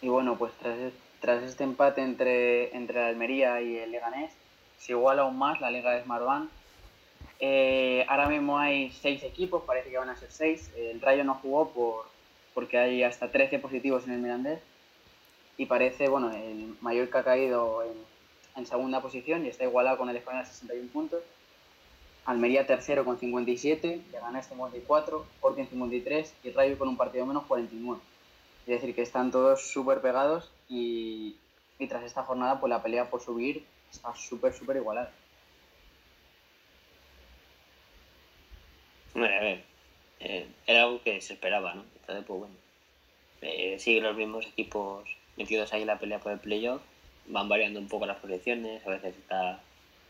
Y 0.00 0.08
bueno, 0.08 0.36
pues 0.36 0.52
tras, 0.54 0.76
tras 1.20 1.42
este 1.44 1.62
empate 1.62 2.02
entre, 2.02 2.76
entre 2.76 3.00
la 3.00 3.06
Almería 3.08 3.60
y 3.60 3.76
el 3.76 3.92
Leganés, 3.92 4.32
se 4.78 4.92
iguala 4.92 5.22
aún 5.22 5.38
más 5.38 5.60
la 5.60 5.70
Liga 5.70 5.92
de 5.92 6.02
Smartbank. 6.02 6.50
Eh, 7.44 8.06
ahora 8.08 8.28
mismo 8.28 8.56
hay 8.56 8.92
seis 8.92 9.24
equipos, 9.24 9.64
parece 9.64 9.90
que 9.90 9.98
van 9.98 10.08
a 10.08 10.16
ser 10.16 10.30
seis. 10.30 10.70
El 10.76 11.00
Rayo 11.00 11.24
no 11.24 11.34
jugó 11.34 11.70
por, 11.70 12.04
porque 12.54 12.78
hay 12.78 13.02
hasta 13.02 13.32
13 13.32 13.58
positivos 13.58 14.06
en 14.06 14.12
el 14.12 14.20
Mirandés. 14.20 14.60
Y 15.56 15.66
parece, 15.66 16.08
bueno, 16.08 16.30
el 16.30 16.76
Mallorca 16.80 17.18
ha 17.18 17.24
caído 17.24 17.82
en, 18.54 18.66
segunda 18.66 19.02
posición 19.02 19.44
y 19.44 19.48
está 19.48 19.64
igualado 19.64 19.98
con 19.98 20.08
el 20.08 20.16
Español 20.16 20.42
a 20.42 20.46
61 20.46 20.88
puntos. 20.92 21.20
Almería 22.26 22.64
tercero 22.64 23.04
con 23.04 23.18
57, 23.18 24.02
Leganés 24.12 24.46
54, 24.46 25.26
Sporting 25.34 25.64
53 25.64 26.34
y 26.44 26.50
Rayo 26.52 26.78
con 26.78 26.86
un 26.86 26.96
partido 26.96 27.26
menos 27.26 27.44
49. 27.46 28.00
Es 28.60 28.80
decir, 28.80 28.94
que 28.94 29.02
están 29.02 29.32
todos 29.32 29.66
súper 29.72 30.00
pegados 30.00 30.52
y, 30.68 31.34
y 31.80 31.88
tras 31.88 32.04
esta 32.04 32.22
jornada 32.22 32.60
pues 32.60 32.70
la 32.70 32.80
pelea 32.84 33.10
por 33.10 33.20
subir 33.20 33.64
está 33.90 34.14
súper, 34.14 34.52
súper 34.52 34.76
igualada. 34.76 35.10
Bueno, 39.14 39.34
a 39.34 39.40
ver, 39.40 39.64
eh, 40.20 40.46
era 40.66 40.84
algo 40.84 41.02
que 41.02 41.20
se 41.20 41.34
esperaba, 41.34 41.74
¿no? 41.74 41.84
Entonces, 42.00 42.24
pues 42.26 42.40
bueno, 42.40 42.54
eh, 43.42 43.78
siguen 43.78 44.04
los 44.04 44.16
mismos 44.16 44.46
equipos 44.46 45.08
metidos 45.36 45.72
ahí 45.72 45.82
en 45.82 45.88
la 45.88 45.98
pelea 45.98 46.18
por 46.20 46.32
el 46.32 46.38
playoff, 46.38 46.82
van 47.26 47.48
variando 47.48 47.80
un 47.80 47.88
poco 47.88 48.06
las 48.06 48.18
posiciones, 48.18 48.86
a 48.86 48.90
veces 48.90 49.16
está 49.16 49.60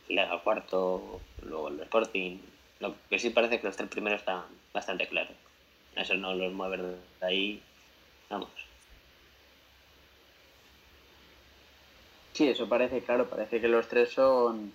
Liga 0.09 0.39
cuarto, 0.43 1.21
luego 1.43 1.69
el 1.69 1.81
Sporting. 1.81 2.39
Lo 2.81 2.95
que 3.09 3.19
sí 3.19 3.31
parece 3.31 3.61
que 3.61 3.67
los 3.67 3.77
tres 3.77 3.89
primeros 3.89 4.21
están 4.21 4.43
bastante 4.73 5.07
claros. 5.09 5.37
Eso 5.97 6.15
no 6.15 6.35
los 6.35 6.53
mueve 6.53 6.79
de 6.79 6.97
ahí, 7.27 7.63
vamos. 8.29 8.51
Sí, 12.33 12.49
eso 12.49 12.69
parece, 12.69 13.03
claro, 13.03 13.29
parece 13.29 13.61
que 13.61 13.69
los 13.69 13.89
tres 13.89 14.11
son... 14.11 14.73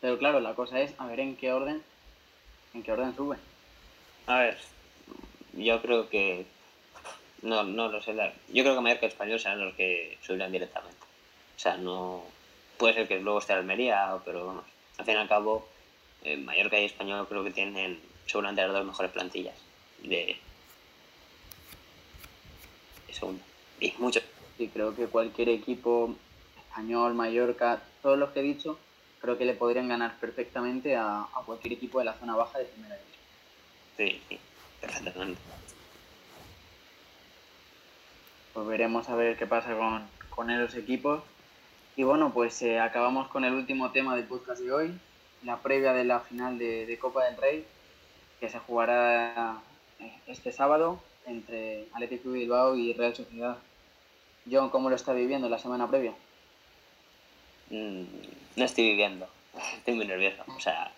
Pero 0.00 0.18
claro, 0.18 0.40
la 0.40 0.54
cosa 0.54 0.80
es 0.80 0.94
a 0.98 1.06
ver 1.06 1.20
en 1.20 1.36
qué 1.36 1.52
orden, 1.52 1.82
en 2.74 2.82
qué 2.82 2.92
orden 2.92 3.14
suben. 3.14 3.38
A 4.26 4.38
ver, 4.38 4.58
yo 5.54 5.80
creo 5.82 6.08
que. 6.08 6.46
No, 7.42 7.62
no 7.64 7.88
lo 7.88 8.02
sé. 8.02 8.12
Yo 8.48 8.62
creo 8.62 8.74
que 8.74 8.80
Mallorca 8.80 9.06
y 9.06 9.08
Español 9.08 9.40
serán 9.40 9.60
los 9.60 9.74
que 9.74 10.18
subirán 10.22 10.52
directamente. 10.52 10.98
O 11.56 11.58
sea, 11.58 11.76
no. 11.76 12.24
puede 12.76 12.94
ser 12.94 13.08
que 13.08 13.20
luego 13.20 13.38
esté 13.38 13.52
Almería, 13.52 14.18
pero 14.24 14.46
vamos, 14.46 14.64
al 14.98 15.04
fin 15.04 15.14
y 15.14 15.18
al 15.18 15.28
cabo, 15.28 15.68
eh, 16.24 16.36
Mallorca 16.36 16.78
y 16.78 16.84
Español 16.84 17.26
creo 17.28 17.44
que 17.44 17.50
tienen 17.50 18.00
seguramente 18.26 18.62
las 18.62 18.72
dos 18.72 18.84
mejores 18.84 19.12
plantillas 19.12 19.54
de, 20.02 20.36
de 23.06 23.14
segunda. 23.14 23.44
Y 23.80 23.92
mucho. 23.98 24.20
Sí, 24.56 24.68
creo 24.72 24.96
que 24.96 25.06
cualquier 25.06 25.50
equipo 25.50 26.14
español, 26.56 27.14
Mallorca, 27.14 27.82
todos 28.02 28.18
los 28.18 28.30
que 28.30 28.40
he 28.40 28.42
dicho, 28.42 28.78
creo 29.20 29.38
que 29.38 29.44
le 29.44 29.54
podrían 29.54 29.88
ganar 29.88 30.16
perfectamente 30.18 30.96
a, 30.96 31.22
a 31.22 31.42
cualquier 31.44 31.74
equipo 31.74 31.98
de 31.98 32.04
la 32.04 32.14
zona 32.14 32.36
baja 32.36 32.58
de 32.58 32.64
primera 32.66 32.96
división. 32.96 33.22
Sí, 33.96 34.22
sí, 34.28 34.40
perfectamente. 34.80 35.40
Pues 38.52 38.66
veremos 38.66 39.08
a 39.08 39.16
ver 39.16 39.36
qué 39.36 39.46
pasa 39.46 39.76
con, 39.76 40.06
con 40.30 40.50
esos 40.50 40.74
equipos. 40.76 41.22
Y 41.96 42.02
bueno, 42.02 42.32
pues 42.32 42.60
eh, 42.62 42.78
acabamos 42.78 43.28
con 43.28 43.44
el 43.44 43.54
último 43.54 43.90
tema 43.90 44.16
del 44.16 44.26
podcast 44.26 44.60
de 44.60 44.72
hoy, 44.72 44.98
la 45.42 45.58
previa 45.58 45.94
de 45.94 46.04
la 46.04 46.20
final 46.20 46.58
de, 46.58 46.84
de 46.84 46.98
Copa 46.98 47.24
del 47.24 47.36
Rey, 47.38 47.66
que 48.38 48.50
se 48.50 48.58
jugará 48.58 49.60
eh, 49.98 50.12
este 50.26 50.52
sábado 50.52 51.00
entre 51.24 51.88
Atlético 51.94 52.32
Bilbao 52.32 52.76
y 52.76 52.92
Real 52.92 53.16
Sociedad. 53.16 53.56
John, 54.50 54.70
¿cómo 54.70 54.90
lo 54.90 54.96
está 54.96 55.12
viviendo 55.12 55.48
la 55.48 55.58
semana 55.58 55.88
previa? 55.88 56.12
Mm, 57.70 58.04
no 58.56 58.64
estoy 58.64 58.84
viviendo, 58.90 59.28
estoy 59.76 59.94
muy 59.94 60.06
nervioso. 60.06 60.44
O 60.56 60.60
sea, 60.60 60.92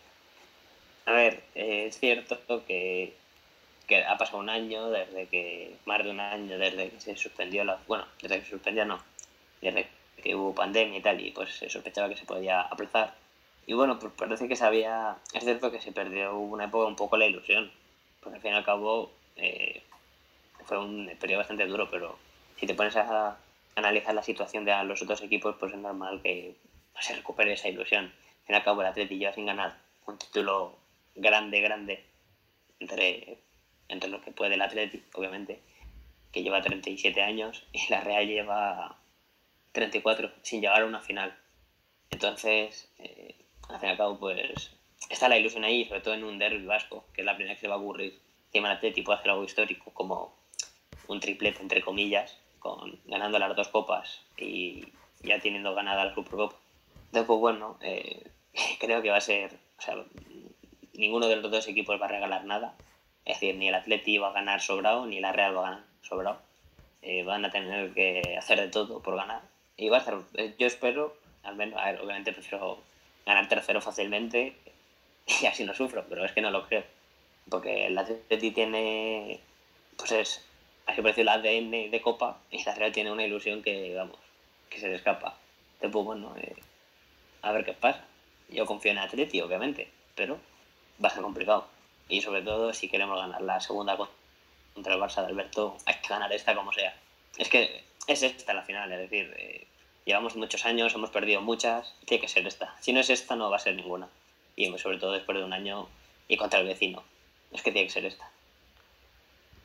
a 1.06 1.12
ver, 1.12 1.42
eh, 1.54 1.86
es 1.86 1.98
cierto 1.98 2.64
que, 2.66 3.14
que 3.86 4.04
ha 4.04 4.18
pasado 4.18 4.38
un 4.38 4.50
año 4.50 4.90
desde 4.90 5.26
que, 5.26 5.74
más 5.86 6.04
de 6.04 6.10
un 6.10 6.20
año 6.20 6.58
desde 6.58 6.90
que 6.90 7.00
se 7.00 7.16
suspendió 7.16 7.64
la, 7.64 7.78
bueno, 7.86 8.06
desde 8.20 8.38
que 8.38 8.44
se 8.44 8.50
suspendió 8.50 8.84
no, 8.84 9.02
desde 9.62 9.88
que 10.22 10.34
hubo 10.34 10.54
pandemia 10.54 10.98
y 10.98 11.02
tal, 11.02 11.20
y 11.20 11.30
pues 11.30 11.54
se 11.54 11.70
sospechaba 11.70 12.08
que 12.08 12.16
se 12.16 12.26
podía 12.26 12.60
aplazar. 12.62 13.14
Y 13.66 13.74
bueno, 13.74 13.98
pues 13.98 14.12
parece 14.14 14.48
que 14.48 14.56
se 14.56 14.64
había, 14.64 15.16
es 15.32 15.44
cierto 15.44 15.70
que 15.70 15.80
se 15.80 15.92
perdió 15.92 16.36
una 16.36 16.64
época 16.64 16.86
un 16.86 16.96
poco 16.96 17.16
la 17.16 17.26
ilusión, 17.26 17.70
porque 18.20 18.36
al 18.36 18.42
fin 18.42 18.52
y 18.52 18.54
al 18.56 18.64
cabo 18.64 19.10
eh, 19.36 19.82
fue 20.66 20.78
un 20.78 21.10
periodo 21.20 21.40
bastante 21.40 21.66
duro, 21.66 21.88
pero 21.90 22.18
si 22.58 22.66
te 22.66 22.74
pones 22.74 22.96
a 22.96 23.38
analizar 23.78 24.14
la 24.14 24.22
situación 24.22 24.64
de 24.64 24.84
los 24.84 25.02
otros 25.02 25.22
equipos, 25.22 25.56
pues 25.58 25.72
es 25.72 25.78
normal 25.78 26.20
que 26.22 26.56
se 27.00 27.14
recupere 27.14 27.52
esa 27.52 27.68
ilusión. 27.68 28.04
Al 28.04 28.46
fin 28.46 28.54
y 28.54 28.54
al 28.54 28.64
cabo, 28.64 28.80
el 28.80 28.88
Atleti 28.88 29.18
lleva 29.18 29.32
sin 29.32 29.46
ganar 29.46 29.78
un 30.06 30.18
título 30.18 30.78
grande, 31.14 31.60
grande, 31.60 32.04
entre, 32.80 33.38
entre 33.88 34.08
lo 34.08 34.20
que 34.20 34.32
puede 34.32 34.54
el 34.54 34.62
Atleti, 34.62 35.02
obviamente, 35.14 35.60
que 36.32 36.42
lleva 36.42 36.62
37 36.62 37.22
años, 37.22 37.64
y 37.72 37.88
la 37.90 38.00
Real 38.00 38.26
lleva 38.26 38.98
34, 39.72 40.30
sin 40.42 40.60
llegar 40.60 40.82
a 40.82 40.86
una 40.86 41.00
final. 41.00 41.36
Entonces, 42.10 42.90
eh, 42.98 43.34
al 43.68 43.80
fin 43.80 43.88
y 43.88 43.92
al 43.92 43.98
cabo, 43.98 44.18
pues 44.18 44.76
está 45.10 45.28
la 45.28 45.38
ilusión 45.38 45.64
ahí, 45.64 45.84
sobre 45.84 46.00
todo 46.00 46.14
en 46.14 46.24
un 46.24 46.38
derby 46.38 46.64
vasco, 46.64 47.04
que 47.12 47.22
es 47.22 47.24
la 47.24 47.36
primera 47.36 47.54
que 47.54 47.60
se 47.60 47.68
va 47.68 47.74
a 47.74 47.78
ocurrir. 47.78 48.18
Encima 48.46 48.70
el 48.70 48.76
Atleti 48.76 49.02
puede 49.02 49.18
hacer 49.18 49.30
algo 49.30 49.44
histórico, 49.44 49.92
como 49.92 50.34
un 51.06 51.20
triplete, 51.20 51.60
entre 51.60 51.82
comillas, 51.82 52.38
con 52.58 52.98
ganando 53.06 53.38
las 53.38 53.54
dos 53.56 53.68
copas 53.68 54.22
y 54.36 54.84
ya 55.22 55.38
teniendo 55.38 55.74
ganada 55.74 56.04
la 56.04 56.14
Supercopa. 56.14 56.56
Entonces, 57.06 57.26
pues 57.26 57.40
bueno, 57.40 57.78
creo 58.78 59.02
que 59.02 59.10
va 59.10 59.16
a 59.16 59.20
ser, 59.20 59.52
o 59.78 59.82
sea, 59.82 59.96
ninguno 60.98 61.26
de 61.26 61.36
los 61.36 61.50
dos 61.50 61.66
equipos 61.68 62.00
va 62.00 62.06
a 62.06 62.10
regalar 62.10 62.44
nada. 62.44 62.74
Es 63.24 63.40
decir, 63.40 63.56
ni 63.56 63.68
el 63.68 63.74
Atleti 63.74 64.18
va 64.18 64.28
a 64.28 64.32
ganar 64.32 64.60
sobrado, 64.60 65.06
ni 65.06 65.20
la 65.20 65.32
Real 65.32 65.56
va 65.56 65.60
a 65.60 65.70
ganar 65.70 65.84
sobrado. 66.02 66.40
Eh, 67.02 67.22
van 67.22 67.44
a 67.44 67.50
tener 67.50 67.94
que 67.94 68.36
hacer 68.36 68.60
de 68.60 68.68
todo 68.68 69.00
por 69.00 69.16
ganar. 69.16 69.42
Y 69.76 69.88
va 69.88 69.98
a 69.98 70.04
ser, 70.04 70.16
eh, 70.34 70.54
yo 70.58 70.66
espero, 70.66 71.16
al 71.44 71.56
menos, 71.56 71.80
a 71.80 71.92
ver, 71.92 72.00
obviamente 72.00 72.32
prefiero 72.32 72.78
ganar 73.24 73.48
tercero 73.48 73.80
fácilmente 73.80 74.56
y 75.42 75.46
así 75.46 75.64
no 75.64 75.74
sufro, 75.74 76.04
pero 76.08 76.24
es 76.24 76.32
que 76.32 76.40
no 76.40 76.50
lo 76.50 76.66
creo. 76.66 76.84
Porque 77.48 77.86
el 77.86 77.96
Atleti 77.96 78.50
tiene, 78.50 79.40
pues 79.96 80.12
es, 80.12 80.47
así 80.88 81.02
parece 81.02 81.20
el 81.20 81.28
ADN 81.28 81.90
de 81.90 82.00
Copa 82.02 82.38
y 82.50 82.64
la 82.64 82.74
Real 82.74 82.92
tiene 82.92 83.12
una 83.12 83.24
ilusión 83.24 83.62
que, 83.62 83.94
vamos, 83.94 84.16
que 84.70 84.80
se 84.80 84.88
le 84.88 84.96
escapa. 84.96 85.36
Pues 85.78 85.92
bueno, 85.92 86.34
eh, 86.38 86.56
a 87.42 87.52
ver 87.52 87.64
qué 87.64 87.74
pasa. 87.74 88.04
Yo 88.48 88.66
confío 88.66 88.90
en 88.90 88.98
Atleti, 88.98 89.40
obviamente, 89.40 89.88
pero 90.16 90.38
va 91.02 91.08
a 91.08 91.12
ser 91.12 91.22
complicado. 91.22 91.66
Y 92.08 92.22
sobre 92.22 92.40
todo, 92.40 92.72
si 92.72 92.88
queremos 92.88 93.18
ganar 93.20 93.42
la 93.42 93.60
segunda 93.60 93.96
contra 94.74 94.94
el 94.94 95.00
Barça 95.00 95.20
de 95.20 95.28
Alberto, 95.28 95.76
hay 95.84 95.96
que 95.96 96.08
ganar 96.08 96.32
esta 96.32 96.54
como 96.54 96.72
sea. 96.72 96.96
Es 97.36 97.50
que 97.50 97.84
es 98.06 98.22
esta 98.22 98.54
la 98.54 98.62
final, 98.62 98.90
es 98.90 98.98
decir, 98.98 99.34
eh, 99.36 99.66
llevamos 100.06 100.36
muchos 100.36 100.64
años, 100.64 100.94
hemos 100.94 101.10
perdido 101.10 101.42
muchas, 101.42 101.94
tiene 102.06 102.22
que 102.22 102.28
ser 102.28 102.46
esta. 102.46 102.74
Si 102.80 102.94
no 102.94 103.00
es 103.00 103.10
esta, 103.10 103.36
no 103.36 103.50
va 103.50 103.56
a 103.56 103.60
ser 103.60 103.74
ninguna. 103.74 104.08
Y 104.56 104.66
sobre 104.78 104.96
todo 104.96 105.12
después 105.12 105.36
de 105.36 105.44
un 105.44 105.52
año 105.52 105.86
y 106.28 106.38
contra 106.38 106.60
el 106.60 106.66
vecino. 106.66 107.04
Es 107.52 107.62
que 107.62 107.72
tiene 107.72 107.86
que 107.86 107.92
ser 107.92 108.06
esta. 108.06 108.30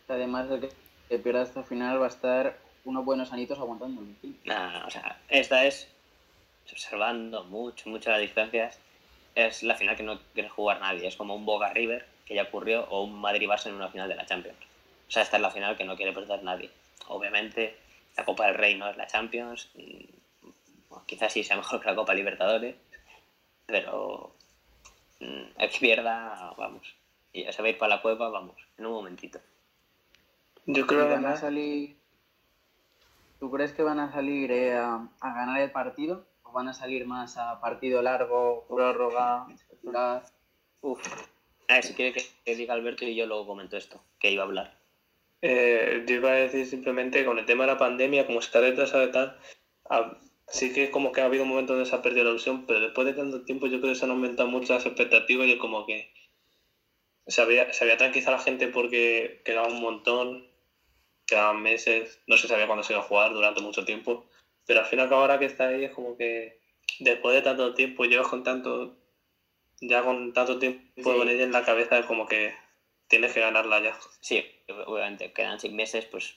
Además, 0.10 0.52
el 0.52 0.60
que, 0.60 0.83
que 1.10 1.20
pierda 1.20 1.44
esta 1.44 1.64
final 1.64 2.02
va 2.02 2.06
a 2.06 2.10
estar 2.10 2.58
unos 2.86 3.06
buenos 3.06 3.32
anitos 3.32 3.60
aguantando. 3.60 4.02
Nah, 4.46 4.86
o 4.86 4.90
sea, 4.90 5.20
esta 5.30 5.66
es 5.66 5.88
observando 6.72 7.44
mucho, 7.44 7.90
las 8.10 8.22
distancias. 8.22 8.80
Es 9.36 9.64
la 9.64 9.76
final 9.76 9.96
que 9.96 10.04
no 10.04 10.20
quiere 10.34 10.50
jugar 10.50 10.80
nadie. 10.80 11.08
Es 11.08 11.16
como 11.16 11.36
un 11.36 11.46
Boga 11.46 11.74
River, 11.74 12.06
que 12.26 12.36
ya 12.36 12.44
ocurrió, 12.44 12.86
o 12.90 13.04
un 13.04 13.20
Madrid 13.20 13.48
Barça 13.48 13.68
en 13.68 13.76
una 13.76 13.90
final 13.90 14.08
de 14.08 14.16
la 14.16 14.26
Champions. 14.26 14.58
O 15.08 15.12
sea, 15.12 15.24
esta 15.24 15.38
es 15.38 15.42
la 15.42 15.52
final 15.52 15.76
que 15.76 15.86
no 15.86 15.96
quiere 15.96 16.14
perder 16.14 16.44
nadie. 16.44 16.70
Obviamente, 17.08 17.78
la 18.16 18.26
Copa 18.26 18.46
del 18.46 18.56
Rey 18.56 18.76
no 18.76 18.90
es 18.90 18.98
la 18.98 19.08
Champions. 19.08 19.70
Bueno, 20.90 21.04
quizás 21.08 21.34
sí 21.34 21.44
sea 21.44 21.58
mejor 21.58 21.82
que 21.82 21.90
la 21.90 21.96
Copa 21.96 22.14
Libertadores. 22.14 22.76
Pero 23.66 24.36
mm, 25.20 25.44
el 25.58 25.70
que 25.70 25.80
pierda, 25.80 26.54
vamos. 26.58 26.94
Y 27.32 27.44
ya 27.44 27.52
se 27.52 27.62
va 27.62 27.68
a 27.68 27.72
ir 27.72 27.78
para 27.78 27.96
la 27.96 28.02
cueva, 28.02 28.30
vamos, 28.30 28.56
en 28.78 28.86
un 28.86 28.94
momentito. 28.94 29.40
Yo 30.66 30.84
¿Y 30.84 30.88
creo 30.88 31.08
que 31.08 31.14
van 31.14 31.26
a 31.26 31.36
salir... 31.36 31.98
¿Tú 33.40 33.52
crees 33.52 33.74
que 33.74 33.84
van 33.84 34.00
a 34.00 34.12
salir 34.12 34.52
eh, 34.52 34.74
a, 34.76 35.10
a 35.20 35.34
ganar 35.34 35.60
el 35.62 35.72
partido? 35.72 36.26
¿O 36.44 36.52
van 36.54 36.70
a 36.70 36.74
salir 36.74 37.06
más 37.06 37.38
a 37.38 37.60
partido 37.60 38.02
largo, 38.02 38.66
prórroga, 38.68 39.46
especular? 39.54 40.24
Uf. 40.82 41.02
A 41.68 41.76
ver, 41.76 41.84
si 41.84 41.94
quiere 41.94 42.14
que, 42.14 42.24
que 42.46 42.56
diga 42.56 42.74
Alberto 42.74 43.06
y 43.06 43.16
yo 43.16 43.26
luego 43.26 43.48
comento 43.48 43.76
esto, 43.78 44.02
que 44.20 44.32
iba 44.32 44.44
a 44.44 44.46
hablar. 44.46 44.78
eh, 45.42 46.06
yo 46.08 46.16
iba 46.16 46.30
a 46.30 46.36
decir 46.36 46.66
simplemente 46.66 47.26
con 47.26 47.38
el 47.38 47.46
tema 47.46 47.66
de 47.66 47.74
la 47.74 47.78
pandemia, 47.78 48.26
como 48.26 48.40
está 48.40 48.62
retrasado 48.62 49.04
y 49.06 49.12
tal, 49.12 49.38
a- 49.90 50.18
sí 50.48 50.72
que 50.74 50.90
como 50.90 51.12
que 51.12 51.20
ha 51.22 51.26
habido 51.26 51.44
un 51.44 51.50
momento 51.50 51.74
donde 51.74 51.90
se 51.90 51.96
ha 51.96 52.02
perdido 52.02 52.24
la 52.26 52.30
ilusión, 52.32 52.66
pero 52.66 52.80
después 52.80 53.06
de 53.08 53.14
tanto 53.14 53.44
tiempo 53.44 53.68
yo 53.68 53.82
creo 53.82 53.92
que 53.94 54.00
se 54.00 54.06
han 54.06 54.12
aumentado 54.12 54.48
mucho 54.48 54.74
las 54.74 54.86
expectativas 54.86 55.48
y 55.48 55.58
como 55.58 55.86
que 55.86 56.14
se 57.28 57.42
había, 57.42 57.74
se 57.74 57.84
había 57.84 57.98
tranquilizado 57.98 58.36
a 58.36 58.40
la 58.40 58.44
gente 58.46 58.68
porque 58.70 59.42
quedaba 59.44 59.68
un 59.68 59.82
montón, 59.82 60.48
quedaban 61.34 61.62
meses, 61.62 62.20
no 62.28 62.38
se 62.38 62.48
sabía 62.48 62.68
cuándo 62.68 62.84
se 62.84 62.94
iba 62.94 63.02
a 63.02 63.06
jugar 63.06 63.34
durante 63.34 63.62
mucho 63.62 63.84
tiempo, 63.84 64.24
pero 64.66 64.82
al 64.82 64.86
final 64.86 65.12
ahora 65.12 65.40
que 65.40 65.46
está 65.46 65.68
ahí 65.68 65.86
es 65.86 65.92
como 65.92 66.16
que 66.16 66.60
después 67.00 67.36
de 67.36 67.42
tanto 67.42 67.74
tiempo, 67.74 68.06
llevas 68.06 68.28
con 68.28 68.44
tanto, 68.44 68.96
ya 69.82 70.04
con 70.04 70.32
tanto 70.34 70.60
tiempo 70.60 70.82
Sí. 70.96 71.02
con 71.02 71.28
ella 71.28 71.44
en 71.44 71.52
la 71.52 71.64
cabeza, 71.64 71.98
es 71.98 72.06
como 72.06 72.28
que 72.28 72.54
tienes 73.08 73.34
que 73.34 73.40
ganarla 73.40 73.82
ya. 73.82 73.98
Sí, 74.22 74.46
obviamente, 74.86 75.32
quedan 75.34 75.60
seis 75.60 75.74
meses, 75.74 76.06
pues 76.06 76.36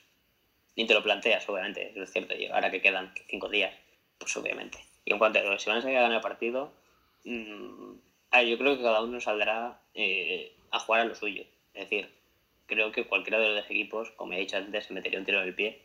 ni 0.77 0.87
te 0.87 0.95
lo 0.95 1.03
planteas, 1.03 1.47
obviamente, 1.49 1.93
es 1.95 2.11
cierto. 2.11 2.35
Y 2.35 2.47
ahora 2.47 2.71
que 2.71 2.81
quedan 2.81 3.13
cinco 3.29 3.49
días, 3.49 3.75
pues 4.19 4.35
obviamente. 4.37 4.79
Y 5.05 5.13
en 5.13 5.19
cuanto 5.19 5.39
a 5.39 5.43
lo 5.43 5.51
que 5.53 5.59
se 5.59 5.71
van 5.71 5.79
a 5.79 5.83
salir 5.83 5.99
a 5.99 6.03
ganar 6.03 6.17
el 6.17 6.23
partido, 6.23 6.73
mm, 7.25 7.93
ver, 8.33 8.47
yo 8.47 8.59
creo 8.59 8.77
que 8.77 8.83
cada 8.83 9.03
uno 9.03 9.21
saldrá 9.21 9.79
eh, 9.95 10.53
a 10.71 10.79
jugar 10.79 11.03
a 11.03 11.05
lo 11.05 11.15
suyo. 11.15 11.45
Es 11.75 11.89
decir, 11.89 12.11
creo 12.67 12.93
que 12.93 13.05
cualquiera 13.05 13.39
de 13.39 13.47
los 13.49 13.57
dos 13.57 13.71
equipos, 13.71 14.11
como 14.13 14.33
he 14.33 14.39
dicho 14.39 14.57
antes, 14.57 14.87
se 14.87 14.93
metería 14.95 15.19
un 15.19 15.25
tiro 15.25 15.41
en 15.41 15.49
el 15.49 15.55
pie 15.55 15.77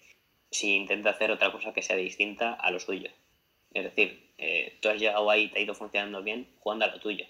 si 0.50 0.76
intenta 0.76 1.12
hacer 1.12 1.32
otra 1.32 1.52
cosa 1.52 1.72
que 1.74 1.82
sea 1.82 1.96
distinta 1.96 2.54
a 2.54 2.72
lo 2.72 2.80
suyo. 2.80 3.10
Es 3.74 3.84
decir, 3.84 4.20
eh, 4.38 4.74
tú 4.82 4.90
has 4.90 5.00
llegado 5.00 5.30
ahí 5.30 5.44
y 5.44 5.48
te 5.48 5.60
ha 5.60 5.62
ido 5.62 5.74
funcionando 5.74 6.22
bien 6.22 6.46
jugando 6.60 6.86
a 6.86 6.90
lo 6.90 7.00
tuyo. 7.00 7.26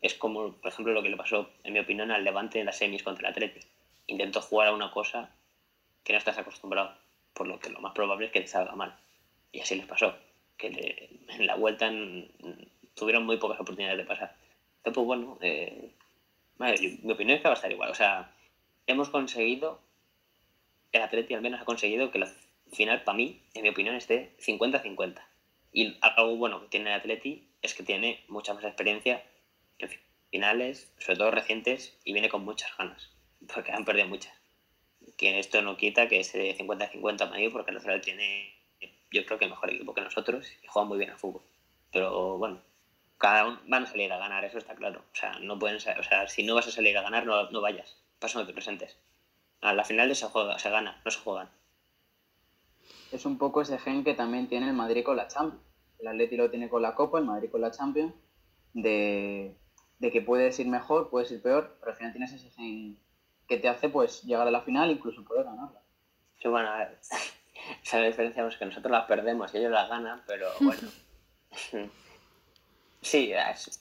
Es 0.00 0.14
como, 0.14 0.52
por 0.52 0.70
ejemplo, 0.70 0.92
lo 0.94 1.02
que 1.02 1.10
le 1.10 1.16
pasó, 1.16 1.50
en 1.64 1.72
mi 1.74 1.80
opinión, 1.80 2.10
al 2.10 2.24
Levante 2.24 2.60
en 2.60 2.66
las 2.66 2.76
semis 2.78 3.02
contra 3.02 3.28
el 3.28 3.34
Atleti. 3.34 3.60
Intentó 4.06 4.40
jugar 4.40 4.68
a 4.68 4.72
una 4.72 4.90
cosa 4.90 5.28
que 6.04 6.12
no 6.12 6.18
estás 6.18 6.38
acostumbrado, 6.38 6.94
por 7.34 7.46
lo 7.46 7.58
que 7.58 7.68
lo 7.68 7.80
más 7.80 7.92
probable 7.92 8.26
es 8.26 8.32
que 8.32 8.40
te 8.40 8.46
salga 8.46 8.74
mal. 8.74 8.94
Y 9.52 9.60
así 9.60 9.74
les 9.74 9.86
pasó, 9.86 10.16
que 10.56 10.70
le- 10.70 11.08
en 11.34 11.46
la 11.46 11.56
vuelta 11.56 11.88
en- 11.88 12.28
tuvieron 12.94 13.26
muy 13.26 13.36
pocas 13.36 13.60
oportunidades 13.60 13.98
de 13.98 14.04
pasar. 14.04 14.32
Entonces, 14.78 14.94
pues 14.94 15.06
bueno, 15.06 15.38
eh, 15.42 15.90
yo- 16.80 16.90
mi 17.02 17.12
opinión 17.12 17.36
es 17.36 17.42
que 17.42 17.48
va 17.48 17.54
a 17.54 17.56
estar 17.56 17.70
igual. 17.70 17.90
O 17.90 17.94
sea, 17.94 18.26
hemos 18.88 19.10
conseguido, 19.10 19.80
el 20.92 21.02
Atleti 21.02 21.34
al 21.34 21.42
menos 21.42 21.60
ha 21.60 21.64
conseguido 21.64 22.10
que 22.10 22.18
la 22.18 22.32
final, 22.72 23.04
para 23.04 23.16
mí, 23.16 23.42
en 23.54 23.62
mi 23.62 23.68
opinión, 23.68 23.94
esté 23.94 24.34
50-50. 24.38 25.22
Y 25.72 25.96
algo 26.00 26.36
bueno 26.36 26.60
que 26.62 26.68
tiene 26.68 26.90
el 26.90 26.96
Atleti 26.96 27.48
es 27.62 27.74
que 27.74 27.82
tiene 27.82 28.24
mucha 28.28 28.54
más 28.54 28.64
experiencia 28.64 29.22
en 29.78 29.90
finales, 30.30 30.92
sobre 30.98 31.18
todo 31.18 31.30
recientes, 31.30 31.98
y 32.04 32.12
viene 32.12 32.28
con 32.28 32.44
muchas 32.44 32.76
ganas, 32.76 33.10
porque 33.52 33.72
han 33.72 33.84
perdido 33.84 34.08
muchas. 34.08 34.34
Que 35.16 35.38
esto 35.38 35.62
no 35.62 35.76
quita 35.76 36.08
que 36.08 36.20
ese 36.20 36.56
50-50 36.56 37.18
para 37.18 37.36
mí, 37.36 37.48
porque 37.48 37.70
el 37.70 37.82
Real 37.82 38.00
tiene, 38.00 38.54
yo 39.10 39.24
creo 39.24 39.38
que 39.38 39.46
mejor 39.46 39.72
equipo 39.72 39.94
que 39.94 40.00
nosotros 40.00 40.46
y 40.62 40.66
juega 40.66 40.88
muy 40.88 40.98
bien 40.98 41.10
al 41.10 41.18
fútbol. 41.18 41.42
Pero 41.92 42.38
bueno, 42.38 42.60
cada 43.18 43.46
uno 43.46 43.60
van 43.66 43.84
a 43.84 43.86
salir 43.86 44.12
a 44.12 44.18
ganar, 44.18 44.44
eso 44.44 44.58
está 44.58 44.74
claro. 44.74 45.04
O 45.12 45.16
sea, 45.16 45.38
no 45.40 45.58
pueden 45.58 45.76
o 45.76 45.80
sea, 45.80 46.28
si 46.28 46.42
no 46.42 46.54
vas 46.54 46.68
a 46.68 46.70
salir 46.70 46.96
a 46.96 47.02
ganar, 47.02 47.26
no, 47.26 47.50
no 47.50 47.60
vayas. 47.60 47.96
Paso 48.18 48.38
no 48.38 48.46
te 48.46 48.52
presentes. 48.52 48.98
A 49.60 49.72
la 49.72 49.84
final 49.84 50.14
se 50.14 50.26
juega, 50.26 50.58
se 50.58 50.70
gana, 50.70 51.00
no 51.04 51.10
se 51.10 51.20
juegan. 51.20 51.50
Es 53.10 53.24
un 53.24 53.38
poco 53.38 53.62
ese 53.62 53.78
gen 53.78 54.04
que 54.04 54.14
también 54.14 54.48
tiene 54.48 54.68
el 54.68 54.74
Madrid 54.74 55.04
con 55.04 55.16
la 55.16 55.28
Champions. 55.28 55.64
El 55.98 56.08
Atleti 56.08 56.36
lo 56.36 56.50
tiene 56.50 56.68
con 56.68 56.82
la 56.82 56.94
Copa, 56.94 57.18
el 57.18 57.24
Madrid 57.24 57.50
con 57.50 57.60
la 57.60 57.72
Champions, 57.72 58.14
de, 58.72 59.56
de 59.98 60.12
que 60.12 60.22
puedes 60.22 60.58
ir 60.60 60.68
mejor, 60.68 61.10
puedes 61.10 61.30
ir 61.32 61.42
peor, 61.42 61.76
pero 61.80 61.92
al 61.92 61.96
final 61.96 62.12
tienes 62.12 62.32
ese 62.32 62.50
gen 62.50 62.98
que 63.48 63.56
te 63.56 63.68
hace 63.68 63.88
pues 63.88 64.22
llegar 64.22 64.46
a 64.46 64.50
la 64.50 64.60
final 64.60 64.90
incluso 64.90 65.24
poder 65.24 65.44
ganarla. 65.44 65.80
Sí, 66.40 66.48
bueno, 66.48 66.68
a 66.68 66.78
ver, 66.78 66.98
esa 67.82 68.00
diferencia 68.00 68.46
es 68.46 68.56
que 68.56 68.66
nosotros 68.66 68.92
las 68.92 69.06
perdemos 69.06 69.52
y 69.54 69.58
ellos 69.58 69.72
las 69.72 69.88
ganan, 69.88 70.22
pero 70.26 70.48
bueno. 70.60 70.88
sí, 73.00 73.32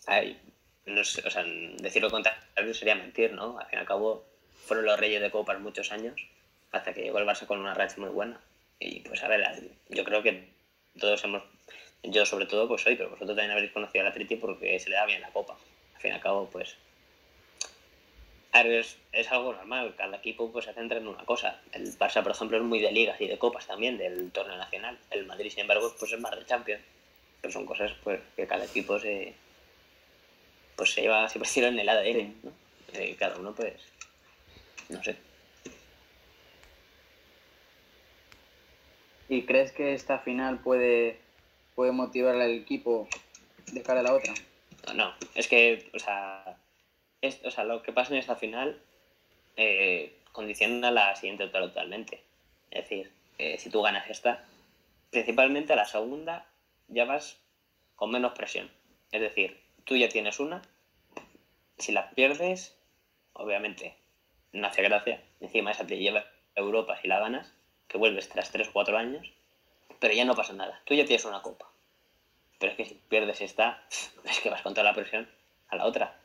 hay, 0.08 0.42
no 0.88 1.04
sé, 1.04 1.22
o 1.26 1.30
sea, 1.30 1.44
decir 1.44 2.02
lo 2.02 2.10
contrario 2.10 2.74
sería 2.74 2.96
mentir, 2.96 3.34
¿no? 3.34 3.60
Al 3.60 3.68
fin 3.68 3.78
y 3.78 3.82
al 3.82 3.88
cabo 3.88 4.26
fueron 4.66 4.86
los 4.86 5.00
reyes 5.00 5.22
de 5.22 5.32
copas 5.32 5.60
muchos 5.60 5.92
años, 5.92 6.16
hasta 6.72 6.94
que 6.94 7.02
llegó 7.02 7.20
el 7.20 7.28
Barça 7.28 7.46
con 7.46 7.60
una 7.60 7.74
racha 7.74 7.96
muy 7.98 8.10
buena. 8.10 8.40
Y 8.80 9.02
pues 9.02 9.24
a 9.24 9.28
ver, 9.28 9.46
yo 9.90 10.04
creo 10.04 10.24
que 10.24 10.50
todos 11.00 11.24
hemos, 11.24 11.44
yo 12.04 12.26
sobre 12.26 12.46
todo 12.46 12.68
pues 12.68 12.82
soy, 12.82 12.96
pero 12.96 13.10
vosotros 13.10 13.36
también 13.36 13.52
habéis 13.52 13.72
conocido 13.72 14.06
al 14.06 14.12
Atleti 14.12 14.36
porque 14.36 14.80
se 14.80 14.90
le 14.90 14.96
da 14.96 15.06
bien 15.06 15.22
la 15.22 15.32
copa. 15.32 15.58
Al 15.96 16.02
fin 16.02 16.12
y 16.12 16.14
al 16.14 16.22
cabo, 16.22 16.50
pues 16.50 16.78
es, 18.54 18.98
es, 19.12 19.32
algo 19.32 19.54
normal, 19.54 19.94
cada 19.96 20.18
equipo 20.18 20.52
pues, 20.52 20.66
se 20.66 20.74
centra 20.74 20.98
en 20.98 21.08
una 21.08 21.24
cosa. 21.26 21.62
El 21.74 21.88
Barça, 21.98 22.24
por 22.24 22.32
ejemplo, 22.32 22.58
es 22.58 22.64
muy 22.64 22.80
de 22.80 22.92
ligas 22.92 23.20
y 23.22 23.28
de 23.28 23.38
copas 23.38 23.68
también, 23.68 23.98
del 23.98 24.32
torneo 24.32 24.58
nacional. 24.58 24.98
El 25.12 25.26
Madrid, 25.26 25.52
sin 25.52 25.62
embargo, 25.62 25.94
pues 26.00 26.12
es 26.12 26.20
más 26.20 26.36
de 26.36 26.46
Champions. 26.46 26.82
Pero 27.42 27.54
son 27.54 27.66
cosas 27.66 27.92
pues, 28.04 28.20
que 28.36 28.48
cada 28.48 28.66
equipo 28.66 29.00
se, 29.00 29.36
pues, 30.78 30.93
se 30.93 31.01
lleva, 31.01 31.28
siempre 31.28 31.51
por 31.51 31.63
en 31.63 31.80
el 31.80 31.89
ADN, 31.89 32.36
¿no? 32.43 32.51
Eh, 32.93 33.15
cada 33.19 33.38
uno, 33.38 33.53
pues, 33.53 33.73
no 34.89 35.03
sé. 35.03 35.17
¿Y 39.28 39.41
crees 39.43 39.73
que 39.73 39.93
esta 39.93 40.19
final 40.19 40.59
puede, 40.59 41.19
puede 41.75 41.91
motivar 41.91 42.36
al 42.36 42.51
equipo 42.51 43.09
de 43.73 43.84
cara 43.84 43.99
a 43.99 44.03
la 44.03 44.13
otra? 44.13 44.34
No, 44.88 44.93
no, 44.93 45.13
es 45.36 45.49
que, 45.49 45.89
o 45.93 45.99
sea, 45.99 46.57
o 47.43 47.51
sea, 47.51 47.63
lo 47.65 47.84
que 47.84 47.91
pasa 47.91 48.13
en 48.13 48.19
esta 48.19 48.38
final 48.38 48.80
eh, 49.57 50.15
condiciona 50.32 50.91
la 50.91 51.13
siguiente 51.17 51.47
totalmente. 51.47 52.21
Es 52.71 52.84
decir, 52.84 53.11
si 53.57 53.69
tú 53.69 53.82
ganas 53.82 54.09
esta, 54.09 54.45
principalmente 55.11 55.73
a 55.73 55.75
la 55.75 55.86
segunda 55.86 56.45
ya 56.88 57.05
vas 57.05 57.38
con 57.95 58.11
menos 58.11 58.34
presión. 58.34 58.69
Es 59.11 59.21
decir, 59.21 59.59
tú 59.88 59.96
ya 59.96 60.10
tienes 60.10 60.40
una, 60.40 60.62
si 61.78 61.94
la 61.94 62.10
pierdes, 62.12 62.76
obviamente 63.34 63.96
no 64.52 64.68
hace 64.68 64.82
gracia. 64.84 65.24
Encima 65.40 65.72
esa 65.72 65.88
te 65.88 65.98
lleva 65.98 66.20
a 66.20 66.60
Europa 66.60 67.00
si 67.02 67.08
la 67.08 67.20
ganas, 67.20 67.54
que 67.88 67.98
vuelves 67.98 68.28
tras 68.28 68.52
3 68.52 68.68
o 68.68 68.74
4 68.74 68.98
años, 68.98 69.32
pero 70.00 70.14
ya 70.14 70.26
no 70.26 70.36
pasa 70.36 70.54
nada. 70.54 70.82
Tú 70.86 70.94
ya 70.94 71.06
tienes 71.06 71.24
una 71.26 71.42
copa. 71.42 71.70
Pero 72.60 72.72
es 72.72 72.78
que 72.78 72.86
si 72.86 72.96
pierdes 72.96 73.40
esta, 73.42 73.82
es 74.26 74.40
que 74.42 74.50
vas 74.50 74.62
con 74.62 74.74
toda 74.74 74.84
la 74.84 74.94
presión 74.94 75.28
a 75.70 75.78
la 75.78 75.86
otra. 75.86 76.20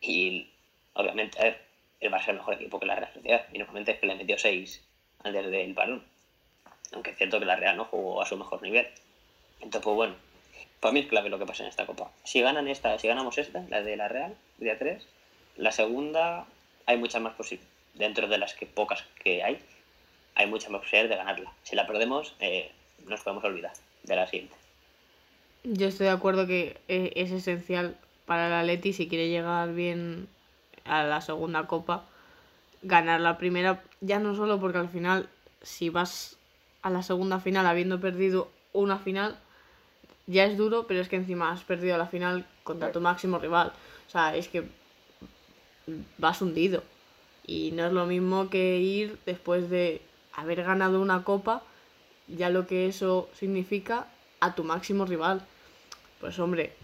Y 0.00 0.50
obviamente, 0.94 1.38
a 1.38 1.44
ver, 1.44 1.62
el 2.00 2.10
Barça 2.10 2.22
es 2.22 2.28
el 2.28 2.36
mejor 2.36 2.54
equipo 2.54 2.80
que 2.80 2.86
la 2.86 2.96
Real 2.96 3.12
Sociedad. 3.12 3.46
Y 3.52 3.58
normalmente 3.58 3.92
es 3.92 4.00
que 4.00 4.06
le 4.06 4.16
metió 4.16 4.36
6 4.38 4.84
antes 5.22 5.50
del 5.50 5.74
balón. 5.74 6.04
Aunque 6.92 7.10
es 7.10 7.16
cierto 7.16 7.38
que 7.38 7.46
la 7.46 7.56
Real 7.56 7.76
no 7.76 7.84
jugó 7.84 8.20
a 8.22 8.26
su 8.26 8.36
mejor 8.36 8.60
nivel. 8.62 8.88
Entonces, 9.60 9.82
pues 9.82 9.94
bueno, 9.94 10.16
para 10.80 10.92
mí 10.92 11.00
es 11.00 11.06
clave 11.06 11.28
lo 11.28 11.38
que 11.38 11.46
pasa 11.46 11.62
en 11.62 11.68
esta 11.68 11.86
copa. 11.86 12.10
Si 12.24 12.40
ganan 12.40 12.68
esta, 12.68 12.98
si 12.98 13.08
ganamos 13.08 13.38
esta, 13.38 13.64
la 13.68 13.82
de 13.82 13.96
la 13.96 14.08
Real, 14.08 14.34
día 14.58 14.78
3, 14.78 15.04
la 15.56 15.72
segunda 15.72 16.46
hay 16.86 16.96
muchas 16.96 17.20
más 17.20 17.34
posibilidades. 17.34 17.76
Dentro 17.94 18.28
de 18.28 18.38
las 18.38 18.54
que 18.54 18.66
pocas 18.66 19.04
que 19.22 19.42
hay, 19.42 19.58
hay 20.34 20.46
muchas 20.46 20.70
más 20.70 20.80
posibilidades 20.80 21.10
de 21.10 21.16
ganarla. 21.16 21.52
Si 21.64 21.74
la 21.74 21.86
perdemos, 21.86 22.34
eh, 22.40 22.70
nos 23.06 23.20
podemos 23.22 23.44
olvidar 23.44 23.72
de 24.04 24.16
la 24.16 24.26
siguiente. 24.26 24.54
Yo 25.64 25.88
estoy 25.88 26.06
de 26.06 26.12
acuerdo 26.12 26.46
que 26.46 26.76
eh, 26.86 27.12
es 27.16 27.32
esencial 27.32 27.96
para 28.26 28.46
el 28.46 28.52
Atleti 28.52 28.92
si 28.92 29.08
quiere 29.08 29.28
llegar 29.28 29.74
bien 29.74 30.28
a 30.84 31.02
la 31.02 31.20
segunda 31.20 31.66
copa, 31.66 32.04
ganar 32.82 33.20
la 33.20 33.38
primera, 33.38 33.82
ya 34.00 34.18
no 34.18 34.36
solo 34.36 34.60
porque 34.60 34.78
al 34.78 34.88
final, 34.88 35.28
si 35.62 35.88
vas 35.90 36.38
a 36.82 36.90
la 36.90 37.02
segunda 37.02 37.40
final 37.40 37.66
habiendo 37.66 38.00
perdido 38.00 38.48
una 38.72 38.98
final, 38.98 39.38
ya 40.28 40.44
es 40.44 40.56
duro, 40.56 40.86
pero 40.86 41.00
es 41.00 41.08
que 41.08 41.16
encima 41.16 41.50
has 41.50 41.64
perdido 41.64 41.96
la 41.98 42.06
final 42.06 42.46
contra 42.62 42.92
tu 42.92 43.00
máximo 43.00 43.38
rival. 43.38 43.72
O 44.06 44.10
sea, 44.10 44.36
es 44.36 44.46
que 44.48 44.64
vas 46.18 46.40
hundido. 46.42 46.84
Y 47.46 47.72
no 47.72 47.86
es 47.86 47.92
lo 47.92 48.04
mismo 48.04 48.50
que 48.50 48.76
ir 48.76 49.18
después 49.24 49.70
de 49.70 50.02
haber 50.34 50.62
ganado 50.62 51.00
una 51.00 51.24
copa, 51.24 51.62
ya 52.28 52.50
lo 52.50 52.66
que 52.66 52.86
eso 52.86 53.30
significa 53.34 54.06
a 54.40 54.54
tu 54.54 54.64
máximo 54.64 55.06
rival. 55.06 55.40
Pues 56.20 56.38
hombre, 56.38 56.74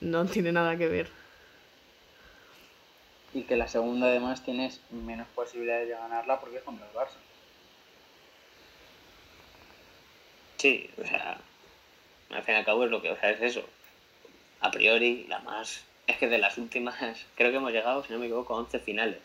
no 0.00 0.26
tiene 0.26 0.52
nada 0.52 0.76
que 0.76 0.88
ver. 0.88 1.08
Y 3.32 3.42
que 3.42 3.56
la 3.56 3.66
segunda 3.66 4.08
además 4.08 4.44
tienes 4.44 4.82
menos 4.90 5.26
posibilidades 5.34 5.88
de 5.88 5.94
ganarla 5.94 6.38
porque 6.38 6.58
es 6.58 6.62
contra 6.62 6.86
el 6.86 6.94
Barça. 6.94 7.16
Sí, 10.58 10.90
o 11.00 11.06
sea, 11.06 11.38
al 12.30 12.42
fin 12.42 12.54
y 12.54 12.58
al 12.58 12.64
cabo 12.64 12.84
es 12.84 12.90
lo 12.90 13.02
que, 13.02 13.10
o 13.10 13.16
sea, 13.18 13.30
es 13.30 13.40
eso. 13.40 13.64
A 14.60 14.70
priori, 14.70 15.26
la 15.28 15.40
más. 15.40 15.84
Es 16.06 16.16
que 16.18 16.28
de 16.28 16.38
las 16.38 16.58
últimas, 16.58 16.96
creo 17.36 17.50
que 17.50 17.56
hemos 17.56 17.72
llegado, 17.72 18.04
si 18.04 18.12
no 18.12 18.18
me 18.18 18.26
equivoco, 18.26 18.54
a 18.54 18.58
11 18.58 18.78
finales. 18.80 19.18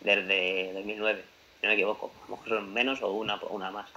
Desde 0.00 0.72
2009, 0.74 1.24
si 1.60 1.66
no 1.66 1.68
me 1.68 1.74
equivoco. 1.74 2.12
A 2.24 2.30
lo 2.30 2.36
mejor 2.36 2.48
son 2.48 2.72
menos 2.72 3.02
o 3.02 3.12
una, 3.12 3.36
una 3.50 3.70
más. 3.70 3.88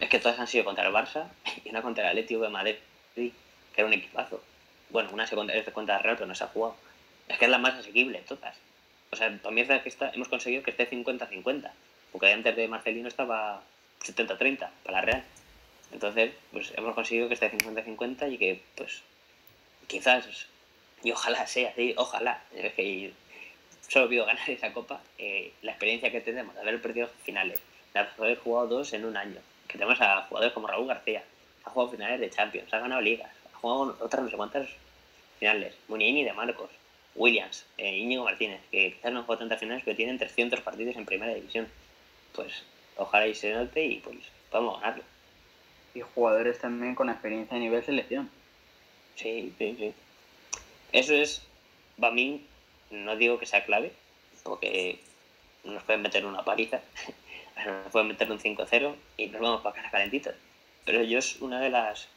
Es 0.00 0.08
que 0.08 0.18
todas 0.18 0.38
han 0.38 0.46
sido 0.46 0.64
contra 0.64 0.86
el 0.86 0.92
Barça 0.92 1.28
y 1.64 1.68
una 1.70 1.82
contra 1.82 2.04
el 2.04 2.10
Atlético 2.10 2.42
de 2.42 2.48
Madrid, 2.48 2.76
que 3.14 3.32
era 3.76 3.86
un 3.86 3.92
equipazo. 3.92 4.42
Bueno, 4.90 5.10
una 5.12 5.26
se 5.26 5.34
cuenta, 5.34 5.54
es 5.54 5.64
de 5.64 5.72
cuenta 5.72 5.98
real, 5.98 6.16
pero 6.16 6.26
no 6.26 6.34
se 6.34 6.44
ha 6.44 6.48
jugado. 6.48 6.76
Es 7.28 7.38
que 7.38 7.46
es 7.46 7.50
la 7.50 7.58
más 7.58 7.74
asequible 7.74 8.18
todas. 8.28 8.56
O 9.10 9.16
sea, 9.16 9.34
también 9.38 9.70
es 9.70 9.82
que 9.82 9.88
está, 9.88 10.10
hemos 10.10 10.28
conseguido 10.28 10.62
que 10.62 10.70
esté 10.70 10.88
50-50. 10.90 11.70
Porque 12.12 12.32
antes 12.32 12.54
de 12.56 12.68
Marcelino 12.68 13.08
estaba 13.08 13.62
70-30 14.04 14.68
para 14.84 14.98
la 14.98 15.00
Real. 15.00 15.24
Entonces, 15.92 16.32
pues 16.50 16.72
hemos 16.76 16.94
conseguido 16.94 17.28
que 17.28 17.34
esté 17.34 17.50
50-50 17.50 18.32
y 18.32 18.38
que, 18.38 18.62
pues, 18.74 19.02
quizás, 19.86 20.26
y 21.02 21.12
ojalá 21.12 21.46
sea 21.46 21.70
así, 21.70 21.94
ojalá. 21.96 22.42
Es 22.54 22.72
que 22.72 23.12
solo 23.88 24.08
pido 24.08 24.24
ganar 24.24 24.48
esa 24.48 24.72
copa. 24.72 25.00
Eh, 25.18 25.52
la 25.62 25.72
experiencia 25.72 26.10
que 26.10 26.20
tenemos 26.20 26.54
de 26.54 26.60
haber 26.60 26.80
perdido 26.80 27.08
finales, 27.24 27.60
de 27.92 28.00
haber 28.00 28.38
jugado 28.38 28.68
dos 28.68 28.92
en 28.94 29.04
un 29.04 29.16
año, 29.16 29.40
que 29.68 29.74
tenemos 29.74 30.00
a 30.00 30.22
jugadores 30.22 30.54
como 30.54 30.66
Raúl 30.66 30.88
García, 30.88 31.22
ha 31.64 31.70
jugado 31.70 31.92
finales 31.92 32.20
de 32.20 32.30
Champions, 32.30 32.72
ha 32.72 32.78
ganado 32.78 33.00
ligas, 33.00 33.30
ha 33.52 33.56
jugado 33.58 33.96
otras 34.00 34.24
no 34.24 34.30
sé 34.30 34.36
cuántas 34.36 34.68
finales. 35.38 35.74
Munini 35.88 36.24
de 36.24 36.32
Marcos, 36.32 36.70
Williams, 37.14 37.66
eh, 37.76 37.96
Íñigo 37.98 38.24
Martínez, 38.24 38.60
que 38.70 38.94
quizás 38.94 39.12
no 39.12 39.18
han 39.18 39.24
jugado 39.24 39.40
tantas 39.40 39.60
finales, 39.60 39.82
pero 39.84 39.96
tienen 39.96 40.18
300 40.18 40.60
partidos 40.60 40.96
en 40.96 41.04
primera 41.04 41.34
división. 41.34 41.68
Pues 42.34 42.64
ojalá 42.96 43.26
y 43.26 43.34
se 43.34 43.52
note 43.52 43.84
y 43.84 43.98
pues 43.98 44.16
podamos 44.50 44.80
ganarlo. 44.80 45.04
Y 45.94 46.00
jugadores 46.00 46.58
también 46.58 46.94
con 46.94 47.10
experiencia 47.10 47.56
a 47.56 47.60
nivel 47.60 47.84
selección. 47.84 48.30
Sí, 49.16 49.52
sí, 49.58 49.76
sí. 49.78 49.94
Eso 50.92 51.14
es, 51.14 51.42
para 51.98 52.14
mí, 52.14 52.46
no 52.90 53.16
digo 53.16 53.38
que 53.38 53.46
sea 53.46 53.64
clave, 53.64 53.92
porque 54.42 55.00
nos 55.64 55.82
pueden 55.82 56.02
meter 56.02 56.24
una 56.26 56.44
paliza, 56.44 56.80
nos 57.66 57.92
pueden 57.92 58.08
meter 58.08 58.30
un 58.30 58.38
5-0 58.38 58.94
y 59.16 59.26
nos 59.26 59.40
vamos 59.40 59.62
para 59.62 59.76
casa 59.76 59.90
calentitos. 59.90 60.34
Pero 60.84 61.02
yo 61.02 61.18
es 61.18 61.40
una 61.40 61.60
de 61.60 61.70
las 61.70 62.08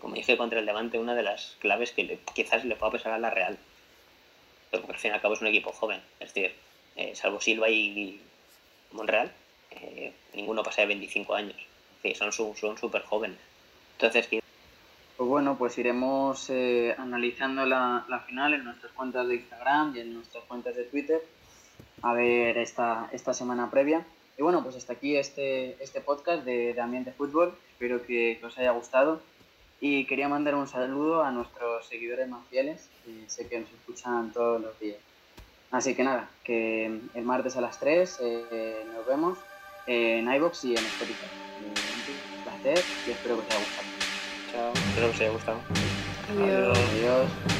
como 0.00 0.14
dije 0.14 0.36
contra 0.36 0.60
el 0.60 0.66
Levante, 0.66 0.98
una 0.98 1.14
de 1.14 1.22
las 1.22 1.56
claves 1.58 1.92
que 1.92 2.18
quizás 2.34 2.64
le 2.64 2.76
pueda 2.76 2.92
pesar 2.92 3.12
a 3.12 3.18
la 3.18 3.30
Real. 3.30 3.58
porque 4.70 4.92
al 4.92 4.98
fin 4.98 5.10
y 5.10 5.14
al 5.14 5.20
cabo 5.20 5.34
es 5.34 5.40
un 5.40 5.48
equipo 5.48 5.72
joven. 5.72 6.00
Es 6.20 6.32
decir, 6.32 6.54
eh, 6.96 7.14
salvo 7.14 7.40
Silva 7.40 7.68
y 7.68 8.20
Monreal, 8.92 9.32
eh, 9.70 10.12
ninguno 10.34 10.62
pasa 10.62 10.82
de 10.82 10.88
25 10.88 11.34
años. 11.34 11.56
Son 12.14 12.32
súper 12.32 13.02
jóvenes. 13.02 13.38
Entonces, 13.92 14.28
pues 14.28 15.28
bueno, 15.28 15.58
pues 15.58 15.76
iremos 15.78 16.48
eh, 16.50 16.94
analizando 16.96 17.66
la, 17.66 18.04
la, 18.08 18.20
final 18.20 18.54
en 18.54 18.64
nuestras 18.64 18.92
cuentas 18.92 19.26
de 19.26 19.34
Instagram 19.34 19.96
y 19.96 20.00
en 20.00 20.14
nuestras 20.14 20.44
cuentas 20.44 20.76
de 20.76 20.84
Twitter 20.84 21.20
a 22.02 22.12
ver 22.12 22.56
esta, 22.58 23.08
esta 23.12 23.34
semana 23.34 23.70
previa. 23.70 24.06
Y 24.36 24.42
bueno, 24.42 24.62
pues 24.62 24.76
hasta 24.76 24.92
aquí 24.92 25.16
este, 25.16 25.82
este 25.82 26.00
podcast 26.00 26.44
de, 26.44 26.72
de 26.72 26.80
Ambiente 26.80 27.10
Fútbol. 27.10 27.52
Espero 27.72 28.04
que 28.06 28.40
os 28.44 28.56
haya 28.58 28.70
gustado. 28.70 29.20
Y 29.80 30.06
quería 30.06 30.28
mandar 30.28 30.54
un 30.54 30.68
saludo 30.68 31.22
a 31.22 31.30
nuestros 31.30 31.86
seguidores 31.86 32.28
más 32.28 32.46
fieles, 32.48 32.88
que 33.04 33.28
sé 33.28 33.48
que 33.48 33.60
nos 33.60 33.70
escuchan 33.70 34.32
todos 34.32 34.60
los 34.60 34.78
días. 34.80 34.98
Así 35.70 35.94
que 35.94 36.02
nada, 36.02 36.30
que 36.44 36.86
el 37.14 37.24
martes 37.24 37.56
a 37.56 37.60
las 37.60 37.78
3 37.78 38.18
eh, 38.22 38.84
nos 38.94 39.06
vemos 39.06 39.38
en 39.86 40.32
iBox 40.32 40.64
y 40.64 40.76
en 40.76 40.84
Spotify 40.84 41.47
y 42.64 43.10
espero 43.10 43.36
que 43.36 43.42
os 43.42 43.50
haya 43.50 43.60
gustado. 43.60 43.88
Chao. 44.52 44.72
Espero 44.74 45.08
que 45.08 45.14
os 45.14 45.20
haya 45.20 45.30
gustado. 45.30 45.60
Adiós. 46.30 46.78
Adiós. 46.78 47.57